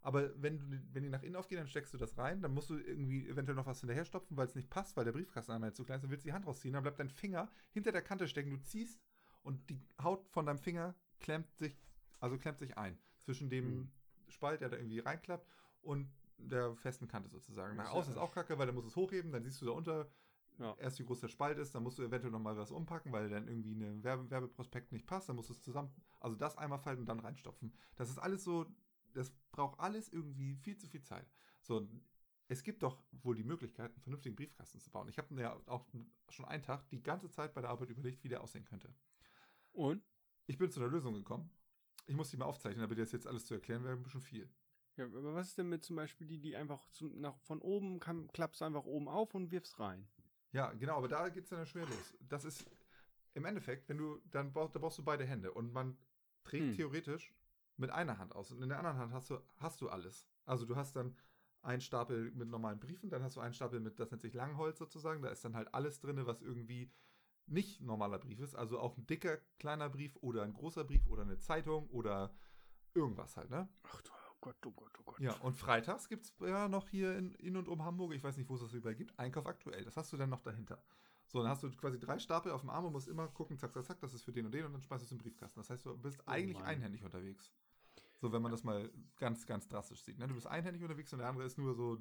Aber 0.00 0.30
wenn, 0.40 0.58
du, 0.58 0.80
wenn 0.92 1.02
die 1.02 1.08
nach 1.08 1.22
innen 1.22 1.36
aufgehen, 1.36 1.58
dann 1.58 1.66
steckst 1.66 1.92
du 1.92 1.98
das 1.98 2.16
rein, 2.16 2.40
dann 2.40 2.54
musst 2.54 2.70
du 2.70 2.78
irgendwie 2.78 3.28
eventuell 3.28 3.56
noch 3.56 3.66
was 3.66 3.80
hinterher 3.80 4.04
stopfen, 4.04 4.36
weil 4.36 4.46
es 4.46 4.54
nicht 4.54 4.70
passt, 4.70 4.96
weil 4.96 5.04
der 5.04 5.12
Briefkasten 5.12 5.52
einmal 5.52 5.72
zu 5.72 5.84
klein 5.84 5.96
ist, 5.96 6.04
dann 6.04 6.10
willst 6.10 6.24
du 6.24 6.28
die 6.28 6.32
Hand 6.32 6.46
rausziehen, 6.46 6.72
dann 6.72 6.82
bleibt 6.84 7.00
dein 7.00 7.10
Finger 7.10 7.50
hinter 7.72 7.90
der 7.90 8.02
Kante 8.02 8.28
stecken, 8.28 8.50
du 8.50 8.60
ziehst 8.60 9.00
und 9.42 9.68
die 9.68 9.80
Haut 10.00 10.28
von 10.28 10.46
deinem 10.46 10.58
Finger 10.58 10.94
klemmt 11.18 11.52
sich, 11.56 11.76
also 12.20 12.38
klemmt 12.38 12.60
sich 12.60 12.78
ein 12.78 12.96
zwischen 13.18 13.50
dem 13.50 13.64
mhm. 13.64 13.90
Spalt, 14.28 14.60
der 14.60 14.68
da 14.68 14.76
irgendwie 14.76 15.00
reinklappt, 15.00 15.46
und 15.82 16.08
der 16.38 16.74
festen 16.76 17.08
Kante 17.08 17.28
sozusagen. 17.28 17.76
Nach 17.76 17.90
außen 17.90 18.12
ist 18.12 18.18
auch 18.18 18.32
kacke, 18.32 18.58
weil 18.58 18.66
dann 18.66 18.74
musst 18.74 18.86
du 18.86 18.90
es 18.90 18.96
hochheben, 18.96 19.32
dann 19.32 19.42
siehst 19.42 19.60
du 19.60 19.66
da 19.66 19.72
unter 19.72 20.10
ja. 20.58 20.74
erst 20.78 20.98
wie 20.98 21.04
groß 21.04 21.20
der 21.20 21.28
Spalt 21.28 21.58
ist, 21.58 21.74
dann 21.74 21.82
musst 21.82 21.98
du 21.98 22.02
eventuell 22.02 22.32
nochmal 22.32 22.56
was 22.56 22.70
umpacken, 22.70 23.12
weil 23.12 23.28
dann 23.28 23.48
irgendwie 23.48 23.72
ein 23.72 24.02
Werbe 24.02 24.30
Werbeprospekt 24.30 24.92
nicht 24.92 25.06
passt, 25.06 25.28
dann 25.28 25.36
musst 25.36 25.48
du 25.48 25.52
es 25.54 25.62
zusammen, 25.62 25.90
also 26.20 26.36
das 26.36 26.56
einmal 26.56 26.78
falten 26.78 27.00
und 27.00 27.08
dann 27.08 27.20
reinstopfen. 27.20 27.72
Das 27.96 28.10
ist 28.10 28.18
alles 28.18 28.44
so, 28.44 28.66
das 29.14 29.32
braucht 29.52 29.78
alles 29.80 30.08
irgendwie 30.08 30.56
viel 30.56 30.76
zu 30.76 30.86
viel 30.88 31.02
Zeit. 31.02 31.30
So, 31.62 31.88
es 32.48 32.62
gibt 32.62 32.82
doch 32.82 33.02
wohl 33.12 33.36
die 33.36 33.44
Möglichkeit, 33.44 33.92
einen 33.92 34.02
vernünftigen 34.02 34.36
Briefkasten 34.36 34.80
zu 34.80 34.90
bauen. 34.90 35.08
Ich 35.08 35.18
habe 35.18 35.40
ja 35.40 35.60
auch 35.66 35.86
schon 36.30 36.46
einen 36.46 36.62
Tag 36.62 36.88
die 36.88 37.02
ganze 37.02 37.30
Zeit 37.30 37.54
bei 37.54 37.60
der 37.60 37.70
Arbeit 37.70 37.90
überlegt, 37.90 38.24
wie 38.24 38.28
der 38.28 38.42
aussehen 38.42 38.64
könnte. 38.64 38.92
Und? 39.72 40.02
Ich 40.46 40.56
bin 40.56 40.70
zu 40.70 40.80
einer 40.80 40.88
Lösung 40.88 41.14
gekommen. 41.14 41.50
Ich 42.06 42.16
muss 42.16 42.30
die 42.30 42.38
mal 42.38 42.46
aufzeichnen, 42.46 42.82
aber 42.82 42.94
das 42.94 43.12
jetzt 43.12 43.26
alles 43.26 43.44
zu 43.44 43.52
erklären 43.52 43.84
wäre 43.84 43.94
ein 43.94 44.02
bisschen 44.02 44.22
viel. 44.22 44.48
Ja, 44.98 45.04
aber 45.04 45.34
was 45.34 45.48
ist 45.48 45.58
denn 45.58 45.68
mit 45.68 45.84
zum 45.84 45.94
Beispiel 45.94 46.26
die, 46.26 46.40
die 46.40 46.56
einfach 46.56 46.84
zu, 46.90 47.06
nach, 47.06 47.38
von 47.42 47.60
oben 47.60 48.00
kann, 48.00 48.26
klappst 48.32 48.62
einfach 48.62 48.84
oben 48.84 49.08
auf 49.08 49.32
und 49.32 49.52
wirfst 49.52 49.78
rein? 49.78 50.08
Ja, 50.52 50.72
genau, 50.72 50.96
aber 50.96 51.08
da 51.08 51.28
geht 51.28 51.44
es 51.44 51.50
dann 51.50 51.64
schwer 51.66 51.86
los. 51.86 52.16
Das 52.20 52.44
ist 52.44 52.68
im 53.34 53.44
Endeffekt, 53.44 53.88
wenn 53.88 53.98
du, 53.98 54.20
dann 54.30 54.52
brauchst, 54.52 54.74
da 54.74 54.80
brauchst 54.80 54.98
du 54.98 55.04
beide 55.04 55.24
Hände 55.24 55.52
und 55.52 55.72
man 55.72 55.96
trägt 56.42 56.70
hm. 56.70 56.72
theoretisch 56.72 57.32
mit 57.76 57.90
einer 57.90 58.18
Hand 58.18 58.34
aus 58.34 58.50
und 58.50 58.60
in 58.60 58.68
der 58.68 58.78
anderen 58.78 58.98
Hand 58.98 59.12
hast 59.12 59.30
du, 59.30 59.38
hast 59.58 59.80
du 59.80 59.88
alles. 59.88 60.26
Also 60.46 60.66
du 60.66 60.74
hast 60.74 60.96
dann 60.96 61.16
einen 61.62 61.80
Stapel 61.80 62.32
mit 62.32 62.48
normalen 62.48 62.80
Briefen, 62.80 63.08
dann 63.08 63.22
hast 63.22 63.36
du 63.36 63.40
einen 63.40 63.54
Stapel 63.54 63.78
mit, 63.78 64.00
das 64.00 64.10
nennt 64.10 64.22
sich 64.22 64.34
Langholz 64.34 64.78
sozusagen, 64.78 65.22
da 65.22 65.28
ist 65.28 65.44
dann 65.44 65.54
halt 65.54 65.72
alles 65.74 66.00
drin, 66.00 66.26
was 66.26 66.42
irgendwie 66.42 66.90
nicht 67.46 67.80
normaler 67.80 68.18
Brief 68.18 68.40
ist, 68.40 68.56
also 68.56 68.80
auch 68.80 68.96
ein 68.96 69.06
dicker, 69.06 69.38
kleiner 69.58 69.88
Brief 69.88 70.16
oder 70.16 70.42
ein 70.42 70.54
großer 70.54 70.84
Brief 70.84 71.06
oder 71.06 71.22
eine 71.22 71.38
Zeitung 71.38 71.88
oder 71.90 72.34
irgendwas 72.94 73.36
halt, 73.36 73.50
ne? 73.50 73.68
Ach 73.84 74.02
du 74.02 74.10
Gott, 74.40 74.56
oh 74.66 74.70
Gott, 74.72 74.92
oh 75.00 75.02
Gott. 75.04 75.20
Ja, 75.20 75.34
und 75.40 75.54
freitags 75.56 76.08
gibt 76.08 76.24
es 76.24 76.32
ja 76.40 76.68
noch 76.68 76.88
hier 76.88 77.16
in, 77.16 77.34
in 77.34 77.56
und 77.56 77.68
um 77.68 77.82
Hamburg, 77.84 78.12
ich 78.14 78.22
weiß 78.22 78.36
nicht, 78.36 78.48
wo 78.48 78.54
es 78.54 78.60
das 78.60 78.72
überall 78.72 78.94
gibt, 78.94 79.18
Einkauf 79.18 79.46
aktuell. 79.46 79.84
Das 79.84 79.96
hast 79.96 80.12
du 80.12 80.16
dann 80.16 80.30
noch 80.30 80.40
dahinter. 80.42 80.82
So, 81.26 81.40
dann 81.42 81.50
hast 81.50 81.62
du 81.62 81.70
quasi 81.72 81.98
drei 81.98 82.18
Stapel 82.18 82.52
auf 82.52 82.60
dem 82.62 82.70
Arm 82.70 82.86
und 82.86 82.92
musst 82.92 83.08
immer 83.08 83.28
gucken, 83.28 83.58
zack, 83.58 83.72
zack, 83.72 83.84
zack, 83.84 84.00
das 84.00 84.14
ist 84.14 84.22
für 84.22 84.32
den 84.32 84.46
und 84.46 84.52
den 84.52 84.64
und 84.64 84.72
dann 84.72 84.80
schmeißt 84.80 85.02
du 85.02 85.04
es 85.04 85.08
den 85.10 85.18
Briefkasten. 85.18 85.60
Das 85.60 85.68
heißt, 85.70 85.84
du 85.84 85.96
bist 85.98 86.20
Oh 86.20 86.30
eigentlich 86.30 86.58
Mann. 86.58 86.66
einhändig 86.68 87.04
unterwegs. 87.04 87.52
So, 88.20 88.32
wenn 88.32 88.42
man 88.42 88.50
das 88.50 88.64
mal 88.64 88.90
ganz, 89.16 89.44
ganz 89.46 89.68
drastisch 89.68 90.02
sieht. 90.02 90.18
Ne? 90.18 90.26
Du 90.26 90.34
bist 90.34 90.46
einhändig 90.46 90.82
unterwegs 90.82 91.12
und 91.12 91.18
der 91.20 91.28
andere 91.28 91.44
ist 91.44 91.58
nur 91.58 91.74
so 91.74 91.98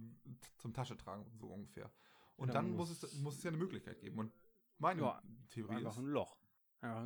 zum 0.57 0.73
Tasche 0.73 0.95
tragen, 0.97 1.25
so 1.39 1.47
ungefähr. 1.47 1.91
Und 2.37 2.47
Ja, 2.49 2.53
dann 2.55 2.71
muss- 2.75 2.89
es, 2.89 3.19
muss 3.19 3.35
es 3.37 3.43
ja 3.43 3.49
eine 3.49 3.57
Möglichkeit 3.57 3.99
geben. 3.99 4.17
Und 4.17 4.31
meine 4.79 5.01
Ja, 5.01 5.21
Theorie 5.49 5.75
Einfach 5.75 5.91
ist, 5.91 5.97
ein 5.99 6.05
Loch. 6.07 6.37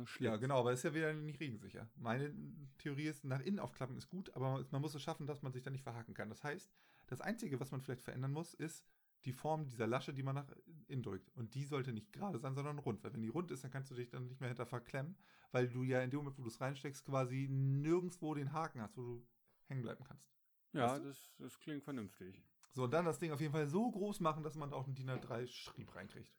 Schlitz. 0.04 0.26
ja, 0.26 0.36
genau, 0.36 0.60
aber 0.60 0.72
ist 0.72 0.82
ja 0.82 0.94
wieder 0.94 1.12
nicht 1.14 1.40
regensicher. 1.40 1.88
Meine 1.96 2.34
Theorie 2.78 3.06
ist, 3.06 3.24
nach 3.24 3.40
innen 3.40 3.58
aufklappen 3.58 3.96
ist 3.96 4.08
gut, 4.08 4.34
aber 4.34 4.64
man 4.70 4.80
muss 4.82 4.94
es 4.94 5.02
schaffen, 5.02 5.26
dass 5.26 5.42
man 5.42 5.52
sich 5.52 5.62
da 5.62 5.70
nicht 5.70 5.82
verhaken 5.82 6.14
kann. 6.14 6.28
Das 6.28 6.44
heißt, 6.44 6.70
das 7.06 7.20
Einzige, 7.20 7.58
was 7.60 7.70
man 7.70 7.80
vielleicht 7.80 8.02
verändern 8.02 8.32
muss, 8.32 8.54
ist 8.54 8.86
die 9.24 9.32
Form 9.32 9.66
dieser 9.66 9.86
Lasche, 9.86 10.12
die 10.12 10.22
man 10.22 10.34
nach 10.34 10.50
innen 10.88 11.02
drückt. 11.02 11.30
Und 11.36 11.54
die 11.54 11.64
sollte 11.64 11.92
nicht 11.92 12.12
gerade 12.12 12.38
sein, 12.38 12.54
sondern 12.54 12.78
rund. 12.78 13.02
Weil 13.04 13.12
wenn 13.12 13.22
die 13.22 13.28
rund 13.28 13.50
ist, 13.50 13.62
dann 13.64 13.70
kannst 13.70 13.90
du 13.90 13.94
dich 13.94 14.10
dann 14.10 14.26
nicht 14.26 14.40
mehr 14.40 14.48
hinter 14.48 14.66
verklemmen, 14.66 15.16
weil 15.52 15.68
du 15.68 15.84
ja 15.84 16.02
in 16.02 16.10
dem 16.10 16.18
Moment, 16.18 16.38
wo 16.38 16.42
du 16.42 16.48
es 16.48 16.60
reinsteckst, 16.60 17.04
quasi 17.04 17.48
nirgendwo 17.48 18.34
den 18.34 18.52
Haken 18.52 18.80
hast, 18.80 18.96
wo 18.96 19.02
du 19.02 19.26
hängen 19.66 19.82
bleiben 19.82 20.04
kannst. 20.04 20.28
Ja, 20.72 20.88
Weißt 20.88 21.04
du? 21.04 21.08
das, 21.08 21.34
das 21.38 21.58
klingt 21.60 21.84
vernünftig. 21.84 22.42
So, 22.74 22.84
und 22.84 22.90
dann 22.92 23.04
das 23.04 23.18
Ding 23.18 23.32
auf 23.32 23.40
jeden 23.40 23.52
Fall 23.52 23.66
so 23.66 23.90
groß 23.90 24.20
machen, 24.20 24.42
dass 24.42 24.54
man 24.56 24.70
da 24.70 24.76
auch 24.76 24.86
einen 24.86 24.94
DIN 24.94 25.10
A3-Schrieb 25.10 25.94
reinkriegt. 25.94 26.34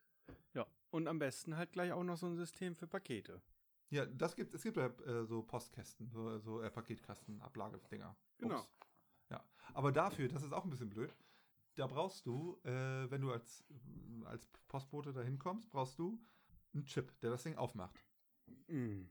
Ja. 0.53 0.65
Und 0.93 1.07
am 1.07 1.17
besten 1.17 1.57
halt 1.57 1.71
gleich 1.71 1.91
auch 1.91 2.03
noch 2.03 2.17
so 2.17 2.27
ein 2.27 2.35
System 2.35 2.75
für 2.75 2.85
Pakete. 2.85 3.41
Ja, 3.89 4.05
das 4.05 4.35
gibt, 4.35 4.53
es 4.53 4.61
gibt 4.61 4.77
ja 4.77 4.87
äh, 5.07 5.25
so 5.25 5.41
Postkästen, 5.41 6.07
so, 6.11 6.37
so 6.37 6.61
äh, 6.61 6.69
Paketkasten, 6.69 7.41
Ablagedinger. 7.41 8.15
Genau. 8.37 8.59
Ups. 8.59 8.69
Ja, 9.31 9.43
aber 9.73 9.91
dafür, 9.91 10.27
das 10.27 10.43
ist 10.43 10.53
auch 10.53 10.65
ein 10.65 10.69
bisschen 10.69 10.91
blöd, 10.91 11.11
da 11.73 11.87
brauchst 11.87 12.27
du, 12.27 12.59
äh, 12.63 13.09
wenn 13.09 13.21
du 13.21 13.31
als, 13.31 13.63
als 14.25 14.47
Postbote 14.67 15.13
da 15.13 15.23
hinkommst, 15.23 15.71
brauchst 15.71 15.97
du 15.97 16.23
einen 16.75 16.85
Chip, 16.85 17.19
der 17.21 17.31
das 17.31 17.41
Ding 17.41 17.55
aufmacht. 17.55 18.05
Mm. 18.67 19.05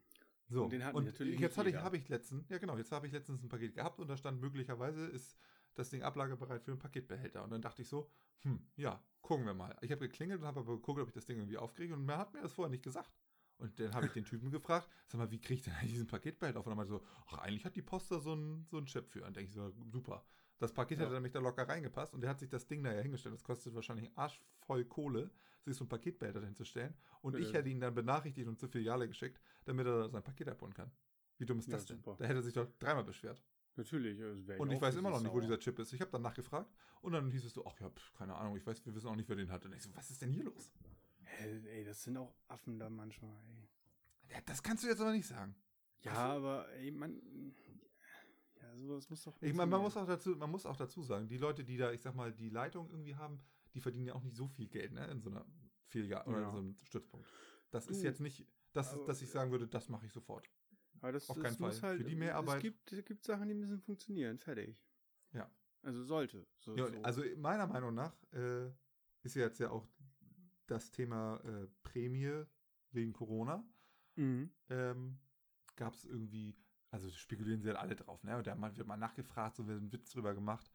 So, 0.50 0.62
Und 0.64 0.70
den 0.70 0.82
und 0.82 1.06
natürlich 1.06 1.40
jetzt 1.40 1.58
hatte 1.58 1.70
ich, 1.70 1.76
habe 1.76 1.96
ich 1.96 2.08
letztens, 2.08 2.48
ja 2.48 2.58
genau, 2.58 2.76
jetzt 2.76 2.92
habe 2.92 3.08
ich 3.08 3.12
letztens 3.12 3.42
ein 3.42 3.48
Paket 3.48 3.74
gehabt 3.74 3.98
und 3.98 4.06
da 4.06 4.16
stand 4.16 4.40
möglicherweise 4.40 5.06
ist 5.06 5.36
das 5.74 5.90
Ding 5.90 6.02
ablagebereit 6.02 6.62
für 6.62 6.72
einen 6.72 6.80
Paketbehälter. 6.80 7.42
Und 7.44 7.50
dann 7.50 7.62
dachte 7.62 7.82
ich 7.82 7.88
so, 7.88 8.10
hm, 8.40 8.60
ja, 8.76 9.02
gucken 9.20 9.46
wir 9.46 9.54
mal. 9.54 9.76
Ich 9.80 9.90
habe 9.92 10.08
geklingelt 10.08 10.40
und 10.40 10.46
habe 10.46 10.60
aber 10.60 10.72
geguckt, 10.76 11.00
ob 11.00 11.08
ich 11.08 11.14
das 11.14 11.24
Ding 11.26 11.38
irgendwie 11.38 11.58
aufkriege 11.58 11.94
und 11.94 12.04
man 12.04 12.18
hat 12.18 12.32
mir 12.34 12.42
das 12.42 12.52
vorher 12.52 12.70
nicht 12.70 12.82
gesagt. 12.84 13.12
Und 13.58 13.78
dann 13.78 13.94
habe 13.94 14.06
ich 14.06 14.12
den 14.12 14.24
Typen 14.24 14.50
gefragt, 14.50 14.88
sag 15.06 15.18
mal, 15.18 15.30
wie 15.30 15.40
kriege 15.40 15.54
ich 15.54 15.62
denn 15.62 15.74
eigentlich 15.74 15.92
diesen 15.92 16.06
Paketbehälter 16.08 16.58
auf? 16.58 16.66
Und 16.66 16.72
er 16.72 16.76
meinte 16.76 16.92
so, 16.92 17.02
ach, 17.28 17.38
eigentlich 17.38 17.64
hat 17.64 17.76
die 17.76 17.82
Post 17.82 18.10
da 18.10 18.18
so 18.18 18.32
einen 18.32 18.66
so 18.70 18.76
einen 18.76 18.86
Chip 18.86 19.08
für. 19.08 19.24
Und 19.24 19.36
denke 19.36 19.48
ich 19.50 19.54
so, 19.54 19.70
super. 19.90 20.24
Das 20.58 20.72
Paket 20.72 20.98
Ja. 20.98 21.04
hätte 21.04 21.14
nämlich 21.14 21.32
da 21.32 21.40
locker 21.40 21.68
reingepasst 21.68 22.14
und 22.14 22.20
der 22.20 22.30
hat 22.30 22.38
sich 22.38 22.48
das 22.48 22.66
Ding 22.66 22.82
da 22.84 22.92
ja 22.92 23.00
hingestellt. 23.00 23.34
Das 23.34 23.42
kostet 23.42 23.74
wahrscheinlich 23.74 24.10
arschvoll 24.16 24.84
Kohle, 24.84 25.30
sich 25.64 25.76
so 25.76 25.84
einen 25.84 25.88
Paketbehälter 25.88 26.40
hinzustellen. 26.44 26.94
Und 27.20 27.34
Ja, 27.34 27.40
ich 27.40 27.52
hätte 27.52 27.68
ihn 27.68 27.80
dann 27.80 27.94
benachrichtigt 27.94 28.46
und 28.48 28.58
zur 28.58 28.68
Filiale 28.68 29.08
geschickt, 29.08 29.40
damit 29.64 29.86
er 29.86 30.08
sein 30.08 30.22
Paket 30.22 30.48
abholen 30.48 30.74
kann. 30.74 30.90
Wie 31.38 31.46
dumm 31.46 31.58
ist 31.58 31.68
Ja, 31.68 31.74
das 31.74 31.86
denn? 31.86 31.96
super. 31.98 32.16
Da 32.16 32.24
hätte 32.26 32.40
er 32.40 32.42
sich 32.42 32.54
doch 32.54 32.66
dreimal 32.78 33.04
beschwert. 33.04 33.42
Natürlich. 33.76 34.18
das 34.18 34.46
wär 34.46 34.60
Und 34.60 34.70
ich 34.70 34.80
weiß 34.80 34.96
immer 34.96 35.10
noch 35.10 35.20
nicht, 35.22 35.32
wo 35.32 35.40
dieser 35.40 35.58
Chip 35.58 35.78
ist. 35.78 35.92
Ich 35.92 36.00
habe 36.00 36.10
dann 36.10 36.22
nachgefragt 36.22 36.70
und 37.00 37.12
dann 37.12 37.30
hieß 37.30 37.44
es 37.44 37.54
so, 37.54 37.64
ach 37.66 37.78
ja, 37.80 37.88
pf, 37.90 38.12
keine 38.14 38.34
Ahnung, 38.34 38.56
ich 38.56 38.66
weiß, 38.66 38.84
wir 38.84 38.94
wissen 38.94 39.08
auch 39.08 39.16
nicht, 39.16 39.28
wer 39.28 39.36
den 39.36 39.50
hat. 39.50 39.64
Und 39.64 39.72
ich 39.74 39.82
so, 39.82 39.94
was 39.94 40.10
ist 40.10 40.20
denn 40.22 40.30
hier 40.30 40.44
los? 40.44 40.72
Hä, 41.24 41.60
ey, 41.68 41.84
das 41.84 42.02
sind 42.02 42.16
auch 42.18 42.34
Affen 42.48 42.78
da 42.78 42.90
manchmal, 42.90 43.34
ey. 43.48 43.68
Ja, 44.30 44.38
das 44.44 44.62
kannst 44.62 44.84
du 44.84 44.88
jetzt 44.88 45.00
aber 45.00 45.12
nicht 45.12 45.26
sagen. 45.26 45.54
Ja, 46.00 46.12
Ach 46.12 46.16
so. 46.16 46.20
aber 46.38 46.72
ey, 46.74 46.90
man. 46.90 47.20
Ja, 48.60 48.76
sowas 48.76 49.08
muss 49.10 49.22
doch. 49.24 49.40
Ich 49.40 49.54
meine, 49.54 49.70
man 49.70 49.80
muss 49.80 49.96
auch 49.96 50.06
dazu, 50.06 50.30
man 50.36 50.50
muss 50.50 50.66
auch 50.66 50.76
dazu 50.76 51.02
sagen, 51.02 51.28
die 51.28 51.38
Leute, 51.38 51.64
die 51.64 51.76
da, 51.76 51.92
ich 51.92 52.02
sag 52.02 52.14
mal, 52.14 52.32
die 52.32 52.48
Leitung 52.50 52.90
irgendwie 52.90 53.14
haben, 53.16 53.40
die 53.74 53.80
verdienen 53.80 54.06
ja 54.06 54.14
auch 54.14 54.22
nicht 54.22 54.36
so 54.36 54.46
viel 54.48 54.68
Geld, 54.68 54.92
ne, 54.92 55.06
in 55.10 55.20
so 55.20 55.30
einer 55.30 55.44
Filiale 55.86 56.26
oder 56.26 56.40
Ja. 56.40 56.44
in 56.46 56.50
so 56.50 56.58
einem 56.58 56.76
Stützpunkt. 56.84 57.26
Das 57.70 57.86
ist 57.86 58.00
Du, 58.02 58.06
jetzt 58.06 58.20
nicht, 58.20 58.46
das, 58.72 58.92
aber- 58.94 59.04
dass 59.06 59.22
ich 59.22 59.30
sagen 59.30 59.50
würde, 59.50 59.66
das 59.66 59.88
mache 59.88 60.06
ich 60.06 60.12
sofort. 60.12 60.48
Aber 61.02 61.12
das, 61.12 61.28
auf 61.28 61.36
das 61.36 61.44
keinen 61.44 61.60
muss 61.60 61.78
Fall. 61.80 61.90
halt. 61.90 61.98
Für 62.02 62.08
die 62.08 62.14
Mehrarbeit- 62.16 62.56
Es 62.56 62.62
gibt, 62.62 62.92
es 62.92 63.04
gibt 63.04 63.24
Sachen, 63.24 63.48
die 63.48 63.54
müssen 63.54 63.80
funktionieren. 63.80 64.38
Fertig. 64.38 64.76
Ja. 65.32 65.50
Also 65.82 66.04
sollte. 66.04 66.46
So, 66.58 66.76
Ja, 66.76 66.86
so. 66.86 67.02
also 67.02 67.22
meiner 67.36 67.66
Meinung 67.66 67.94
nach 67.94 68.16
äh, 68.32 68.68
ist 69.22 69.34
ja 69.34 69.42
jetzt 69.42 69.58
ja 69.60 69.70
auch 69.70 69.86
das 70.66 70.90
Thema 70.90 71.38
äh, 71.44 71.66
Prämie 71.82 72.44
wegen 72.92 73.12
Corona. 73.12 73.64
Mhm. 74.14 74.50
ähm, 74.68 75.18
gab 75.74 75.94
es 75.94 76.04
irgendwie, 76.04 76.54
also 76.90 77.10
spekulieren 77.10 77.62
sie 77.62 77.68
halt 77.68 77.78
alle 77.78 77.96
drauf, 77.96 78.22
ne? 78.24 78.36
Und 78.36 78.46
da 78.46 78.76
wird 78.76 78.86
mal 78.86 78.96
nachgefragt, 78.98 79.56
so 79.56 79.66
wird 79.66 79.80
ein 79.80 79.90
Witz 79.90 80.10
drüber 80.10 80.34
gemacht. 80.34 80.70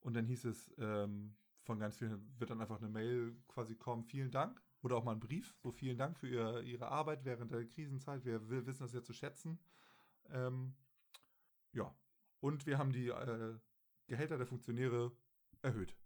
Und 0.00 0.14
dann 0.14 0.24
hieß 0.24 0.46
es, 0.46 0.72
ähm, 0.78 1.36
von 1.64 1.78
ganz 1.78 1.98
vielen 1.98 2.34
wird 2.38 2.48
dann 2.50 2.60
einfach 2.62 2.78
eine 2.78 2.88
Mail 2.88 3.36
quasi 3.46 3.76
kommen, 3.76 4.04
vielen 4.04 4.30
Dank. 4.30 4.60
Oder 4.82 4.96
auch 4.96 5.04
mal 5.04 5.12
ein 5.12 5.20
Brief, 5.20 5.56
so 5.58 5.72
vielen 5.72 5.98
Dank 5.98 6.18
für 6.18 6.28
ihr, 6.28 6.60
Ihre 6.62 6.88
Arbeit 6.88 7.24
während 7.24 7.50
der 7.50 7.66
Krisenzeit. 7.66 8.24
Wir, 8.24 8.48
wir 8.48 8.66
wissen 8.66 8.82
das 8.82 8.92
ja 8.92 9.02
zu 9.02 9.12
schätzen. 9.12 9.58
Ähm, 10.30 10.74
ja. 11.72 11.94
Und 12.40 12.66
wir 12.66 12.78
haben 12.78 12.92
die 12.92 13.08
äh, 13.08 13.58
Gehälter 14.06 14.38
der 14.38 14.46
Funktionäre 14.46 15.12
erhöht. 15.62 15.96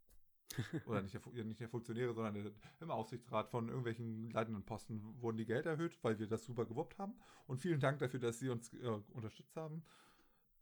Oder 0.87 1.03
nicht 1.03 1.15
der, 1.15 1.45
nicht 1.45 1.61
der 1.61 1.69
Funktionäre, 1.69 2.15
sondern 2.15 2.35
der, 2.35 2.53
im 2.81 2.91
Aufsichtsrat 2.91 3.49
von 3.49 3.69
irgendwelchen 3.69 4.31
leitenden 4.31 4.65
Posten 4.65 5.03
wurden 5.21 5.37
die 5.37 5.47
Gehälter 5.47 5.71
erhöht, 5.71 5.99
weil 6.03 6.19
wir 6.19 6.27
das 6.27 6.45
super 6.45 6.65
gewuppt 6.65 6.99
haben. 6.99 7.15
Und 7.47 7.59
vielen 7.59 7.81
Dank 7.81 7.99
dafür, 7.99 8.21
dass 8.21 8.39
Sie 8.39 8.49
uns 8.49 8.73
äh, 8.75 8.87
unterstützt 9.13 9.57
haben. 9.57 9.85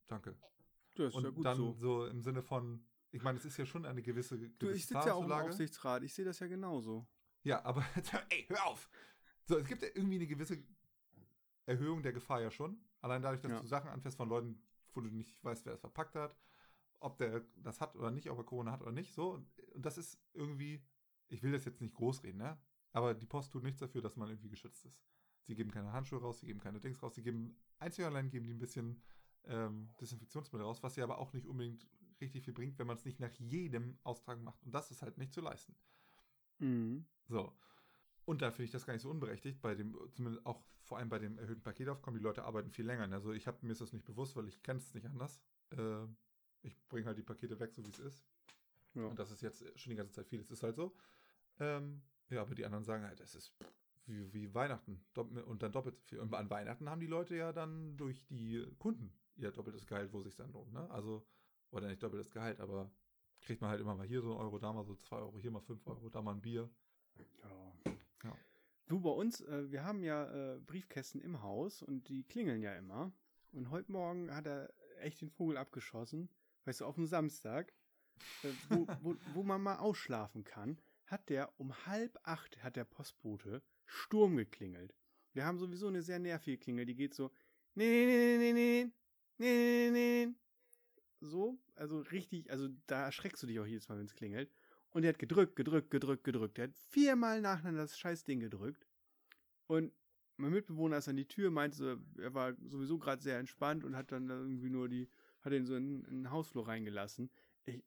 Danke. 0.07 0.37
Das 0.96 1.09
ist 1.09 1.14
Und 1.14 1.25
ja 1.25 1.31
gut 1.31 1.44
dann 1.44 1.57
so. 1.57 1.73
so. 1.75 2.07
im 2.07 2.20
Sinne 2.20 2.42
von, 2.42 2.85
ich 3.11 3.23
meine, 3.23 3.38
es 3.38 3.44
ist 3.44 3.57
ja 3.57 3.66
schon 3.66 3.87
eine 3.87 4.03
gewisse, 4.03 4.37
gewisse 4.38 4.59
Du, 4.59 4.70
ich 4.70 4.87
sitze 4.87 5.09
ja 5.09 5.14
auch 5.14 5.25
im. 5.25 5.33
Aufsichtsrat. 5.33 6.03
Ich 6.03 6.14
sehe 6.14 6.25
das 6.25 6.38
ja 6.40 6.46
genauso. 6.46 7.07
Ja, 7.42 7.64
aber 7.64 7.85
ey, 8.31 8.44
hör 8.48 8.66
auf! 8.66 8.90
So, 9.46 9.59
es 9.59 9.66
gibt 9.66 9.83
ja 9.83 9.88
irgendwie 9.94 10.16
eine 10.16 10.26
gewisse 10.26 10.62
Erhöhung 11.66 12.03
der 12.03 12.12
Gefahr 12.12 12.40
ja 12.42 12.50
schon. 12.50 12.79
Allein 13.00 13.22
dadurch, 13.22 13.40
dass 13.40 13.53
Ja. 13.53 13.61
du 13.61 13.66
Sachen 13.66 13.90
anfährst 13.90 14.16
von 14.16 14.29
Leuten, 14.29 14.62
wo 14.92 15.00
du 15.00 15.09
nicht 15.11 15.42
weißt, 15.42 15.66
wer 15.66 15.74
es 15.74 15.81
verpackt 15.81 16.14
hat, 16.16 16.37
ob 17.00 17.16
der 17.18 17.40
das 17.57 17.81
hat 17.81 17.96
oder 17.96 18.11
nicht, 18.11 18.29
ob 18.31 18.38
er 18.38 18.44
Corona 18.44 18.72
hat 18.72 18.83
oder 18.83 18.92
nicht. 18.92 19.14
So, 19.14 19.42
und 19.74 19.87
das 19.87 19.96
ist 19.98 20.20
irgendwie, 20.35 20.85
ich 21.29 21.42
will 21.42 21.53
das 21.53 21.64
jetzt 21.64 21.81
nicht 21.81 21.94
groß 21.94 22.22
reden, 22.24 22.38
ne? 22.38 22.61
Aber 22.92 23.14
die 23.14 23.26
Post 23.26 23.53
tut 23.53 23.62
nichts 23.62 23.81
dafür, 23.81 24.03
dass 24.03 24.16
man 24.16 24.29
irgendwie 24.29 24.48
geschützt 24.50 24.85
ist. 24.85 25.00
Sie 25.44 25.55
geben 25.55 25.70
keine 25.70 25.92
Handschuhe 25.92 26.20
raus, 26.20 26.40
sie 26.40 26.46
geben 26.46 26.61
keine 26.61 26.81
Dings 26.81 27.03
raus, 27.03 27.14
sie 27.14 27.22
geben 27.22 27.57
einzig 27.79 28.05
allein 28.05 28.29
geben 28.31 28.46
die 28.46 28.53
ein 28.53 28.59
bisschen 28.59 29.00
ähm, 29.44 29.94
Desinfektionsmittel 30.00 30.66
raus, 30.66 30.83
was 30.83 30.96
ja 30.96 31.05
aber 31.05 31.18
auch 31.18 31.33
nicht 31.33 31.46
unbedingt 31.46 31.88
richtig 32.20 32.44
viel 32.44 32.53
bringt, 32.53 32.79
wenn 32.79 32.87
man 32.87 32.96
es 32.96 33.05
nicht 33.05 33.20
nach 33.20 33.33
jedem 33.33 33.98
Austragen 34.03 34.42
macht. 34.44 34.62
Und 34.64 34.72
das 34.74 34.90
ist 34.90 35.03
halt 35.03 35.16
nicht 35.18 35.33
zu 35.33 35.40
leisten. 35.40 35.74
Mhm. 36.61 37.05
So. 37.29 37.53
Und 38.25 38.42
da 38.42 38.51
finde 38.51 38.64
ich 38.64 38.70
das 38.70 38.87
gar 38.87 38.92
nicht 38.92 39.03
so 39.03 39.11
unberechtigt, 39.11 39.61
bei 39.61 39.75
dem, 39.75 39.96
zumindest 40.12 40.46
auch 40.46 40.62
vor 40.85 40.99
allem 40.99 41.09
bei 41.09 41.18
dem 41.18 41.38
erhöhten 41.38 41.62
Paketaufkommen, 41.62 42.18
die 42.18 42.25
Leute 42.25 42.44
arbeiten 42.44 42.70
viel 42.70 42.87
länger. 42.87 43.11
Also 43.12 43.33
ich 43.33 43.46
habe 43.46 43.59
mir 43.62 43.73
ist 43.73 43.81
das 43.81 43.92
nicht 43.92 44.05
bewusst, 44.05 44.37
weil 44.37 44.49
ich 44.49 44.62
kenne 44.62 44.79
es 44.79 44.94
nicht 44.94 45.07
anders. 45.07 45.40
Äh, 45.70 46.07
ich 46.62 46.77
bringe 46.88 47.07
halt 47.07 47.18
die 47.18 47.23
Pakete 47.23 47.59
weg, 47.59 47.73
so 47.75 47.85
wie 47.85 47.90
es 47.90 47.99
ist. 47.99 48.25
Ja. 48.94 49.05
Und 49.05 49.18
das 49.18 49.31
ist 49.31 49.40
jetzt 49.40 49.64
schon 49.79 49.90
die 49.90 49.96
ganze 49.96 50.12
Zeit 50.12 50.29
viel. 50.29 50.40
Es 50.40 50.51
ist 50.51 50.62
halt 50.62 50.77
so. 50.77 50.94
Ähm, 51.59 52.03
ja, 52.29 52.42
aber 52.42 52.55
die 52.55 52.64
anderen 52.64 52.85
sagen 52.85 53.05
halt, 53.05 53.20
es 53.20 53.35
ist 53.35 53.55
wie, 54.07 54.33
wie 54.33 54.55
Weihnachten 54.55 55.05
dopp- 55.14 55.42
und 55.44 55.62
dann 55.62 55.73
doppelt 55.73 55.96
so 55.96 56.03
viel. 56.03 56.18
Und 56.18 56.35
an 56.35 56.51
Weihnachten 56.51 56.88
haben 56.88 57.01
die 57.01 57.07
Leute 57.07 57.37
ja 57.37 57.53
dann 57.53 57.96
durch 57.96 58.27
die 58.27 58.66
Kunden 58.79 59.12
ihr 59.37 59.53
doppeltes 59.53 59.87
Gehalt, 59.87 60.12
wo 60.12 60.20
sich 60.20 60.37
dann 60.37 60.53
lohnt. 60.53 60.73
Ne? 60.73 60.90
Also, 60.90 61.27
oder 61.70 61.88
nicht 61.88 62.03
doppeltes 62.03 62.31
Gehalt, 62.31 62.61
aber 62.61 62.92
kriegt 63.40 63.61
man 63.61 63.70
halt 63.70 63.81
immer 63.81 63.94
mal 63.94 64.07
hier 64.07 64.22
so 64.22 64.33
ein 64.33 64.38
Euro, 64.38 64.59
da 64.59 64.72
mal 64.72 64.85
so 64.85 64.96
zwei 64.96 65.18
Euro, 65.18 65.38
hier 65.38 65.50
mal 65.50 65.61
fünf 65.61 65.87
Euro, 65.87 66.09
da 66.09 66.22
mal 66.22 66.33
ein 66.33 66.40
Bier. 66.40 66.70
Ja. 67.42 67.94
Ja. 68.24 68.37
Du, 68.87 69.00
bei 69.00 69.11
uns, 69.11 69.40
äh, 69.42 69.70
wir 69.70 69.85
haben 69.85 70.03
ja 70.03 70.55
äh, 70.55 70.61
Briefkästen 70.61 71.20
im 71.20 71.42
Haus 71.42 71.83
und 71.83 72.09
die 72.09 72.24
klingeln 72.24 72.62
ja 72.62 72.74
immer. 72.74 73.12
Und 73.53 73.70
heute 73.70 73.90
Morgen 73.92 74.35
hat 74.35 74.46
er 74.46 74.72
echt 75.00 75.20
den 75.20 75.31
Vogel 75.31 75.57
abgeschossen. 75.57 76.29
Weißt 76.64 76.81
du, 76.81 76.87
auf 76.87 76.96
dem 76.96 77.07
Samstag, 77.07 77.72
äh, 78.42 78.53
wo, 78.68 78.87
wo, 79.00 79.16
wo 79.35 79.42
man 79.42 79.62
mal 79.62 79.79
ausschlafen 79.79 80.44
kann, 80.44 80.79
hat 81.07 81.29
der 81.29 81.53
um 81.59 81.74
halb 81.87 82.18
acht, 82.22 82.62
hat 82.62 82.76
der 82.76 82.85
Postbote 82.85 83.62
Sturm 83.87 84.37
geklingelt. 84.37 84.94
Wir 85.33 85.44
haben 85.44 85.59
sowieso 85.59 85.88
eine 85.88 86.03
sehr 86.03 86.18
nervige 86.18 86.59
Klingel, 86.59 86.85
die 86.85 86.94
geht 86.94 87.14
so, 87.14 87.31
nee, 87.74 87.88
nee, 87.88 88.37
nee, 88.38 88.53
nee, 88.53 88.53
nee, 88.53 88.92
nee, 89.38 89.90
nee, 89.90 89.90
nee, 89.90 90.27
nee. 90.27 90.35
So, 91.21 91.58
also 91.75 92.00
richtig, 92.00 92.50
also 92.50 92.68
da 92.87 93.04
erschreckst 93.04 93.42
du 93.42 93.46
dich 93.46 93.60
auch 93.60 93.66
jedes 93.66 93.88
Mal, 93.88 93.98
wenn 93.98 94.06
es 94.06 94.14
klingelt. 94.14 94.50
Und 94.90 95.04
er 95.04 95.10
hat 95.10 95.18
gedrückt, 95.18 95.54
gedrückt, 95.54 95.90
gedrückt, 95.90 96.25
gedrückt. 96.25 96.58
Er 96.58 96.64
hat 96.64 96.75
viermal 96.88 97.40
nacheinander 97.40 97.83
das 97.83 97.98
scheiß 97.98 98.25
Ding 98.25 98.40
gedrückt. 98.40 98.87
Und 99.66 99.92
mein 100.37 100.52
Mitbewohner 100.52 100.96
ist 100.98 101.08
an 101.08 101.16
die 101.16 101.29
Tür, 101.29 101.50
meinte, 101.50 101.77
so, 101.77 101.96
er 102.21 102.35
war 102.35 102.54
sowieso 102.64 102.98
gerade 102.98 103.23
sehr 103.23 103.38
entspannt 103.38 103.85
und 103.85 103.94
hat 103.94 104.10
dann 104.10 104.29
irgendwie 104.29 104.71
nur 104.71 104.88
die, 104.88 105.08
hat 105.42 105.52
ihn 105.52 105.66
so 105.66 105.77
in, 105.77 106.04
in 106.04 106.23
den 106.23 106.31
Hausflur 106.31 106.66
reingelassen. 106.66 107.31
Ich, 107.66 107.85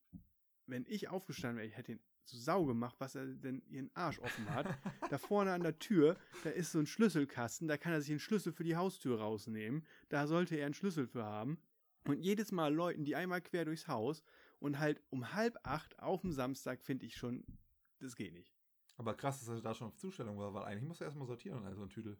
wenn 0.68 0.86
ich 0.88 1.10
aufgestanden 1.10 1.58
wäre, 1.58 1.68
ich 1.68 1.76
hätte 1.76 1.94
ihn 1.94 2.00
zu 2.26 2.38
Sau 2.38 2.66
gemacht, 2.66 2.96
was 3.00 3.16
er 3.16 3.26
denn 3.26 3.62
ihren 3.68 3.90
Arsch 3.96 4.20
offen 4.20 4.50
hat. 4.50 4.68
da 5.10 5.18
vorne 5.18 5.52
an 5.52 5.62
der 5.64 5.78
Tür, 5.80 6.16
da 6.44 6.52
ist 6.52 6.72
so 6.72 6.80
ein 6.80 6.86
Schlüsselkasten, 6.86 7.68
da 7.68 7.78
kann 7.78 7.92
er 7.92 8.02
sich 8.02 8.12
einen 8.12 8.20
Schlüssel 8.20 8.54
für 8.54 8.64
die 8.64 8.76
Haustür 8.76 9.20
rausnehmen. 9.20 9.86
Da 10.10 10.28
sollte 10.28 10.56
er 10.56 10.66
einen 10.66 10.76
Schlüssel 10.76 11.08
für 11.08 11.24
haben. 11.24 11.60
Und 12.06 12.20
jedes 12.20 12.52
Mal 12.52 12.74
Leuten, 12.74 13.06
die 13.06 13.16
einmal 13.16 13.42
quer 13.42 13.66
durchs 13.66 13.88
Haus 13.88 14.24
und 14.60 14.80
halt 14.80 15.02
um 15.10 15.34
halb 15.34 15.58
acht 15.64 15.98
auf 16.00 16.22
dem 16.22 16.32
Samstag 16.34 16.82
finde 16.82 17.06
ich 17.06 17.16
schon, 17.16 17.46
das 18.00 18.16
geht 18.16 18.34
nicht. 18.34 18.54
Aber 18.98 19.14
krass, 19.16 19.40
dass 19.40 19.50
er 19.50 19.62
da 19.62 19.74
schon 19.74 19.88
auf 19.88 19.96
Zustellung 19.96 20.38
war, 20.38 20.54
weil 20.54 20.64
eigentlich 20.66 20.84
muss 20.88 21.02
er 21.02 21.06
erstmal 21.06 21.28
sortieren, 21.28 21.66
also 21.66 21.82
ein 21.84 21.90
Tüdel. 21.90 22.18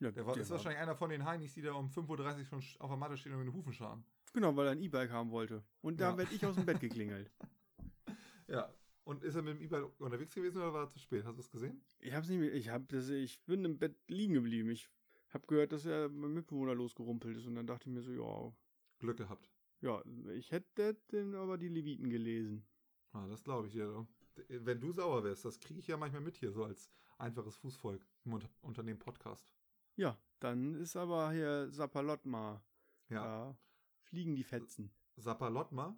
Ja, 0.00 0.10
Der 0.10 0.26
war, 0.26 0.34
der 0.34 0.42
ist 0.42 0.50
war- 0.50 0.56
wahrscheinlich 0.56 0.80
einer 0.80 0.94
von 0.96 1.10
den 1.10 1.24
Heinis, 1.24 1.54
die 1.54 1.62
da 1.62 1.72
um 1.72 1.88
5.30 1.88 2.38
Uhr 2.38 2.44
schon 2.44 2.60
sch- 2.60 2.78
auf 2.80 2.88
der 2.88 2.96
Matte 2.96 3.16
stehen 3.16 3.32
und 3.34 3.40
in 3.40 3.46
den 3.46 3.54
Hufen 3.54 3.72
scharen. 3.72 4.04
Genau, 4.32 4.54
weil 4.56 4.66
er 4.66 4.72
ein 4.72 4.80
E-Bike 4.80 5.10
haben 5.10 5.30
wollte. 5.30 5.62
Und 5.80 6.00
da 6.00 6.10
Ja. 6.10 6.18
werd 6.18 6.32
ich 6.32 6.44
aus 6.46 6.54
dem 6.54 6.66
Bett 6.66 6.80
geklingelt. 6.80 7.30
Ja. 8.48 8.72
Und 9.04 9.24
ist 9.24 9.34
er 9.36 9.42
mit 9.42 9.54
dem 9.56 9.62
E-Bike 9.62 10.00
unterwegs 10.00 10.34
gewesen 10.34 10.58
oder 10.58 10.72
war 10.72 10.82
er 10.84 10.88
zu 10.88 10.98
spät? 10.98 11.24
Hast 11.24 11.36
du 11.36 11.40
es 11.40 11.50
gesehen? 11.50 11.82
Ich 11.98 12.12
hab's 12.12 12.28
nicht 12.28 12.38
mehr, 12.40 12.52
ich 12.52 12.68
hab 12.68 12.88
das, 12.88 13.08
ich 13.08 13.42
bin 13.44 13.64
im 13.64 13.78
Bett 13.78 13.96
liegen 14.06 14.34
geblieben. 14.34 14.70
Ich 14.70 14.88
hab 15.30 15.46
gehört, 15.46 15.72
dass 15.72 15.86
er 15.86 16.08
mein 16.08 16.32
Mitbewohner 16.34 16.74
losgerumpelt 16.74 17.36
ist 17.36 17.46
und 17.46 17.54
dann 17.54 17.66
dachte 17.66 17.88
ich 17.88 17.94
mir 17.94 18.02
so, 18.02 18.12
ja, 18.12 18.52
Glück 18.98 19.18
gehabt. 19.18 19.50
ja, 19.80 20.02
ich 20.32 20.50
hätte 20.50 20.94
denn 21.12 21.34
aber 21.34 21.58
die 21.58 21.68
Leviten 21.68 22.10
gelesen. 22.10 22.66
Ah, 23.12 23.26
das 23.28 23.42
glaube 23.42 23.66
ich 23.66 23.72
dir. 23.72 23.86
doch. 23.86 24.06
Wenn 24.48 24.80
du 24.80 24.92
sauer 24.92 25.24
wärst, 25.24 25.44
das 25.44 25.58
kriege 25.58 25.80
ich 25.80 25.88
ja 25.88 25.96
manchmal 25.96 26.22
mit 26.22 26.36
hier, 26.36 26.52
so 26.52 26.64
als 26.64 26.90
einfaches 27.18 27.56
Fußvolk 27.56 28.06
im 28.24 28.34
Unter 28.34 28.48
Unternehmen 28.60 28.98
Podcast. 28.98 29.52
Ja, 29.96 30.16
dann 30.38 30.74
ist 30.74 30.96
aber 30.96 31.32
hier 31.32 31.70
Sapalotma. 31.70 32.62
Ja. 33.08 33.24
Da 33.24 33.58
fliegen 34.02 34.36
die 34.36 34.44
Fetzen. 34.44 34.92
Sapalotma. 35.16 35.96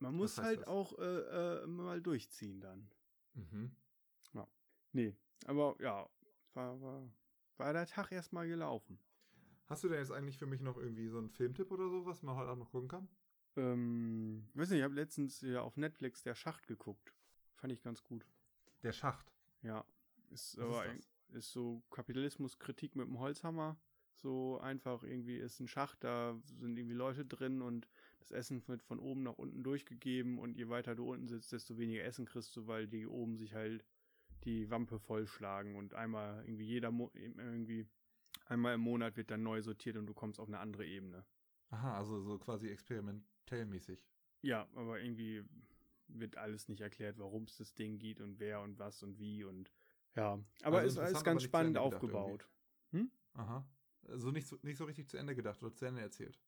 Man 0.00 0.14
muss 0.14 0.38
halt 0.38 0.60
das? 0.60 0.66
auch 0.66 0.98
äh, 0.98 1.62
äh, 1.62 1.66
mal 1.66 2.00
durchziehen 2.00 2.60
dann. 2.60 2.90
Mhm. 3.34 3.76
Nee, 4.92 5.14
aber 5.46 5.76
ja, 5.80 6.08
war, 6.54 6.80
war, 6.80 7.08
war 7.58 7.72
der 7.72 7.86
Tag 7.86 8.10
erstmal 8.10 8.48
gelaufen. 8.48 8.98
Hast 9.70 9.84
du 9.84 9.88
denn 9.88 9.98
jetzt 10.00 10.10
eigentlich 10.10 10.36
für 10.36 10.46
mich 10.46 10.60
noch 10.62 10.76
irgendwie 10.76 11.06
so 11.08 11.18
einen 11.18 11.30
Filmtipp 11.30 11.70
oder 11.70 11.88
so, 11.88 12.04
was 12.04 12.22
man 12.24 12.34
heute 12.34 12.50
auch 12.50 12.56
noch 12.56 12.72
gucken 12.72 12.88
kann? 12.88 13.08
Ähm, 13.56 14.48
weiß 14.54 14.70
nicht, 14.70 14.78
ich 14.78 14.84
habe 14.84 14.94
letztens 14.94 15.40
ja 15.42 15.62
auf 15.62 15.76
Netflix 15.76 16.24
der 16.24 16.34
Schacht 16.34 16.66
geguckt. 16.66 17.14
Fand 17.54 17.72
ich 17.72 17.80
ganz 17.80 18.02
gut. 18.02 18.26
Der 18.82 18.90
Schacht. 18.90 19.32
Ja. 19.62 19.84
Ist 20.30 20.58
aber 20.58 20.84
ist 20.86 20.90
ein- 20.90 21.36
ist 21.36 21.52
so 21.52 21.84
Kapitalismuskritik 21.90 22.96
mit 22.96 23.06
dem 23.06 23.20
Holzhammer. 23.20 23.78
So 24.16 24.58
einfach 24.58 25.04
irgendwie 25.04 25.36
ist 25.36 25.60
ein 25.60 25.68
Schacht, 25.68 26.02
da 26.02 26.36
sind 26.58 26.76
irgendwie 26.76 26.96
Leute 26.96 27.24
drin 27.24 27.62
und 27.62 27.88
das 28.18 28.32
Essen 28.32 28.66
wird 28.66 28.82
von 28.82 28.98
oben 28.98 29.22
nach 29.22 29.38
unten 29.38 29.62
durchgegeben 29.62 30.40
und 30.40 30.56
je 30.56 30.68
weiter 30.68 30.96
du 30.96 31.08
unten 31.08 31.28
sitzt, 31.28 31.52
desto 31.52 31.78
weniger 31.78 32.02
Essen 32.02 32.26
kriegst 32.26 32.56
du, 32.56 32.66
weil 32.66 32.88
die 32.88 33.06
oben 33.06 33.36
sich 33.36 33.54
halt 33.54 33.84
die 34.44 34.68
Wampe 34.68 34.98
vollschlagen 34.98 35.76
und 35.76 35.94
einmal 35.94 36.42
irgendwie 36.44 36.64
jeder 36.64 36.88
irgendwie 37.14 37.86
einmal 38.50 38.74
im 38.74 38.80
Monat 38.80 39.16
wird 39.16 39.30
dann 39.30 39.42
neu 39.42 39.62
sortiert 39.62 39.96
und 39.96 40.06
du 40.06 40.14
kommst 40.14 40.38
auf 40.40 40.48
eine 40.48 40.58
andere 40.58 40.84
Ebene. 40.84 41.24
Aha, 41.70 41.98
also 41.98 42.20
so 42.20 42.38
quasi 42.38 42.68
experimentellmäßig. 42.68 44.04
Ja, 44.42 44.68
aber 44.74 45.00
irgendwie 45.00 45.44
wird 46.08 46.36
alles 46.36 46.68
nicht 46.68 46.80
erklärt, 46.80 47.18
warum 47.18 47.44
es 47.44 47.56
das 47.56 47.74
Ding 47.74 47.98
geht 47.98 48.20
und 48.20 48.40
wer 48.40 48.60
und 48.60 48.78
was 48.78 49.02
und 49.02 49.18
wie 49.18 49.44
und 49.44 49.72
ja. 50.16 50.38
Aber 50.62 50.80
Also 50.80 51.00
es 51.00 51.12
ist 51.12 51.24
ganz 51.24 51.42
spannend 51.42 51.78
aufgebaut. 51.78 52.48
Aha. 53.34 53.64
Also 54.08 54.32
nicht 54.32 54.48
so, 54.48 54.58
nicht 54.62 54.76
so 54.76 54.84
richtig 54.84 55.08
zu 55.08 55.16
Ende 55.16 55.36
gedacht 55.36 55.62
oder 55.62 55.74
zu 55.74 55.84
Ende 55.84 56.00
erzählt. 56.00 56.38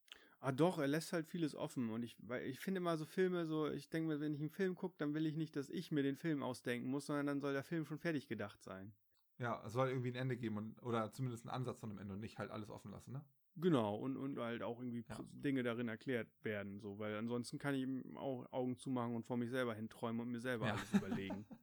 Ah 0.41 0.51
doch, 0.51 0.77
er 0.77 0.87
lässt 0.87 1.13
halt 1.13 1.25
vieles 1.25 1.55
offen 1.55 1.89
und 1.89 2.03
ich, 2.03 2.17
weil 2.19 2.45
ich 2.45 2.59
finde 2.59 2.79
immer 2.79 2.97
so 2.97 3.05
Filme 3.05 3.45
so, 3.45 3.69
ich 3.69 3.89
denke 3.89 4.09
mir, 4.09 4.19
wenn 4.19 4.33
ich 4.33 4.41
einen 4.41 4.49
Film 4.49 4.75
gucke, 4.75 4.95
dann 4.97 5.13
will 5.13 5.25
ich 5.25 5.37
nicht, 5.37 5.55
dass 5.55 5.69
ich 5.69 5.91
mir 5.91 6.03
den 6.03 6.17
Film 6.17 6.43
ausdenken 6.43 6.89
muss, 6.89 7.05
sondern 7.05 7.27
dann 7.27 7.39
soll 7.39 7.53
der 7.53 7.63
Film 7.63 7.85
schon 7.85 7.99
fertig 7.99 8.27
gedacht 8.27 8.61
sein. 8.61 8.93
Ja, 9.39 9.61
es 9.65 9.73
soll 9.73 9.89
irgendwie 9.89 10.09
ein 10.09 10.15
Ende 10.15 10.37
geben 10.37 10.57
und, 10.57 10.81
oder 10.83 11.11
zumindest 11.11 11.45
einen 11.45 11.55
Ansatz 11.55 11.79
von 11.79 11.89
einem 11.89 11.99
Ende 11.99 12.13
und 12.13 12.19
nicht 12.19 12.37
halt 12.37 12.51
alles 12.51 12.69
offen 12.69 12.91
lassen, 12.91 13.11
ne? 13.13 13.23
Genau, 13.55 13.95
und, 13.95 14.17
und 14.17 14.39
halt 14.39 14.63
auch 14.63 14.79
irgendwie 14.79 15.05
Ja. 15.09 15.19
Dinge 15.31 15.61
darin 15.63 15.87
erklärt 15.87 16.27
werden, 16.43 16.79
so, 16.79 16.97
weil 16.97 17.15
ansonsten 17.15 17.59
kann 17.59 17.75
ich 17.75 17.81
ihm 17.83 18.17
auch 18.17 18.51
Augen 18.51 18.77
zumachen 18.77 19.15
und 19.15 19.25
vor 19.25 19.37
mich 19.37 19.49
selber 19.51 19.75
hinträumen 19.75 20.21
und 20.21 20.31
mir 20.31 20.39
selber 20.39 20.67
Ja. 20.67 20.73
alles 20.75 20.93
überlegen. 20.93 21.45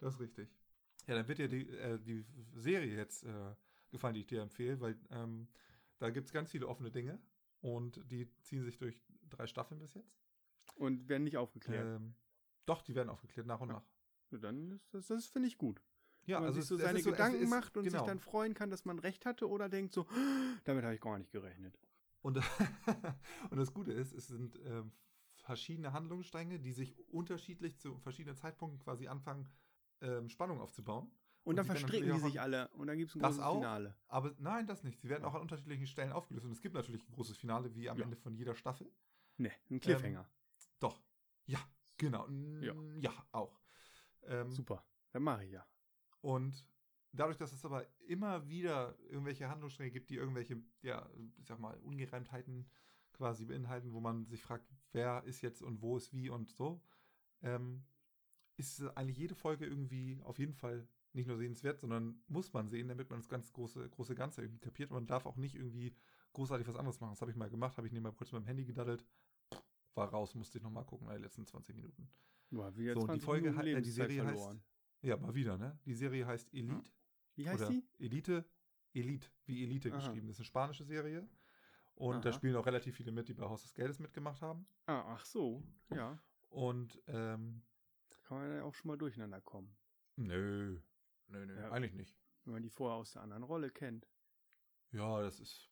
Das 0.00 0.14
ist 0.14 0.20
richtig. 0.20 0.48
Ja, 1.06 1.14
dann 1.14 1.28
wird 1.28 1.38
dir 1.38 1.48
die, 1.48 1.68
äh, 1.68 1.98
die 1.98 2.24
Serie 2.54 2.96
jetzt 2.96 3.22
äh, 3.22 3.54
gefallen, 3.90 4.14
die 4.14 4.20
ich 4.20 4.26
dir 4.26 4.42
empfehle, 4.42 4.80
weil 4.80 4.98
ähm, 5.10 5.46
da 5.98 6.10
gibt 6.10 6.26
es 6.26 6.32
ganz 6.32 6.50
viele 6.50 6.66
offene 6.66 6.90
Dinge 6.90 7.20
und 7.60 8.00
die 8.10 8.28
ziehen 8.40 8.64
sich 8.64 8.78
durch 8.78 9.00
drei 9.28 9.46
Staffeln 9.46 9.78
bis 9.78 9.94
jetzt. 9.94 10.18
Und 10.74 11.08
werden 11.08 11.24
nicht 11.24 11.36
aufgeklärt. 11.36 11.86
Ähm, 11.86 12.14
doch, 12.66 12.82
die 12.82 12.94
werden 12.94 13.10
aufgeklärt 13.10 13.46
nach 13.46 13.60
und 13.60 13.68
Ja. 13.68 13.74
nach. 13.74 14.40
Dann 14.40 14.70
ist 14.72 14.92
das, 14.94 15.06
das 15.08 15.26
finde 15.26 15.48
ich 15.48 15.58
gut. 15.58 15.82
Ja, 16.30 16.40
man 16.40 16.52
sich 16.52 16.62
es- 16.62 16.68
so 16.68 16.76
seine 16.76 17.00
so- 17.00 17.10
Gedanken 17.10 17.40
ist- 17.42 17.50
macht 17.50 17.76
und 17.76 17.84
genau. 17.84 17.98
sich 17.98 18.06
dann 18.06 18.18
freuen 18.20 18.54
kann, 18.54 18.70
dass 18.70 18.84
man 18.84 18.98
recht 18.98 19.26
hatte 19.26 19.48
oder 19.48 19.68
denkt 19.68 19.92
so, 19.92 20.06
damit 20.64 20.84
habe 20.84 20.94
ich 20.94 21.00
gar 21.00 21.18
nicht 21.18 21.30
gerechnet. 21.32 21.78
Und, 22.22 22.36
und 23.50 23.56
das 23.56 23.72
Gute 23.72 23.92
ist, 23.92 24.12
es 24.12 24.28
sind 24.28 24.58
ähm, 24.64 24.92
verschiedene 25.42 25.92
Handlungsstränge, 25.92 26.58
die 26.60 26.72
sich 26.72 26.96
unterschiedlich 27.08 27.78
zu 27.78 27.98
verschiedenen 27.98 28.36
Zeitpunkten 28.36 28.78
quasi 28.78 29.08
anfangen, 29.08 29.48
ähm, 30.02 30.28
Spannung 30.28 30.60
aufzubauen. 30.60 31.10
Und, 31.42 31.52
Und 31.52 31.56
dann 31.56 31.64
verstricken 31.64 32.12
die 32.12 32.18
sich 32.20 32.38
alle 32.40 32.68
und 32.72 32.86
dann 32.88 32.98
gibt 32.98 33.08
es 33.10 33.16
ein 33.16 33.22
großes 33.22 33.40
auch? 33.40 33.54
Finale. 33.56 33.96
Aber 34.08 34.34
nein, 34.38 34.66
das 34.66 34.84
nicht. 34.84 35.00
Sie 35.00 35.08
werden 35.08 35.24
auch 35.24 35.34
an 35.34 35.40
unterschiedlichen 35.40 35.86
Stellen 35.86 36.12
aufgelöst. 36.12 36.44
Und 36.44 36.52
es 36.52 36.60
gibt 36.60 36.74
natürlich 36.74 37.02
ein 37.08 37.12
großes 37.12 37.38
Finale, 37.38 37.74
wie 37.74 37.88
am 37.88 37.96
Ja. 37.96 38.04
Ende 38.04 38.16
von 38.16 38.34
jeder 38.34 38.54
Staffel. 38.54 38.92
Ne, 39.38 39.50
ein 39.70 39.80
Cliffhanger. 39.80 40.28
Doch. 40.80 41.00
Ja, 41.46 41.58
genau. 41.96 42.26
Mm, 42.28 42.62
Ja. 42.62 42.74
Ja, 43.00 43.26
auch. 43.32 43.58
Ähm, 44.24 44.50
Super. 44.52 44.84
Dann 45.12 45.22
mache 45.22 45.44
ich 45.46 45.52
ja. 45.52 45.66
Und 46.20 46.66
dadurch, 47.12 47.36
dass 47.38 47.52
es 47.52 47.64
aber 47.64 47.86
immer 48.06 48.48
wieder 48.48 48.96
irgendwelche 49.08 49.48
Handlungsstränge 49.48 49.90
gibt, 49.90 50.10
die 50.10 50.16
irgendwelche, 50.16 50.62
ja, 50.82 51.08
ich 51.38 51.46
sag 51.46 51.58
mal, 51.58 51.78
Ungereimtheiten 51.80 52.68
quasi 53.12 53.44
beinhalten, 53.44 53.92
wo 53.92 54.00
man 54.00 54.26
sich 54.26 54.42
fragt, 54.42 54.64
wer 54.92 55.22
ist 55.24 55.42
jetzt 55.42 55.62
und 55.62 55.82
wo 55.82 55.96
ist 55.96 56.12
wie 56.12 56.30
und 56.30 56.50
so, 56.50 56.80
ähm, 57.42 57.84
ist 58.56 58.82
eigentlich 58.96 59.18
jede 59.18 59.34
Folge 59.34 59.66
irgendwie 59.66 60.20
auf 60.22 60.38
jeden 60.38 60.54
Fall 60.54 60.86
nicht 61.12 61.26
nur 61.26 61.38
sehenswert, 61.38 61.80
sondern 61.80 62.22
muss 62.28 62.52
man 62.52 62.68
sehen, 62.68 62.86
damit 62.88 63.10
man 63.10 63.18
das 63.18 63.28
ganz 63.28 63.52
große, 63.52 63.88
große 63.90 64.14
Ganze 64.14 64.42
irgendwie 64.42 64.60
kapiert. 64.60 64.90
Und 64.90 64.96
man 64.96 65.06
darf 65.06 65.26
auch 65.26 65.36
nicht 65.36 65.54
irgendwie 65.56 65.94
großartig 66.34 66.68
was 66.68 66.76
anderes 66.76 67.00
machen. 67.00 67.12
Das 67.12 67.20
habe 67.20 67.30
ich 67.32 67.36
mal 67.36 67.50
gemacht, 67.50 67.76
habe 67.78 67.86
ich 67.88 67.92
nebenbei 67.92 68.14
kurz 68.16 68.30
mit 68.30 68.42
dem 68.42 68.46
Handy 68.46 68.64
gedaddelt, 68.64 69.04
war 69.94 70.08
raus, 70.10 70.34
musste 70.36 70.58
ich 70.58 70.62
nochmal 70.62 70.84
gucken, 70.84 71.08
in 71.08 71.14
den 71.14 71.22
letzten 71.22 71.46
20 71.46 71.74
Minuten. 71.74 72.08
Boah, 72.50 72.76
wieder 72.76 72.94
So, 72.94 73.00
und 73.00 73.06
die 73.08 73.18
20 73.18 73.24
Folge 73.24 73.50
Minuten 73.50 73.58
hat- 73.58 73.66
äh, 73.78 73.82
die 73.82 73.90
Serie 73.90 74.22
heißt- 74.22 74.24
verloren. 74.26 74.62
Ja, 75.02 75.16
mal 75.16 75.34
wieder, 75.34 75.56
ne? 75.56 75.78
Die 75.86 75.94
Serie 75.94 76.26
heißt 76.26 76.52
Elite. 76.52 76.90
Wie 77.36 77.48
heißt 77.48 77.62
oder 77.62 77.70
die? 77.70 77.84
Elite, 77.98 78.44
Elite, 78.92 79.28
wie 79.46 79.62
Elite 79.64 79.90
Aha. 79.90 79.96
geschrieben. 79.96 80.26
Das 80.26 80.36
ist 80.36 80.40
eine 80.40 80.46
spanische 80.46 80.84
Serie. 80.84 81.28
Und 81.94 82.24
da 82.24 82.30
Aha. 82.30 82.36
spielen 82.36 82.56
auch 82.56 82.66
relativ 82.66 82.96
viele 82.96 83.12
mit, 83.12 83.28
die 83.28 83.34
bei 83.34 83.44
Haus 83.44 83.62
des 83.62 83.74
Geldes 83.74 83.98
mitgemacht 83.98 84.40
haben. 84.42 84.66
Ah, 84.86 85.04
ach 85.14 85.24
so. 85.24 85.62
Ja. 85.90 86.18
Und, 86.50 87.00
ähm, 87.06 87.62
Kann 88.24 88.38
man 88.38 88.56
ja 88.56 88.62
auch 88.64 88.74
schon 88.74 88.88
mal 88.88 88.98
durcheinander 88.98 89.40
kommen. 89.40 89.74
nö. 90.16 90.78
Nö, 91.28 91.46
nö, 91.46 91.56
Ja. 91.60 91.70
eigentlich 91.70 91.94
nicht. 91.94 92.16
Wenn 92.44 92.54
man 92.54 92.62
die 92.62 92.70
vorher 92.70 92.96
aus 92.96 93.12
der 93.12 93.22
anderen 93.22 93.44
Rolle 93.44 93.70
kennt. 93.70 94.08
Ja, 94.90 95.20
das 95.22 95.38
ist. 95.40 95.70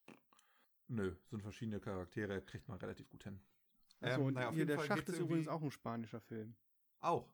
Nö, 0.86 1.16
sind 1.26 1.42
verschiedene 1.42 1.80
Charaktere, 1.80 2.40
kriegt 2.42 2.68
man 2.68 2.78
relativ 2.78 3.08
gut 3.10 3.24
hin. 3.24 3.40
Achso, 4.00 4.20
Ähm, 4.20 4.26
und 4.28 4.34
naja, 4.34 4.52
hier 4.52 4.66
der 4.66 4.76
Fall 4.76 4.86
Schacht 4.86 5.08
ist 5.08 5.18
übrigens 5.18 5.48
auch 5.48 5.60
ein 5.62 5.70
spanischer 5.70 6.20
Film. 6.20 6.54
Auch. 7.00 7.28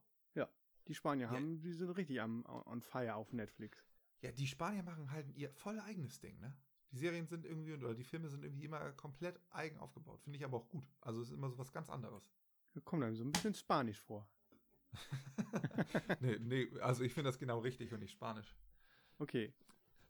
Die 0.87 0.95
Spanier 0.95 1.27
Ja. 1.27 1.33
haben, 1.33 1.61
die 1.61 1.73
sind 1.73 1.91
richtig 1.91 2.21
am 2.21 2.45
on 2.47 2.81
fire 2.83 3.15
auf 3.15 3.33
Netflix. 3.33 3.85
Ja, 4.21 4.33
die 4.33 4.47
Spanier 4.47 4.83
machen 4.83 5.11
halt 5.11 5.31
ihr 5.37 5.51
voll 5.51 5.79
eigenes 5.81 6.21
Ding, 6.21 6.39
ne? 6.41 6.57
Die 6.91 6.99
Serien 6.99 7.27
sind 7.27 7.45
irgendwie, 7.45 7.73
oder 7.73 7.95
die 7.95 8.05
Filme 8.05 8.29
sind 8.29 8.45
irgendwie 8.45 8.65
immer 8.65 8.93
komplett 8.93 9.41
eigen 9.51 9.79
aufgebaut. 9.79 10.21
Finde 10.23 10.39
ich 10.39 10.45
aber 10.45 10.59
auch 10.59 10.69
gut. 10.69 10.87
Also 11.01 11.21
es 11.21 11.29
ist 11.29 11.35
immer 11.35 11.51
so 11.51 11.59
was 11.59 11.73
ganz 11.73 11.91
anderes. 11.91 12.31
Kommt 12.85 13.03
einem 13.03 13.17
so 13.17 13.25
ein 13.25 13.33
bisschen 13.33 13.55
Spanisch 13.55 14.01
vor. 14.01 14.29
nee, 16.21 16.39
nee, 16.39 16.81
also 16.81 17.03
ich 17.03 17.13
finde 17.13 17.29
das 17.29 17.39
genau 17.39 17.59
richtig 17.61 17.93
und 17.93 18.01
nicht 18.01 18.13
Spanisch. 18.13 18.57
Okay. 19.19 19.53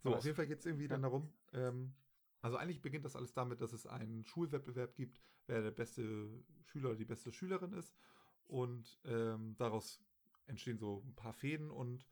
So, 0.02 0.10
Aber 0.10 0.18
auf 0.18 0.24
jeden 0.24 0.36
Fall 0.36 0.46
geht 0.46 0.58
es 0.58 0.66
irgendwie 0.66 0.84
ja. 0.84 0.90
dann 0.90 1.02
darum, 1.02 1.32
ähm, 1.52 1.94
also 2.42 2.56
eigentlich 2.58 2.82
beginnt 2.82 3.04
das 3.06 3.16
alles 3.16 3.32
damit, 3.32 3.60
dass 3.62 3.72
es 3.72 3.86
einen 3.86 4.24
Schulwettbewerb 4.24 4.94
gibt, 4.94 5.20
wer 5.46 5.62
der 5.62 5.70
beste 5.70 6.28
Schüler 6.64 6.90
oder 6.90 6.98
die 6.98 7.04
beste 7.06 7.32
Schülerin 7.32 7.72
ist. 7.72 7.96
Und 8.44 8.98
ähm, 9.04 9.56
daraus 9.56 10.02
entstehen 10.46 10.78
so 10.78 11.02
ein 11.06 11.14
paar 11.14 11.32
Fäden 11.32 11.70
und 11.70 12.06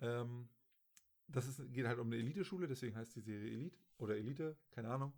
ähm, 0.00 0.48
das 1.26 1.46
ist, 1.46 1.72
geht 1.72 1.86
halt 1.86 1.98
um 1.98 2.06
eine 2.08 2.16
Elite-Schule, 2.16 2.68
deswegen 2.68 2.96
heißt 2.96 3.16
die 3.16 3.20
Serie 3.20 3.50
Elite 3.50 3.78
oder 3.98 4.16
Elite, 4.16 4.56
keine 4.70 4.90
Ahnung. 4.90 5.12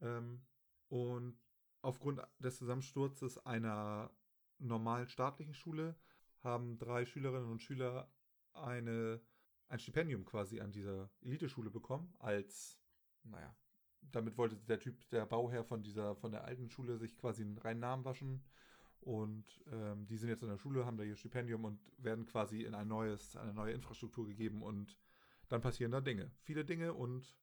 Ähm, 0.00 0.42
und 0.88 1.38
aufgrund 1.82 2.20
des 2.38 2.58
Zusammensturzes 2.58 3.38
einer 3.44 4.10
normalen 4.58 5.08
staatlichen 5.08 5.54
Schule 5.54 5.96
haben 6.42 6.78
drei 6.78 7.04
Schülerinnen 7.04 7.50
und 7.50 7.62
Schüler 7.62 8.10
eine 8.54 9.20
ein 9.68 9.78
Stipendium 9.78 10.24
quasi 10.24 10.60
an 10.60 10.72
dieser 10.72 11.10
Eliteschule 11.20 11.70
bekommen, 11.70 12.14
als, 12.18 12.78
naja, 13.22 13.54
damit 14.00 14.38
wollte 14.38 14.56
der 14.56 14.80
Typ, 14.80 15.08
der 15.10 15.26
Bauherr 15.26 15.64
von 15.64 15.82
dieser, 15.82 16.16
von 16.16 16.32
der 16.32 16.44
alten 16.44 16.70
Schule 16.70 16.98
sich 16.98 17.16
quasi 17.16 17.42
einen 17.42 17.58
reinen 17.58 17.80
Namen 17.80 18.04
waschen. 18.04 18.42
Und 19.00 19.44
ähm, 19.70 20.06
die 20.06 20.16
sind 20.16 20.28
jetzt 20.28 20.42
in 20.42 20.48
der 20.48 20.58
Schule, 20.58 20.84
haben 20.84 20.96
da 20.96 21.04
ihr 21.04 21.16
Stipendium 21.16 21.64
und 21.64 21.80
werden 21.98 22.26
quasi 22.26 22.62
in 22.62 22.74
ein 22.74 22.88
neues, 22.88 23.36
eine 23.36 23.54
neue 23.54 23.72
Infrastruktur 23.72 24.26
gegeben 24.26 24.62
und 24.62 24.98
dann 25.48 25.60
passieren 25.60 25.92
da 25.92 26.00
Dinge. 26.00 26.30
Viele 26.42 26.64
Dinge 26.64 26.92
und 26.92 27.36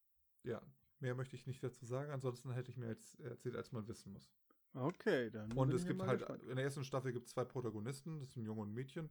ja, 0.43 0.61
Mehr 0.99 1.15
möchte 1.15 1.35
ich 1.35 1.45
nicht 1.45 1.61
dazu 1.63 1.85
sagen, 1.85 2.11
ansonsten 2.11 2.51
hätte 2.51 2.71
ich 2.71 2.77
mir 2.77 2.87
jetzt 2.87 3.19
erzählt, 3.19 3.55
als 3.55 3.71
man 3.71 3.87
wissen 3.87 4.13
muss. 4.13 4.31
Okay, 4.73 5.29
dann. 5.29 5.51
Und 5.53 5.73
es 5.73 5.85
gibt 5.85 6.01
halt, 6.01 6.19
gespannt. 6.19 6.43
in 6.43 6.55
der 6.55 6.65
ersten 6.65 6.83
Staffel 6.83 7.13
gibt 7.13 7.27
es 7.27 7.33
zwei 7.33 7.45
Protagonisten, 7.45 8.19
das 8.19 8.31
sind 8.33 8.43
ein 8.43 8.45
Junge 8.45 8.61
und 8.61 8.69
ein 8.69 8.73
Mädchen. 8.73 9.09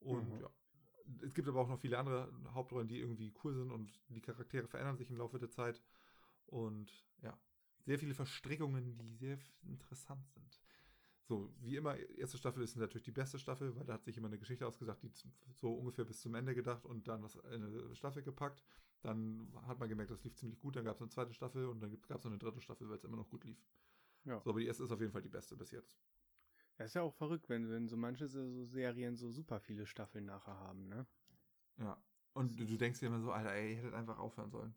Und 0.00 0.34
Mhm. 0.34 0.40
ja. 0.40 0.50
Es 1.22 1.32
gibt 1.32 1.48
aber 1.48 1.60
auch 1.60 1.68
noch 1.68 1.80
viele 1.80 1.98
andere 1.98 2.30
Hauptrollen, 2.52 2.86
die 2.86 2.98
irgendwie 3.00 3.32
cool 3.42 3.54
sind 3.54 3.70
und 3.70 3.90
die 4.10 4.20
Charaktere 4.20 4.68
verändern 4.68 4.98
sich 4.98 5.08
im 5.08 5.16
Laufe 5.16 5.38
der 5.38 5.50
Zeit. 5.50 5.82
Und 6.46 6.92
ja, 7.22 7.38
sehr 7.80 7.98
viele 7.98 8.12
Verstrickungen, 8.14 8.98
die 8.98 9.14
sehr 9.14 9.38
interessant 9.62 10.28
sind. 10.28 10.60
So, 11.28 11.52
wie 11.60 11.76
immer, 11.76 11.94
erste 12.16 12.38
Staffel 12.38 12.62
ist 12.62 12.74
natürlich 12.76 13.04
die 13.04 13.12
beste 13.12 13.38
Staffel, 13.38 13.76
weil 13.76 13.84
da 13.84 13.92
hat 13.92 14.04
sich 14.04 14.16
immer 14.16 14.28
eine 14.28 14.38
Geschichte 14.38 14.66
ausgesagt, 14.66 15.02
die 15.02 15.12
so 15.60 15.74
ungefähr 15.74 16.06
bis 16.06 16.22
zum 16.22 16.34
Ende 16.34 16.54
gedacht 16.54 16.86
und 16.86 17.06
dann 17.06 17.22
was 17.22 17.36
in 17.36 17.62
eine 17.62 17.94
Staffel 17.94 18.22
gepackt. 18.22 18.64
Dann 19.02 19.52
hat 19.66 19.78
man 19.78 19.90
gemerkt, 19.90 20.10
das 20.10 20.24
lief 20.24 20.34
ziemlich 20.36 20.58
gut. 20.58 20.76
Dann 20.76 20.86
gab 20.86 20.96
es 20.96 21.02
eine 21.02 21.10
zweite 21.10 21.34
Staffel 21.34 21.66
und 21.66 21.80
dann 21.80 21.90
gab 22.08 22.18
es 22.18 22.24
noch 22.24 22.30
eine 22.30 22.38
dritte 22.38 22.62
Staffel, 22.62 22.88
weil 22.88 22.96
es 22.96 23.04
immer 23.04 23.18
noch 23.18 23.28
gut 23.28 23.44
lief. 23.44 23.62
Ja. 24.24 24.40
So, 24.40 24.50
aber 24.50 24.60
die 24.60 24.66
erste 24.66 24.84
ist 24.84 24.90
auf 24.90 25.00
jeden 25.00 25.12
Fall 25.12 25.20
die 25.20 25.28
beste 25.28 25.54
bis 25.54 25.70
jetzt. 25.70 25.98
Das 26.78 26.86
ist 26.86 26.94
ja 26.94 27.02
auch 27.02 27.14
verrückt, 27.14 27.50
wenn, 27.50 27.68
wenn 27.68 27.88
so 27.88 27.98
manche 27.98 28.26
so 28.26 28.64
Serien 28.64 29.14
so 29.14 29.30
super 29.30 29.60
viele 29.60 29.84
Staffeln 29.84 30.24
nachher 30.24 30.58
haben, 30.58 30.88
ne? 30.88 31.06
Ja. 31.76 32.02
Und 32.32 32.58
du, 32.58 32.64
du 32.64 32.78
denkst 32.78 33.00
dir 33.00 33.08
immer 33.08 33.20
so, 33.20 33.32
Alter, 33.32 33.52
ey, 33.52 33.72
ihr 33.72 33.76
hättet 33.76 33.94
einfach 33.94 34.18
aufhören 34.18 34.50
sollen. 34.50 34.74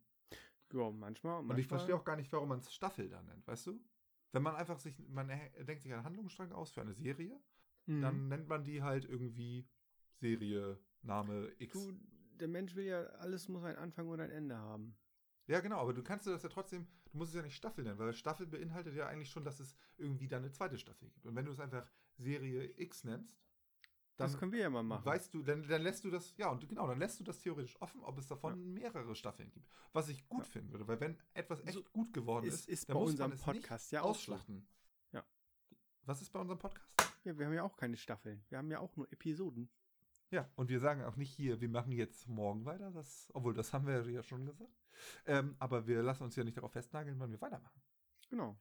Ja, 0.73 0.91
manchmal. 0.91 1.35
manchmal 1.35 1.55
Und 1.55 1.59
ich 1.59 1.67
verstehe 1.67 1.95
auch 1.95 2.03
gar 2.03 2.17
nicht, 2.17 2.31
warum 2.33 2.49
man 2.49 2.59
es 2.59 2.73
Staffel 2.73 3.07
da 3.07 3.21
nennt, 3.21 3.47
weißt 3.47 3.67
du? 3.67 3.79
Wenn 4.31 4.43
man 4.43 4.55
einfach 4.55 4.79
sich, 4.79 4.97
man 5.09 5.27
denkt 5.67 5.81
sich 5.81 5.93
einen 5.93 6.03
Handlungsstrang 6.03 6.51
aus 6.51 6.71
für 6.71 6.81
eine 6.81 6.93
Serie, 6.93 7.39
Mhm. 7.87 8.01
dann 8.01 8.27
nennt 8.27 8.47
man 8.47 8.63
die 8.63 8.83
halt 8.83 9.05
irgendwie 9.05 9.67
Serie, 10.13 10.77
Name 11.01 11.51
X. 11.57 11.73
Du, 11.73 11.93
der 12.39 12.47
Mensch 12.47 12.75
will 12.75 12.85
ja, 12.85 13.01
alles 13.17 13.47
muss 13.47 13.63
einen 13.63 13.77
Anfang 13.77 14.07
und 14.07 14.19
ein 14.19 14.29
Ende 14.29 14.55
haben. 14.55 14.95
Ja, 15.47 15.59
genau, 15.61 15.77
aber 15.77 15.93
du 15.93 16.03
kannst 16.03 16.27
das 16.27 16.43
ja 16.43 16.49
trotzdem, 16.49 16.87
du 17.11 17.17
musst 17.17 17.31
es 17.31 17.35
ja 17.35 17.41
nicht 17.41 17.55
Staffel 17.55 17.83
nennen, 17.83 17.97
weil 17.97 18.13
Staffel 18.13 18.45
beinhaltet 18.45 18.95
ja 18.95 19.07
eigentlich 19.07 19.29
schon, 19.31 19.43
dass 19.43 19.59
es 19.59 19.75
irgendwie 19.97 20.27
dann 20.27 20.43
eine 20.43 20.51
zweite 20.51 20.77
Staffel 20.77 21.09
gibt. 21.09 21.25
Und 21.25 21.35
wenn 21.35 21.45
du 21.45 21.51
es 21.51 21.59
einfach 21.59 21.89
Serie 22.17 22.71
X 22.79 23.03
nennst, 23.03 23.41
dann 24.21 24.31
das 24.31 24.39
können 24.39 24.51
wir 24.51 24.59
ja 24.59 24.69
mal 24.69 24.83
machen. 24.83 25.05
weißt 25.05 25.33
du, 25.33 25.43
dann, 25.43 25.67
dann 25.67 25.81
lässt 25.81 26.03
du 26.03 26.09
das, 26.09 26.35
ja, 26.37 26.49
und 26.49 26.67
genau, 26.67 26.87
dann 26.87 26.99
lässt 26.99 27.19
du 27.19 27.23
das 27.23 27.39
theoretisch 27.39 27.79
offen, 27.81 28.01
ob 28.03 28.17
es 28.17 28.27
davon 28.27 28.73
mehrere 28.73 29.15
Staffeln 29.15 29.51
gibt. 29.51 29.69
Was 29.93 30.07
ich 30.09 30.27
gut 30.29 30.45
Ja. 30.45 30.51
finden 30.51 30.71
würde, 30.71 30.87
weil 30.87 30.99
wenn 30.99 31.17
etwas 31.33 31.61
echt 31.61 31.73
So 31.73 31.83
gut 31.91 32.13
geworden 32.13 32.45
ist- 32.45 32.61
ist, 32.61 32.69
ist 32.69 32.89
dann 32.89 32.95
bei 32.95 32.99
muss 33.01 33.11
unserem 33.11 33.29
man 33.31 33.37
es 33.37 33.43
Podcast 33.43 33.85
nicht 33.85 33.91
ja 33.91 34.01
ausschlachten. 34.01 34.67
Ja. 35.11 35.23
Was 36.05 36.21
ist 36.21 36.31
bei 36.31 36.39
unserem 36.39 36.59
Podcast? 36.59 36.87
ja, 37.23 37.37
wir 37.37 37.45
haben 37.45 37.53
ja 37.53 37.63
auch 37.63 37.75
keine 37.77 37.97
Staffeln. 37.97 38.43
Wir 38.49 38.57
haben 38.57 38.71
ja 38.71 38.79
auch 38.79 38.95
nur 38.95 39.11
Episoden. 39.11 39.69
Ja, 40.31 40.49
und 40.55 40.69
wir 40.69 40.79
sagen 40.79 41.03
auch 41.03 41.17
nicht 41.17 41.31
hier, 41.33 41.59
wir 41.59 41.67
machen 41.69 41.91
jetzt 41.91 42.27
morgen 42.27 42.63
weiter, 42.65 42.89
das, 42.91 43.29
obwohl 43.33 43.53
das 43.53 43.73
haben 43.73 43.85
wir 43.85 44.09
ja 44.09 44.23
schon 44.23 44.45
gesagt. 44.45 44.71
Ähm, 45.25 45.55
aber 45.59 45.87
wir 45.87 46.01
lassen 46.03 46.23
uns 46.23 46.35
ja 46.37 46.43
nicht 46.45 46.55
darauf 46.55 46.71
festnageln, 46.71 47.19
wann 47.19 47.31
wir 47.31 47.41
weitermachen. 47.41 47.81
Genau. 48.29 48.57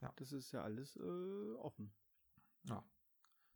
Ja. 0.00 0.12
Das 0.16 0.32
ist 0.32 0.50
ja 0.50 0.62
alles 0.64 0.96
äh, 0.96 1.52
offen. 1.58 1.92
Ja. 2.64 2.84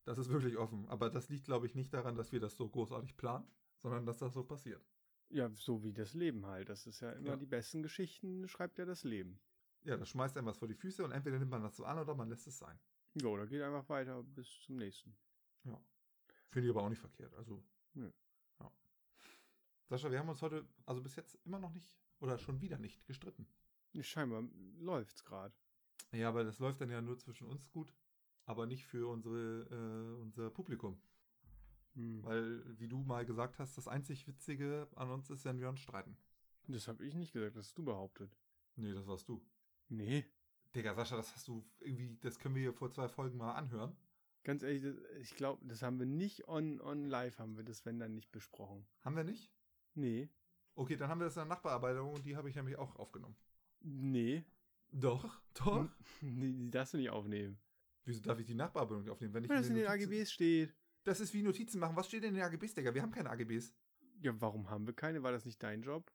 Das 0.07 0.18
ist 0.18 0.28
wirklich 0.30 0.57
offen. 0.57 0.88
Aber 0.88 1.11
das 1.11 1.28
liegt, 1.28 1.44
glaube 1.44 1.66
ich, 1.66 1.74
nicht 1.74 1.92
daran, 1.92 2.16
dass 2.16 2.30
wir 2.32 2.40
das 2.40 2.57
so 2.57 2.68
großartig 2.68 3.16
planen, 3.16 3.44
sondern 3.76 4.07
dass 4.07 4.18
das 4.18 4.32
so 4.32 4.44
passiert. 4.44 4.82
Ja, 5.30 5.50
so 5.50 5.82
wie 5.82 5.92
das 5.92 6.14
Leben 6.14 6.46
halt. 6.46 6.68
Das 6.68 6.86
ist 6.86 7.00
ja 7.00 7.11
immer 7.12 7.30
Ja. 7.30 7.36
die 7.36 7.46
besten 7.46 7.82
Geschichten, 7.82 8.46
schreibt 8.46 8.78
ja 8.78 8.84
das 8.84 9.02
Leben. 9.02 9.40
Ja, 9.82 9.96
das 9.96 10.09
schmeißt 10.09 10.36
einem 10.36 10.46
was 10.46 10.59
vor 10.59 10.68
die 10.68 10.74
Füße 10.74 11.04
und 11.04 11.11
entweder 11.11 11.38
nimmt 11.38 11.50
man 11.50 11.62
das 11.62 11.76
so 11.76 11.84
an 11.84 11.98
oder 11.98 12.14
man 12.14 12.28
lässt 12.28 12.46
es 12.46 12.57
sein. 12.59 12.78
Jo, 13.14 13.32
oder 13.32 13.46
geht 13.46 13.62
einfach 13.62 13.88
weiter 13.88 14.22
bis 14.22 14.48
zum 14.62 14.76
nächsten. 14.76 15.16
Ja. 15.64 15.80
Finde 16.50 16.68
ich 16.68 16.74
aber 16.74 16.84
auch 16.84 16.88
nicht 16.88 17.00
verkehrt. 17.00 17.34
Also. 17.34 17.64
Nö. 17.94 18.11
Ja. 18.61 18.70
Sascha, 19.88 20.11
wir 20.11 20.20
haben 20.20 20.28
uns 20.28 20.40
heute, 20.42 20.64
also 20.84 21.02
bis 21.02 21.16
jetzt 21.16 21.34
immer 21.44 21.59
noch 21.59 21.72
nicht 21.72 21.92
oder 22.20 22.38
schon 22.38 22.61
wieder 22.61 22.78
nicht 22.78 23.04
gestritten. 23.07 23.48
Scheinbar 24.00 24.44
läuft's 24.78 25.24
gerade. 25.24 25.54
Ja, 26.12 26.28
aber 26.28 26.44
das 26.44 26.61
läuft 26.61 26.80
dann 26.80 26.90
ja 26.90 27.00
nur 27.00 27.18
zwischen 27.18 27.48
uns 27.48 27.68
gut, 27.70 27.92
aber 28.47 28.66
nicht 28.66 28.86
für 28.86 29.09
unsere, 29.09 29.66
äh, 29.70 30.22
unser 30.22 30.51
Publikum. 30.51 30.99
Hm. 31.94 32.22
Weil, 32.24 32.78
wie 32.78 32.88
du 32.88 32.99
mal 32.99 33.26
gesagt 33.26 33.59
hast, 33.59 33.76
das 33.76 33.88
einzig 33.88 34.26
Witzige 34.26 34.88
an 34.94 35.11
uns 35.11 35.30
ist, 35.30 35.44
wenn 35.44 35.61
wir 35.61 35.68
uns 35.68 35.80
streiten. 35.80 36.16
Das 36.68 36.88
habe 36.88 37.05
ich 37.05 37.14
nicht 37.14 37.32
gesagt, 37.32 37.57
das 37.57 37.66
hast 37.66 37.78
du 37.78 37.84
behauptet. 37.84 38.36
Nee, 38.76 38.92
das 38.92 39.07
warst 39.07 39.28
du. 39.28 39.44
Nee. 39.88 40.24
Digga, 40.74 40.94
Sascha, 40.94 41.16
das 41.16 41.34
hast 41.34 41.49
du 41.49 41.64
irgendwie, 41.80 42.18
das 42.20 42.38
können 42.38 42.55
wir 42.55 42.62
hier 42.62 42.72
vor 42.72 42.90
zwei 42.90 43.09
Folgen 43.09 43.38
mal 43.38 43.55
anhören. 43.55 43.97
Ganz 44.42 44.62
ehrlich, 44.62 44.82
das, 44.82 44.97
ich 45.20 45.34
glaube, 45.34 45.64
das 45.66 45.82
haben 45.82 45.99
wir 45.99 46.07
nicht 46.07 46.47
on, 46.49 46.80
on 46.80 47.05
live, 47.05 47.38
haben 47.38 47.57
wir 47.57 47.64
das, 47.64 47.84
wenn 47.84 47.99
dann 47.99 48.14
nicht 48.14 48.30
besprochen. 48.30 48.86
Haben 49.01 49.16
wir 49.16 49.24
nicht? 49.24 49.51
Nee. 49.94 50.28
Okay, 50.74 50.97
dann 50.97 51.09
haben 51.09 51.20
wir 51.20 51.24
das 51.24 51.36
in 51.36 51.40
der 51.40 51.57
Nachbearbeitung 51.57 52.12
und 52.12 52.24
die 52.26 52.36
habe 52.36 52.51
ich 52.51 52.57
nämlich 52.57 52.76
auch 52.76 52.97
aufgenommen. 52.97 53.36
Nee. 53.80 54.44
Doch, 54.92 55.40
doch. 55.55 55.88
Nee, 56.20 56.53
die 56.53 56.70
darfst 56.70 56.94
du 56.94 56.99
nicht 56.99 57.11
aufnehmen. 57.11 57.59
Wieso 58.07 58.22
darf 58.22 58.38
ich 58.38 58.46
die 58.46 58.54
Nachbearbeitung 58.54 59.09
aufnehmen, 59.11 59.34
wenn 59.34 59.44
ich 59.44 59.50
Weil 59.50 59.59
das 59.59 59.68
in 59.68 59.74
den 59.74 59.84
Notizen- 59.84 60.12
AGBs 60.12 60.32
steht. 60.32 60.74
Das 61.04 61.20
ist 61.20 61.34
wie 61.34 61.42
Notizen 61.42 61.78
machen. 61.78 61.94
Was 61.96 62.07
steht 62.09 62.22
denn 62.22 62.30
in 62.30 62.36
den 62.36 62.44
AGBs, 62.44 62.74
Digga? 62.74 62.94
Wir 62.94 63.02
haben 63.02 63.11
keine 63.12 63.30
AGBs. 63.30 63.74
Ja, 64.22 64.32
warum 64.40 64.70
haben 64.70 64.86
wir 64.86 64.94
keine? 64.94 65.22
War 65.22 65.32
das 65.32 65.44
nicht 65.44 65.62
dein 65.62 65.82
Job? 65.82 66.11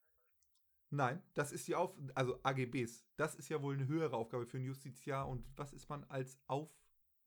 Nein, 0.89 1.21
das 1.33 1.51
ist 1.51 1.67
die 1.67 1.75
Auf... 1.75 1.95
Also 2.15 2.39
AGBs. 2.43 3.05
Das 3.15 3.35
ist 3.35 3.47
ja 3.49 3.61
wohl 3.61 3.75
eine 3.75 3.87
höhere 3.87 4.15
Aufgabe 4.15 4.45
für 4.45 4.57
einen 4.57 4.65
Justiziar. 4.65 5.27
Und 5.29 5.45
was 5.55 5.71
ist 5.73 5.87
man 5.89 6.03
als 6.05 6.39
Auf... 6.47 6.69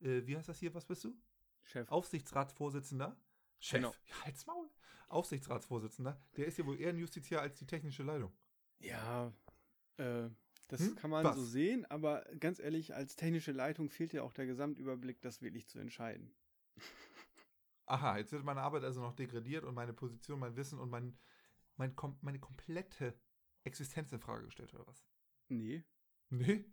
Äh, 0.01 0.25
wie 0.27 0.35
heißt 0.37 0.49
das 0.49 0.59
hier? 0.59 0.73
Was 0.73 0.85
bist 0.85 1.03
du? 1.03 1.15
Chef. 1.63 1.89
Aufsichtsratsvorsitzender? 1.89 3.17
Chef. 3.59 3.79
Genau. 3.79 3.95
Ja, 4.07 4.25
halt's 4.25 4.45
Maul. 4.45 4.69
Aufsichtsratsvorsitzender. 5.07 6.19
Der 6.37 6.45
ist 6.45 6.57
ja 6.57 6.65
wohl 6.65 6.79
eher 6.79 6.89
ein 6.89 6.97
Justiziar 6.97 7.41
als 7.41 7.57
die 7.57 7.65
technische 7.65 8.03
Leitung. 8.03 8.31
Ja, 8.79 9.33
äh, 9.97 10.29
das 10.67 10.79
Hm? 10.81 10.95
kann 10.95 11.09
man 11.11 11.23
Was? 11.23 11.35
so 11.35 11.43
sehen, 11.43 11.85
aber 11.85 12.25
ganz 12.39 12.59
ehrlich, 12.59 12.93
als 12.95 13.15
technische 13.15 13.51
Leitung 13.51 13.89
fehlt 13.89 14.13
ja 14.13 14.23
auch 14.23 14.33
der 14.33 14.45
Gesamtüberblick, 14.45 15.21
das 15.21 15.41
wirklich 15.41 15.67
zu 15.67 15.79
entscheiden. 15.79 16.33
Aha, 17.87 18.17
jetzt 18.17 18.31
wird 18.31 18.43
meine 18.43 18.61
Arbeit 18.61 18.83
also 18.83 19.01
noch 19.01 19.13
degradiert 19.13 19.63
und 19.63 19.75
meine 19.75 19.93
Position, 19.93 20.39
mein 20.39 20.55
Wissen 20.55 20.79
und 20.79 20.89
mein, 20.89 21.17
mein, 21.77 21.95
kom 21.95 22.17
meine 22.21 22.39
komplette 22.39 23.13
Existenz 23.63 24.11
in 24.11 24.19
Frage 24.19 24.45
gestellt, 24.45 24.73
oder 24.73 24.87
was? 24.87 25.05
Nee. 25.49 25.83
Nee, 26.29 26.65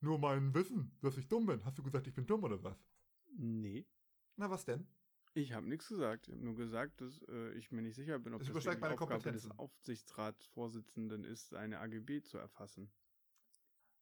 nur 0.00 0.18
mein 0.18 0.52
Wissen, 0.54 0.96
dass 1.00 1.16
ich 1.16 1.28
dumm 1.28 1.46
bin. 1.46 1.64
Hast 1.64 1.78
du 1.78 1.82
gesagt, 1.82 2.06
ich 2.06 2.14
bin 2.14 2.26
dumm 2.26 2.44
oder 2.44 2.62
was? 2.62 2.84
Nee. 3.36 3.86
Na, 4.36 4.50
was 4.50 4.64
denn? 4.64 4.86
Ich 5.34 5.52
habe 5.52 5.68
nichts 5.68 5.88
gesagt. 5.88 6.28
Ich 6.28 6.34
habe 6.34 6.44
nur 6.44 6.56
gesagt, 6.56 7.00
dass 7.00 7.22
äh, 7.28 7.52
ich 7.52 7.70
mir 7.70 7.82
nicht 7.82 7.94
sicher 7.94 8.18
bin, 8.18 8.34
ob 8.34 8.40
Es 8.42 8.50
das 8.52 8.64
meine 8.80 8.98
Aufgabe 8.98 9.30
des. 9.32 9.50
Aufsichtsratsvorsitzenden 9.50 11.24
ist, 11.24 11.54
eine 11.54 11.78
AGB 11.80 12.22
zu 12.22 12.38
erfassen. 12.38 12.90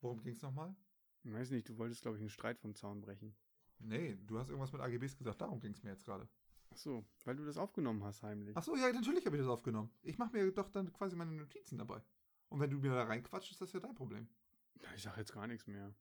Worum 0.04 0.22
ging's 0.22 0.42
nochmal? 0.42 0.76
Ich 1.22 1.32
weiß 1.32 1.50
nicht, 1.50 1.66
du 1.68 1.78
wolltest, 1.78 2.02
glaube 2.02 2.18
ich, 2.18 2.20
einen 2.20 2.28
Streit 2.28 2.58
vom 2.58 2.74
Zaun 2.74 3.00
brechen. 3.00 3.34
Nee, 3.78 4.18
du 4.26 4.38
hast 4.38 4.50
irgendwas 4.50 4.70
mit 4.72 4.82
AGBs 4.82 5.16
gesagt, 5.16 5.40
darum 5.40 5.60
ging's 5.60 5.82
mir 5.82 5.90
jetzt 5.90 6.04
gerade. 6.04 6.28
Ach 6.70 6.76
so, 6.76 7.06
weil 7.24 7.36
du 7.36 7.44
das 7.46 7.56
aufgenommen 7.56 8.04
hast 8.04 8.22
heimlich. 8.22 8.54
Ach 8.56 8.62
so, 8.62 8.76
ja, 8.76 8.92
natürlich 8.92 9.24
habe 9.24 9.36
ich 9.36 9.40
das 9.42 9.48
aufgenommen. 9.48 9.90
Ich 10.02 10.18
mache 10.18 10.32
mir 10.36 10.52
doch 10.52 10.68
dann 10.68 10.92
quasi 10.92 11.16
meine 11.16 11.32
Notizen 11.32 11.78
dabei. 11.78 12.02
Und 12.50 12.60
wenn 12.60 12.68
du 12.70 12.76
mir 12.78 12.90
da 12.90 13.04
reinquatscht, 13.04 13.50
ist 13.52 13.60
das 13.62 13.72
ja 13.72 13.80
dein 13.80 13.94
Problem. 13.94 14.28
Na, 14.82 14.94
Ich 14.94 15.02
sag 15.02 15.16
jetzt 15.16 15.32
gar 15.32 15.46
nichts 15.46 15.66
mehr. 15.66 15.94